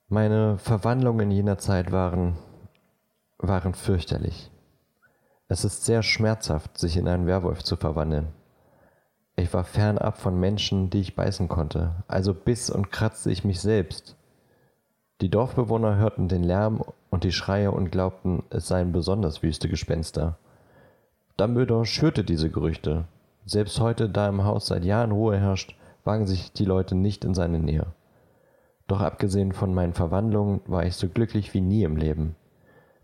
Meine 0.09 0.57
Verwandlungen 0.57 1.29
in 1.29 1.37
jener 1.37 1.57
Zeit 1.59 1.91
waren, 1.91 2.37
waren 3.39 3.73
fürchterlich. 3.73 4.51
Es 5.47 5.63
ist 5.63 5.85
sehr 5.85 6.03
schmerzhaft, 6.03 6.77
sich 6.77 6.97
in 6.97 7.07
einen 7.07 7.27
Werwolf 7.27 7.63
zu 7.63 7.75
verwandeln. 7.75 8.27
Ich 9.35 9.53
war 9.53 9.63
fernab 9.63 10.17
von 10.17 10.39
Menschen, 10.39 10.89
die 10.89 10.99
ich 10.99 11.15
beißen 11.15 11.47
konnte, 11.47 12.03
also 12.07 12.33
biss 12.33 12.69
und 12.69 12.91
kratzte 12.91 13.31
ich 13.31 13.43
mich 13.43 13.61
selbst. 13.61 14.15
Die 15.21 15.29
Dorfbewohner 15.29 15.97
hörten 15.97 16.27
den 16.27 16.43
Lärm 16.43 16.83
und 17.09 17.23
die 17.23 17.31
Schreie 17.31 17.71
und 17.71 17.91
glaubten, 17.91 18.43
es 18.49 18.67
seien 18.67 18.91
besonders 18.91 19.43
wüste 19.43 19.69
Gespenster. 19.69 20.37
Dumbledore 21.37 21.85
schürte 21.85 22.23
diese 22.23 22.49
Gerüchte. 22.49 23.05
Selbst 23.45 23.79
heute, 23.79 24.09
da 24.09 24.27
im 24.27 24.43
Haus 24.43 24.67
seit 24.67 24.83
Jahren 24.83 25.11
Ruhe 25.11 25.37
herrscht, 25.37 25.75
wagen 26.03 26.25
sich 26.25 26.51
die 26.51 26.65
Leute 26.65 26.95
nicht 26.95 27.23
in 27.23 27.33
seine 27.33 27.59
Nähe. 27.59 27.87
Doch 28.87 29.01
abgesehen 29.01 29.51
von 29.51 29.73
meinen 29.73 29.93
Verwandlungen 29.93 30.61
war 30.65 30.85
ich 30.85 30.95
so 30.95 31.07
glücklich 31.09 31.53
wie 31.53 31.61
nie 31.61 31.83
im 31.83 31.95
Leben. 31.95 32.35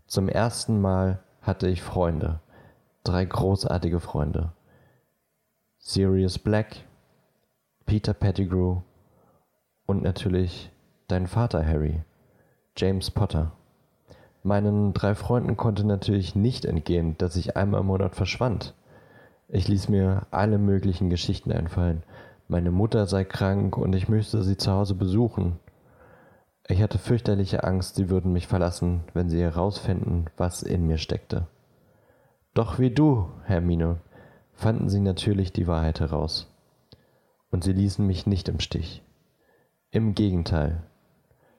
Zum 0.06 0.28
ersten 0.28 0.80
Mal 0.80 1.20
hatte 1.40 1.66
ich 1.66 1.82
Freunde, 1.82 2.40
drei 3.04 3.24
großartige 3.24 4.00
Freunde. 4.00 4.52
Sirius 5.78 6.38
Black, 6.38 6.76
Peter 7.86 8.12
Pettigrew 8.12 8.82
und 9.86 10.02
natürlich 10.02 10.70
dein 11.08 11.26
Vater 11.26 11.66
Harry, 11.66 12.02
James 12.76 13.10
Potter. 13.10 13.52
Meinen 14.42 14.92
drei 14.92 15.14
Freunden 15.14 15.56
konnte 15.56 15.86
natürlich 15.86 16.34
nicht 16.36 16.66
entgehen, 16.66 17.16
dass 17.16 17.36
ich 17.36 17.56
einmal 17.56 17.80
im 17.80 17.86
Monat 17.86 18.14
verschwand. 18.14 18.74
Ich 19.48 19.68
ließ 19.68 19.88
mir 19.88 20.26
alle 20.30 20.58
möglichen 20.58 21.08
Geschichten 21.08 21.50
einfallen. 21.50 22.02
Meine 22.46 22.70
Mutter 22.70 23.06
sei 23.06 23.24
krank 23.24 23.78
und 23.78 23.94
ich 23.94 24.08
müsste 24.08 24.42
sie 24.42 24.58
zu 24.58 24.70
Hause 24.70 24.94
besuchen. 24.94 25.58
Ich 26.66 26.80
hatte 26.80 26.98
fürchterliche 26.98 27.62
Angst, 27.64 27.96
sie 27.96 28.08
würden 28.08 28.32
mich 28.32 28.46
verlassen, 28.46 29.04
wenn 29.12 29.28
sie 29.28 29.40
herausfänden, 29.40 30.30
was 30.36 30.62
in 30.62 30.86
mir 30.86 30.96
steckte. 30.96 31.46
Doch 32.54 32.78
wie 32.78 32.90
du, 32.90 33.28
Hermine, 33.44 34.00
fanden 34.54 34.88
sie 34.88 35.00
natürlich 35.00 35.52
die 35.52 35.66
Wahrheit 35.66 36.00
heraus. 36.00 36.50
Und 37.50 37.64
sie 37.64 37.72
ließen 37.72 38.06
mich 38.06 38.26
nicht 38.26 38.48
im 38.48 38.60
Stich. 38.60 39.02
Im 39.90 40.14
Gegenteil. 40.14 40.82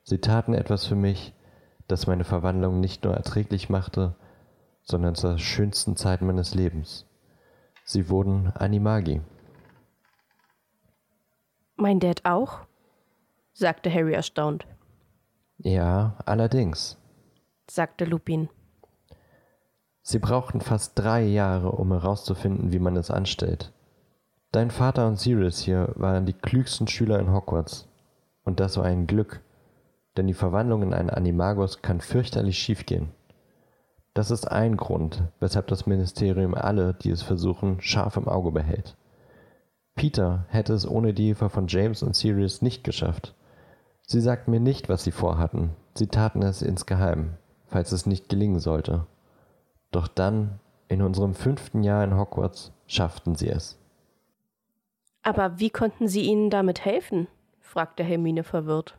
Sie 0.03 0.19
taten 0.19 0.53
etwas 0.53 0.85
für 0.85 0.95
mich, 0.95 1.33
das 1.87 2.07
meine 2.07 2.23
Verwandlung 2.23 2.79
nicht 2.79 3.03
nur 3.03 3.13
erträglich 3.13 3.69
machte, 3.69 4.15
sondern 4.81 5.15
zur 5.15 5.37
schönsten 5.37 5.95
Zeit 5.95 6.21
meines 6.21 6.55
Lebens. 6.55 7.05
Sie 7.83 8.09
wurden 8.09 8.51
Animagi. 8.55 9.21
Mein 11.75 11.99
Dad 11.99 12.25
auch? 12.25 12.61
sagte 13.53 13.93
Harry 13.93 14.13
erstaunt. 14.13 14.65
Ja, 15.57 16.17
allerdings, 16.25 16.97
sagte 17.69 18.05
Lupin. 18.05 18.49
Sie 20.01 20.19
brauchten 20.19 20.61
fast 20.61 20.99
drei 20.99 21.23
Jahre, 21.23 21.71
um 21.71 21.91
herauszufinden, 21.91 22.71
wie 22.71 22.79
man 22.79 22.95
es 22.95 23.09
anstellt. 23.09 23.71
Dein 24.51 24.69
Vater 24.71 25.07
und 25.07 25.19
Sirius 25.19 25.59
hier 25.59 25.91
waren 25.95 26.25
die 26.25 26.33
klügsten 26.33 26.87
Schüler 26.87 27.19
in 27.19 27.31
Hogwarts. 27.33 27.87
Und 28.43 28.59
das 28.59 28.77
war 28.77 28.85
ein 28.85 29.07
Glück, 29.07 29.41
denn 30.15 30.27
die 30.27 30.33
Verwandlung 30.33 30.83
in 30.83 30.93
einen 30.93 31.09
Animagus 31.09 31.81
kann 31.81 31.99
fürchterlich 31.99 32.57
schiefgehen. 32.57 33.09
Das 34.13 34.31
ist 34.31 34.49
ein 34.49 34.77
Grund, 34.77 35.23
weshalb 35.41 35.67
das 35.67 35.87
Ministerium 35.87 36.53
alle, 36.53 36.93
die 36.93 37.09
es 37.09 37.21
versuchen, 37.21 37.81
scharf 37.81 38.15
im 38.15 38.29
Auge 38.29 38.51
behält. 38.51 38.95
Peter 39.95 40.45
hätte 40.47 40.73
es 40.73 40.87
ohne 40.87 41.13
die 41.13 41.25
Hilfe 41.25 41.49
von 41.49 41.67
James 41.67 42.01
und 42.01 42.15
Sirius 42.15 42.61
nicht 42.61 42.85
geschafft. 42.85 43.34
Sie 44.07 44.21
sagten 44.21 44.51
mir 44.51 44.59
nicht, 44.59 44.89
was 44.89 45.03
sie 45.03 45.11
vorhatten. 45.11 45.71
Sie 45.95 46.07
taten 46.07 46.41
es 46.43 46.61
insgeheim, 46.61 47.37
falls 47.67 47.91
es 47.91 48.05
nicht 48.05 48.29
gelingen 48.29 48.59
sollte. 48.59 49.07
Doch 49.91 50.07
dann, 50.07 50.59
in 50.87 51.01
unserem 51.01 51.33
fünften 51.33 51.83
Jahr 51.83 52.03
in 52.03 52.15
Hogwarts, 52.15 52.71
schafften 52.87 53.35
sie 53.35 53.49
es. 53.49 53.77
Aber 55.23 55.59
wie 55.59 55.71
konnten 55.71 56.07
Sie 56.07 56.21
ihnen 56.21 56.51
damit 56.51 56.85
helfen? 56.85 57.27
fragte 57.59 58.03
Hermine 58.03 58.43
verwirrt. 58.43 58.97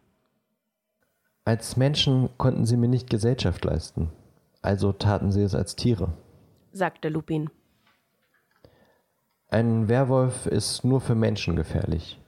Als 1.44 1.76
Menschen 1.76 2.28
konnten 2.36 2.66
sie 2.66 2.76
mir 2.76 2.88
nicht 2.88 3.09
Gesellschaft 3.09 3.64
leisten, 3.64 4.11
also 4.62 4.92
taten 4.92 5.30
sie 5.30 5.42
es 5.42 5.54
als 5.54 5.76
Tiere, 5.76 6.12
sagte 6.72 7.09
Lupin. 7.09 7.48
Ein 9.48 9.88
Werwolf 9.88 10.46
ist 10.46 10.84
nur 10.84 11.00
für 11.00 11.14
Menschen 11.14 11.54
gefährlich. 11.54 12.20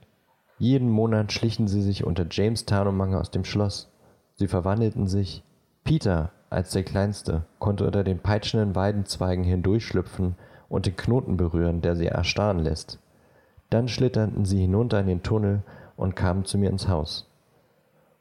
Jeden 0.58 0.90
Monat 0.90 1.32
schlichen 1.32 1.68
sie 1.68 1.82
sich 1.82 2.04
unter 2.04 2.26
James 2.28 2.66
Tarnumhang 2.66 3.14
aus 3.14 3.30
dem 3.30 3.44
Schloss. 3.44 3.90
Sie 4.34 4.48
verwandelten 4.48 5.06
sich. 5.06 5.44
Peter, 5.84 6.32
als 6.50 6.72
der 6.72 6.82
Kleinste, 6.82 7.44
konnte 7.60 7.86
unter 7.86 8.02
den 8.02 8.18
peitschenden 8.18 8.74
Weidenzweigen 8.74 9.44
hindurchschlüpfen 9.44 10.34
und 10.68 10.86
den 10.86 10.96
Knoten 10.96 11.36
berühren, 11.36 11.80
der 11.80 11.94
sie 11.94 12.06
erstarren 12.06 12.58
lässt. 12.58 12.98
Dann 13.70 13.86
schlitterten 13.86 14.44
sie 14.44 14.60
hinunter 14.60 15.00
in 15.00 15.06
den 15.06 15.22
Tunnel 15.22 15.62
und 15.96 16.16
kamen 16.16 16.44
zu 16.44 16.58
mir 16.58 16.70
ins 16.70 16.88
Haus. 16.88 17.30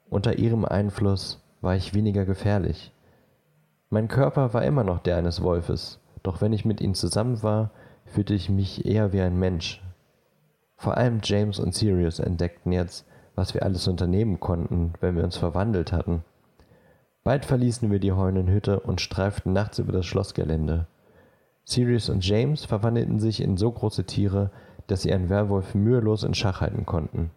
Unter 0.08 0.38
ihrem 0.38 0.64
Einfluss 0.64 1.42
war 1.60 1.74
ich 1.74 1.92
weniger 1.92 2.24
gefährlich. 2.24 2.92
Mein 3.90 4.06
Körper 4.06 4.54
war 4.54 4.64
immer 4.64 4.84
noch 4.84 5.00
der 5.00 5.16
eines 5.16 5.42
Wolfes, 5.42 5.98
doch 6.22 6.40
wenn 6.40 6.52
ich 6.52 6.64
mit 6.64 6.80
ihnen 6.80 6.94
zusammen 6.94 7.42
war, 7.42 7.70
fühlte 8.06 8.34
ich 8.34 8.48
mich 8.48 8.86
eher 8.86 9.12
wie 9.12 9.20
ein 9.20 9.38
Mensch. 9.38 9.82
Vor 10.78 10.96
allem 10.96 11.18
James 11.24 11.58
und 11.58 11.74
Sirius 11.74 12.20
entdeckten 12.20 12.70
jetzt, 12.70 13.04
was 13.34 13.52
wir 13.52 13.64
alles 13.64 13.88
unternehmen 13.88 14.38
konnten, 14.38 14.92
wenn 15.00 15.16
wir 15.16 15.24
uns 15.24 15.36
verwandelt 15.36 15.92
hatten. 15.92 16.24
Bald 17.24 17.44
verließen 17.44 17.90
wir 17.90 17.98
die 17.98 18.12
Heunenhütte 18.12 18.78
und 18.80 19.00
streiften 19.00 19.52
nachts 19.52 19.80
über 19.80 19.92
das 19.92 20.06
Schlossgelände. 20.06 20.86
Sirius 21.64 22.08
und 22.08 22.24
James 22.24 22.64
verwandelten 22.64 23.18
sich 23.18 23.42
in 23.42 23.56
so 23.56 23.70
große 23.72 24.04
Tiere, 24.04 24.50
dass 24.86 25.02
sie 25.02 25.12
einen 25.12 25.28
Werwolf 25.28 25.74
mühelos 25.74 26.22
in 26.22 26.34
Schach 26.34 26.60
halten 26.60 26.86
konnten. 26.86 27.32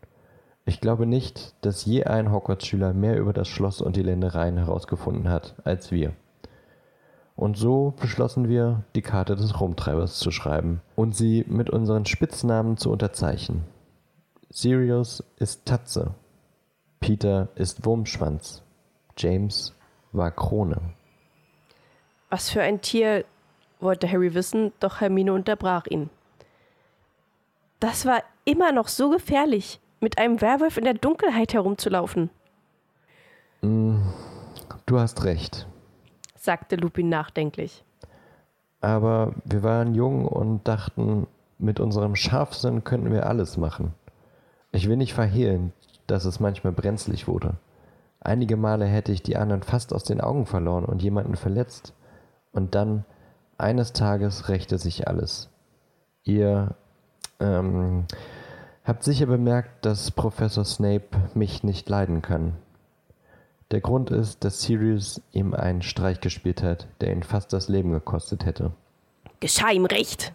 Ich 0.66 0.80
glaube 0.80 1.08
nicht, 1.08 1.56
dass 1.62 1.84
je 1.84 2.04
ein 2.04 2.32
Hogwarts-Schüler 2.32 2.94
mehr 2.94 3.18
über 3.18 3.34
das 3.34 3.48
Schloss 3.48 3.82
und 3.82 3.96
die 3.96 4.04
Ländereien 4.04 4.58
herausgefunden 4.58 5.30
hat 5.30 5.56
als 5.66 5.92
wir. 5.92 6.14
Und 7.42 7.58
so 7.58 7.96
beschlossen 8.00 8.50
wir, 8.50 8.84
die 8.94 9.02
Karte 9.02 9.36
des 9.36 9.60
Rumtreibers 9.60 10.20
zu 10.20 10.30
schreiben 10.30 10.80
und 10.96 11.16
sie 11.16 11.44
mit 11.48 11.72
unseren 11.72 12.06
Spitznamen 12.06 12.78
zu 12.78 12.92
unterzeichnen. 12.92 13.64
Sirius 14.52 15.24
ist 15.38 15.66
Tatze, 15.66 16.14
Peter 17.00 17.48
ist 17.56 17.84
Wurmschwanz, 17.84 18.62
James 19.18 19.74
war 20.12 20.30
Krone. 20.30 20.94
Was 22.30 22.52
für 22.52 22.62
ein 22.62 22.80
Tier, 22.82 23.26
wollte 23.80 24.08
Harry 24.08 24.36
wissen, 24.36 24.72
doch 24.80 25.02
Hermine 25.02 25.34
unterbrach 25.34 25.88
ihn. 25.88 26.12
Das 27.80 28.06
war 28.06 28.22
immer 28.46 28.72
noch 28.72 28.88
so 28.88 29.10
gefährlich, 29.10 29.80
mit 30.00 30.20
einem 30.20 30.42
Werwolf 30.42 30.78
in 30.78 30.84
der 30.84 30.94
Dunkelheit 30.94 31.56
herumzulaufen. 31.56 32.30
Mm, 33.64 33.98
du 34.86 35.00
hast 35.00 35.24
recht, 35.24 35.66
sagte 36.42 36.76
Lupin 36.76 37.10
nachdenklich. 37.10 37.84
Aber 38.82 39.34
wir 39.46 39.62
waren 39.62 39.94
jung 39.94 40.26
und 40.26 40.68
dachten, 40.68 41.28
mit 41.60 41.80
unserem 41.80 42.16
Scharfsinn 42.16 42.84
könnten 42.84 43.12
wir 43.12 43.28
alles 43.28 43.58
machen. 43.58 43.94
Ich 44.72 44.90
will 44.90 44.98
nicht 44.98 45.14
verhehlen, 45.14 45.72
dass 46.08 46.26
es 46.26 46.40
manchmal 46.40 46.74
brenzlig 46.74 47.28
wurde. 47.28 47.56
Einige 48.20 48.58
Male 48.58 48.86
hätte 48.86 49.12
ich 49.12 49.22
die 49.22 49.38
anderen 49.38 49.62
fast 49.62 49.94
aus 49.94 50.04
den 50.04 50.22
Augen 50.22 50.46
verloren 50.46 50.86
und 50.86 51.04
jemanden 51.04 51.36
verletzt. 51.36 51.94
Und 52.52 52.74
dann, 52.74 53.06
eines 53.58 53.94
Tages, 53.94 54.50
rächte 54.50 54.80
sich 54.80 55.08
alles. 55.08 55.50
Ihr 56.24 56.76
ähm, 57.40 58.06
habt 58.84 59.04
sicher 59.04 59.28
bemerkt, 59.28 59.86
dass 59.86 60.12
Professor 60.12 60.66
Snape 60.66 61.08
mich 61.36 61.64
nicht 61.64 61.88
leiden 61.90 62.22
kann. 62.22 62.54
Der 63.72 63.80
Grund 63.80 64.12
ist, 64.12 64.44
dass 64.44 64.62
Sirius 64.62 65.22
ihm 65.32 65.54
einen 65.54 65.82
Streich 65.82 66.20
gespielt 66.20 66.62
hat, 66.62 66.88
der 67.00 67.14
ihn 67.14 67.24
fast 67.24 67.54
das 67.54 67.70
Leben 67.70 67.92
gekostet 67.94 68.46
hätte. 68.46 68.74
Geschah 69.40 69.72
ihm 69.72 69.86
recht, 69.86 70.34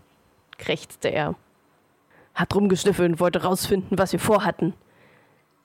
krächzte 0.57 1.09
er. 1.09 1.35
Hat 2.35 2.55
rumgeschnüffelt 2.55 3.13
und 3.13 3.21
wollte 3.21 3.43
rausfinden, 3.43 3.99
was 3.99 4.13
wir 4.13 4.21
vorhatten. 4.21 4.73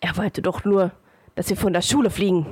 Er 0.01 0.17
wollte 0.17 0.41
doch 0.41 0.65
nur, 0.65 0.91
dass 1.35 1.49
wir 1.49 1.55
von 1.55 1.71
der 1.71 1.81
Schule 1.81 2.09
fliegen. 2.09 2.45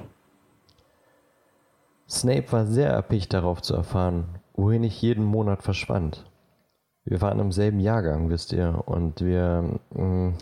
Snape 2.09 2.51
war 2.51 2.65
sehr 2.65 2.89
erpicht 2.89 3.33
darauf 3.33 3.61
zu 3.61 3.75
erfahren, 3.75 4.39
wohin 4.53 4.83
ich 4.83 5.01
jeden 5.01 5.25
Monat 5.25 5.63
verschwand. 5.63 6.25
Wir 7.03 7.21
waren 7.21 7.39
im 7.39 7.51
selben 7.51 7.79
Jahrgang, 7.79 8.29
wisst 8.29 8.53
ihr, 8.53 8.83
und 8.85 9.21
wir. 9.21 9.79
Mh, 9.93 10.03
mm, 10.03 10.37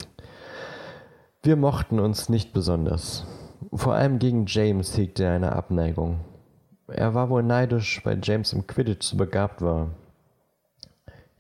wir 1.44 1.56
mochten 1.56 2.00
uns 2.00 2.30
nicht 2.30 2.52
besonders. 2.52 3.26
Vor 3.74 3.94
allem 3.94 4.20
gegen 4.20 4.46
James 4.48 4.98
hegte 4.98 5.24
er 5.24 5.34
eine 5.34 5.54
Abneigung. 5.54 6.20
Er 6.88 7.14
war 7.14 7.30
wohl 7.30 7.44
neidisch, 7.44 8.02
weil 8.06 8.20
James 8.24 8.54
im 8.54 8.66
Quidditch 8.66 9.06
so 9.06 9.18
begabt 9.18 9.62
war. 9.62 9.90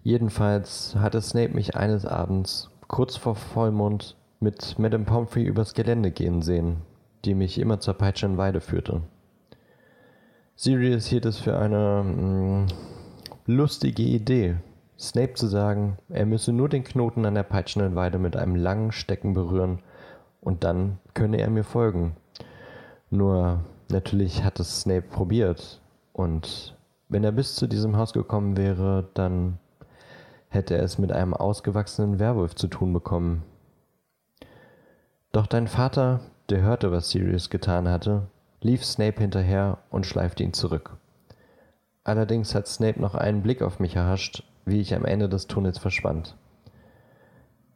Jedenfalls 0.04 0.96
hatte 0.96 1.22
Snape 1.22 1.54
mich 1.54 1.76
eines 1.76 2.06
Abends, 2.06 2.70
kurz 2.88 3.16
vor 3.16 3.36
Vollmond, 3.36 4.16
mit 4.40 4.78
Madame 4.78 5.06
Pomfrey 5.06 5.44
übers 5.44 5.74
Gelände 5.74 6.12
gehen 6.12 6.42
sehen, 6.42 6.78
die 7.26 7.34
mich 7.34 7.60
immer 7.60 7.80
zur 7.80 7.96
peitschenden 7.96 8.38
Weide 8.38 8.62
führte. 8.62 9.02
Sirius 10.56 11.08
hielt 11.08 11.26
es 11.26 11.40
für 11.40 11.58
eine 11.58 12.04
mh, 12.04 12.22
mm, 12.22 12.68
lustige 13.48 14.04
Idee, 14.04 14.58
Snape 15.00 15.34
zu 15.34 15.48
sagen, 15.48 15.98
er 16.10 16.26
müsse 16.26 16.52
nur 16.52 16.70
den 16.70 16.84
Knoten 16.84 17.26
an 17.26 17.36
der 17.36 17.44
peitschenden 17.44 17.96
Weide 17.96 18.18
mit 18.18 18.36
einem 18.36 18.56
langen 18.56 18.92
Stecken 18.92 19.34
berühren 19.34 19.80
und 20.48 20.64
dann 20.64 20.98
könne 21.14 21.42
er 21.42 21.50
mir 21.50 21.66
folgen. 21.66 22.16
Nur 23.10 23.66
natürlich 23.90 24.46
hat 24.46 24.62
es 24.62 24.80
Snape 24.80 25.02
probiert 25.02 25.82
und 26.14 26.74
wenn 27.10 27.26
er 27.26 27.34
bis 27.34 27.56
zu 27.56 27.68
diesem 27.68 27.98
Haus 27.98 28.14
gekommen 28.14 28.56
wäre, 28.56 29.10
dann 29.14 29.60
hätte 30.48 30.78
er 30.78 30.84
es 30.84 31.00
mit 31.00 31.12
einem 31.12 31.34
ausgewachsenen 31.34 32.18
Werwolf 32.18 32.56
zu 32.56 32.70
tun 32.70 32.94
bekommen. 32.94 33.44
Doch 35.34 35.48
dein 35.48 35.68
Vater, 35.68 36.22
der 36.50 36.62
hörte, 36.62 36.94
was 36.94 37.10
Sirius 37.10 37.50
getan 37.50 37.90
hatte, 37.90 38.28
lief 38.62 38.86
Snape 38.86 39.20
hinterher 39.20 39.80
und 39.90 40.06
schleifte 40.06 40.44
ihn 40.44 40.54
zurück. 40.54 40.96
Allerdings 42.06 42.56
hat 42.56 42.68
Snape 42.68 43.02
noch 43.02 43.16
einen 43.16 43.44
Blick 43.44 43.62
auf 43.62 43.82
mich 43.82 43.98
erhascht, 43.98 44.44
wie 44.64 44.80
ich 44.80 44.96
am 44.96 45.04
Ende 45.04 45.28
des 45.28 45.48
Tunnels 45.48 45.78
verschwand. 45.78 46.38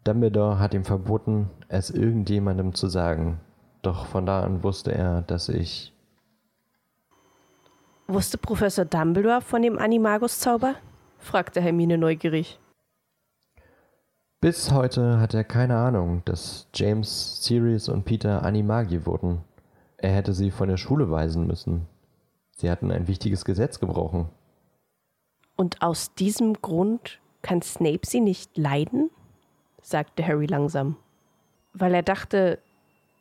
Dumbledore 0.03 0.59
hat 0.59 0.73
ihm 0.73 0.83
verboten, 0.83 1.49
es 1.67 1.91
irgendjemandem 1.91 2.73
zu 2.73 2.87
sagen, 2.87 3.39
doch 3.81 4.05
von 4.07 4.25
da 4.25 4.41
an 4.41 4.63
wusste 4.63 4.93
er, 4.93 5.21
dass 5.21 5.49
ich. 5.49 5.93
Wusste 8.07 8.37
Professor 8.37 8.85
Dumbledore 8.85 9.41
von 9.41 9.61
dem 9.61 9.77
Animagus-Zauber? 9.77 10.75
fragte 11.19 11.61
Hermine 11.61 11.97
neugierig. 11.97 12.59
Bis 14.41 14.71
heute 14.71 15.19
hat 15.19 15.35
er 15.35 15.43
keine 15.43 15.77
Ahnung, 15.77 16.23
dass 16.25 16.67
James, 16.73 17.43
Sirius 17.43 17.89
und 17.89 18.05
Peter 18.05 18.43
Animagi 18.43 19.05
wurden. 19.05 19.43
Er 19.97 20.13
hätte 20.13 20.33
sie 20.33 20.49
von 20.49 20.67
der 20.67 20.77
Schule 20.77 21.11
weisen 21.11 21.45
müssen. 21.45 21.87
Sie 22.57 22.71
hatten 22.71 22.91
ein 22.91 23.07
wichtiges 23.07 23.45
Gesetz 23.45 23.79
gebrochen. 23.79 24.29
Und 25.55 25.83
aus 25.83 26.15
diesem 26.15 26.53
Grund 26.55 27.19
kann 27.43 27.61
Snape 27.61 28.01
sie 28.07 28.19
nicht 28.19 28.57
leiden? 28.57 29.11
Sagte 29.81 30.25
Harry 30.25 30.45
langsam. 30.45 30.95
Weil 31.73 31.93
er 31.93 32.03
dachte, 32.03 32.59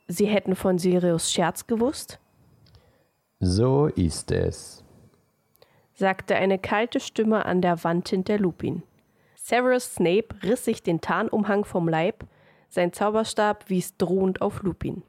sie 0.08 0.26
hätten 0.26 0.56
von 0.56 0.78
Sirius 0.78 1.32
Scherz 1.32 1.66
gewusst? 1.66 2.18
So 3.38 3.86
ist 3.86 4.30
es, 4.32 4.84
sagte 5.94 6.36
eine 6.36 6.58
kalte 6.58 7.00
Stimme 7.00 7.46
an 7.46 7.62
der 7.62 7.82
Wand 7.84 8.08
hinter 8.08 8.38
Lupin. 8.38 8.82
Severus 9.34 9.94
Snape 9.94 10.34
riss 10.42 10.64
sich 10.64 10.82
den 10.82 11.00
Tarnumhang 11.00 11.64
vom 11.64 11.88
Leib, 11.88 12.26
sein 12.68 12.92
Zauberstab 12.92 13.68
wies 13.68 13.96
drohend 13.96 14.42
auf 14.42 14.62
Lupin. 14.62 15.02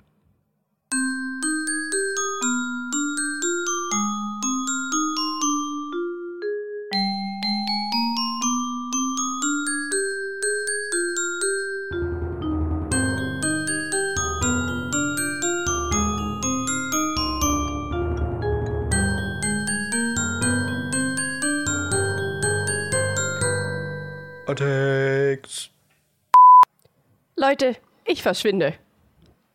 Leute, 27.51 27.75
ich 28.05 28.23
verschwinde, 28.23 28.75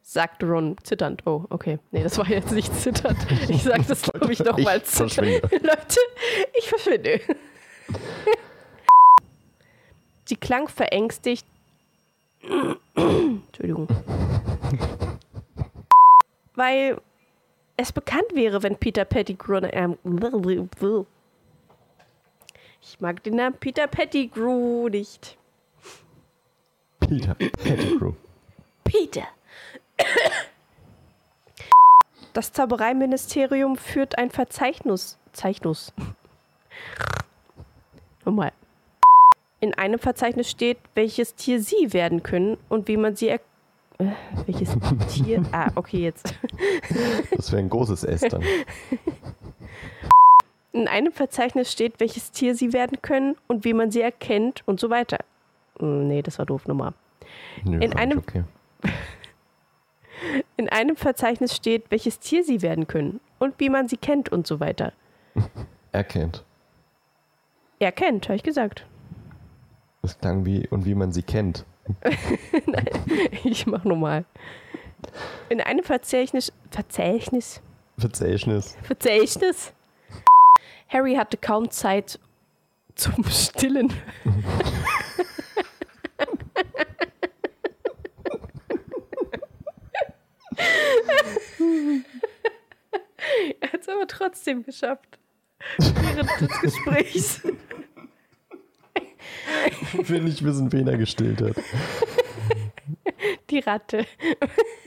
sagte 0.02 0.44
Ron 0.44 0.76
zitternd. 0.82 1.26
Oh, 1.26 1.46
okay. 1.48 1.78
Nee, 1.92 2.02
das 2.02 2.18
war 2.18 2.28
jetzt 2.28 2.52
nicht 2.52 2.78
zitternd. 2.78 3.16
Ich 3.48 3.62
sag 3.62 3.86
das, 3.86 4.02
glaube 4.02 4.34
ich, 4.34 4.38
nochmal 4.40 4.82
zitternd. 4.82 5.42
Leute, 5.50 5.98
ich 6.58 6.68
verschwinde. 6.68 7.22
Sie 10.26 10.36
klang 10.36 10.68
verängstigt. 10.68 11.46
Entschuldigung. 12.94 13.88
Weil 16.54 17.00
es 17.78 17.92
bekannt 17.92 18.34
wäre, 18.34 18.62
wenn 18.62 18.76
Peter 18.76 19.06
Pettigrew. 19.06 19.62
Ähm, 19.72 19.96
ich 22.82 23.00
mag 23.00 23.22
den 23.22 23.36
Namen 23.36 23.56
Peter 23.58 23.86
Pettigrew 23.86 24.90
nicht. 24.90 25.38
Peter 27.08 27.34
Pettigrew. 27.34 28.12
Peter. 28.84 29.28
Das 32.32 32.52
Zaubereiministerium 32.52 33.76
führt 33.76 34.18
ein 34.18 34.30
Verzeichnis. 34.30 35.18
Zeichnus. 35.32 35.92
Nochmal. 38.24 38.52
In 39.60 39.74
einem 39.74 39.98
Verzeichnis 39.98 40.50
steht, 40.50 40.78
welches 40.94 41.34
Tier 41.34 41.62
sie 41.62 41.92
werden 41.92 42.22
können 42.22 42.56
und 42.68 42.88
wie 42.88 42.96
man 42.96 43.14
sie 43.14 43.28
er 43.28 43.40
äh, 43.98 44.10
welches 44.44 44.76
Tier? 45.08 45.42
Ah, 45.52 45.70
okay, 45.74 45.98
jetzt. 45.98 46.34
Das 47.34 47.50
wäre 47.52 47.62
ein 47.62 47.70
großes 47.70 48.04
S 48.04 48.20
dann. 48.22 48.42
In 50.72 50.88
einem 50.88 51.12
Verzeichnis 51.12 51.72
steht, 51.72 52.00
welches 52.00 52.30
Tier 52.32 52.54
sie 52.54 52.74
werden 52.74 53.00
können 53.00 53.36
und 53.46 53.64
wie 53.64 53.72
man 53.72 53.90
sie 53.90 54.02
erkennt 54.02 54.62
und 54.66 54.78
so 54.78 54.90
weiter. 54.90 55.18
Hm, 55.78 56.08
Nee, 56.08 56.22
das 56.22 56.38
war 56.38 56.46
doof 56.46 56.66
nochmal. 56.66 56.92
Nö, 57.64 57.78
In 57.80 57.94
einem- 57.94 58.18
Okay. 58.18 58.44
In 60.56 60.68
einem 60.70 60.96
Verzeichnis 60.96 61.54
steht, 61.54 61.90
welches 61.90 62.18
Tier 62.18 62.42
sie 62.42 62.62
werden 62.62 62.86
können 62.86 63.20
und 63.38 63.54
wie 63.58 63.68
man 63.68 63.88
sie 63.88 63.96
kennt 63.98 64.30
und 64.30 64.46
so 64.46 64.60
weiter. 64.60 64.92
Erkennt. 65.92 66.44
Erkennt, 67.78 68.24
habe 68.28 68.36
ich 68.36 68.42
gesagt. 68.42 68.86
Das 70.02 70.18
klang 70.18 70.46
wie, 70.46 70.66
und 70.68 70.84
wie 70.86 70.94
man 70.94 71.12
sie 71.12 71.22
kennt. 71.22 71.64
Ich 73.44 73.66
mach 73.66 73.84
nochmal. 73.84 74.24
In 75.50 75.60
einem 75.60 75.84
Verzeichnis. 75.84 76.52
Verzeichnis? 76.70 77.60
Verzeichnis. 77.98 78.76
Verzeichnis? 78.82 79.72
Harry 80.88 81.14
hatte 81.14 81.36
kaum 81.36 81.70
Zeit 81.70 82.18
zum 82.94 83.22
Stillen. 83.24 83.92
er 93.60 93.72
hat 93.72 93.80
es 93.80 93.88
aber 93.88 94.05
trotzdem 94.16 94.62
geschafft. 94.62 95.18
Während 95.78 96.30
des 96.40 96.60
Gesprächs. 96.60 97.42
Ich 99.98 100.08
will 100.08 100.22
nicht 100.22 100.44
wissen, 100.44 100.72
wen 100.72 100.88
er 100.88 100.96
gestillt 100.96 101.42
hat. 101.42 101.56
Die 103.50 103.58
Ratte. 103.60 104.06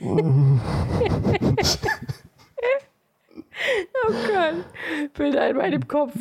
oh 0.00 0.58
Gott. 4.26 4.64
Bilder 5.14 5.50
in 5.50 5.56
meinem 5.56 5.86
Kopf. 5.86 6.14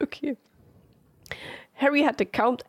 okay. 0.00 0.36
Harry 1.76 2.02
hatte 2.02 2.26
kaum. 2.26 2.58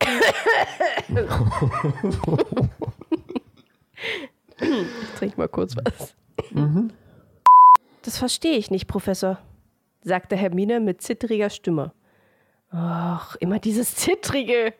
ich 4.60 5.18
trinke 5.18 5.36
mal 5.36 5.48
kurz 5.48 5.76
was. 5.76 6.14
Das 8.02 8.18
verstehe 8.18 8.56
ich 8.56 8.70
nicht, 8.70 8.88
Professor, 8.88 9.38
sagte 10.02 10.36
Hermine 10.36 10.80
mit 10.80 11.02
zittriger 11.02 11.50
Stimme. 11.50 11.92
Ach, 12.70 13.36
immer 13.36 13.58
dieses 13.60 13.94
Zittrige. 13.94 14.74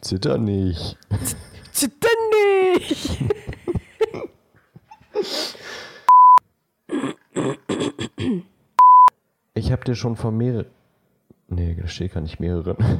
Zitter 0.00 0.36
nicht. 0.36 0.98
Zitter 1.72 2.08
nicht! 2.30 3.18
Ich 9.54 9.72
habe 9.72 9.84
dir 9.84 9.94
schon 9.94 10.16
von 10.16 10.36
mehreren. 10.36 10.70
Nee, 11.48 11.76
da 11.80 11.86
steht 11.88 12.12
gar 12.12 12.20
nicht 12.20 12.40
mehreren. 12.40 12.76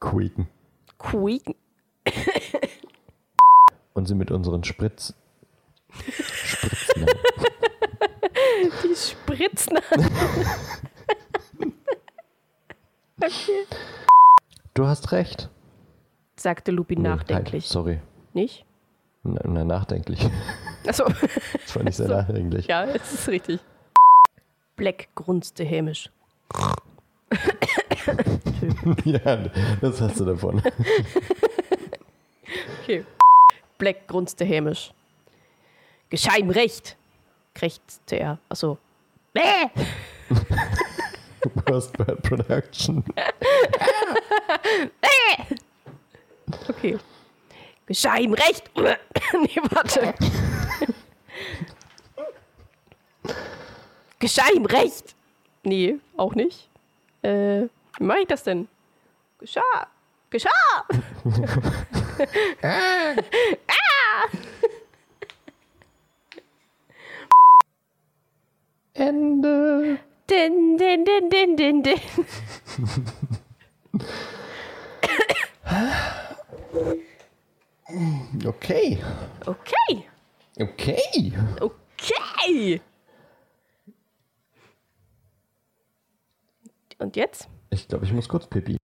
Quieken. 0.00 0.48
Quieken. 0.98 1.54
Und 3.94 4.06
sie 4.06 4.14
mit 4.14 4.30
unseren 4.30 4.64
Spritz. 4.64 5.14
Spritzen. 5.92 7.06
Die 8.82 8.94
spritzen. 8.96 9.78
okay. 13.22 13.66
Du 14.74 14.86
hast 14.86 15.12
recht. 15.12 15.50
Sagte 16.36 16.70
Lupin 16.70 17.02
Nee, 17.02 17.08
nachdenklich. 17.08 17.64
Halt, 17.64 17.72
sorry. 17.72 18.00
Nicht? 18.32 18.64
Na, 19.22 19.40
na, 19.44 19.64
nachdenklich. 19.64 20.26
Achso, 20.86 21.04
Das 21.52 21.76
war 21.76 21.82
nicht 21.82 21.96
sehr 21.96 22.06
So. 22.08 22.14
nachdenklich. 22.14 22.66
ja, 22.66 22.84
es 22.84 23.12
ist 23.12 23.28
richtig. 23.28 23.60
Black 24.76 25.08
grunzte 25.14 25.64
hämisch. 25.64 26.10
ja, 29.04 29.36
das 29.80 30.00
hast 30.00 30.18
du 30.20 30.24
davon. 30.24 30.62
Okay. 32.82 33.04
Black 33.82 34.06
grunzte 34.06 34.44
hämisch. 34.44 34.92
Geschah 36.08 36.36
ihm 36.36 36.50
recht, 36.50 36.96
krächzte 37.52 38.14
er. 38.14 38.38
Achso. 38.48 38.78
Bäh! 39.32 39.42
Worst 41.66 41.98
Bad 41.98 42.22
Production. 42.22 43.02
Okay. 46.68 46.96
Geschah 47.86 48.18
ihm 48.18 48.34
recht. 48.34 48.70
nee, 48.76 49.60
warte. 49.70 50.14
Geschah 54.20 54.48
ihm 54.54 54.66
recht. 54.66 55.16
Nee, 55.64 55.98
auch 56.16 56.36
nicht. 56.36 56.70
Äh, 57.22 57.62
wie 57.98 58.04
mache 58.04 58.20
ich 58.20 58.28
das 58.28 58.44
denn? 58.44 58.68
Geschah. 59.40 59.88
Geschah. 60.30 60.86
ah. 62.62 63.16
Ende. 68.94 69.98
Din, 70.26 70.76
din, 70.76 71.04
din, 71.04 71.28
din, 71.28 71.56
din, 71.56 71.82
din. 71.82 72.00
Okay. 78.46 78.98
Okay. 79.46 80.08
Okay. 80.60 81.32
Okay. 81.60 82.80
Und 86.98 87.16
jetzt? 87.16 87.48
Ich 87.70 87.88
glaube, 87.88 88.04
ich 88.04 88.12
muss 88.12 88.28
kurz 88.28 88.46
pipi. 88.46 88.81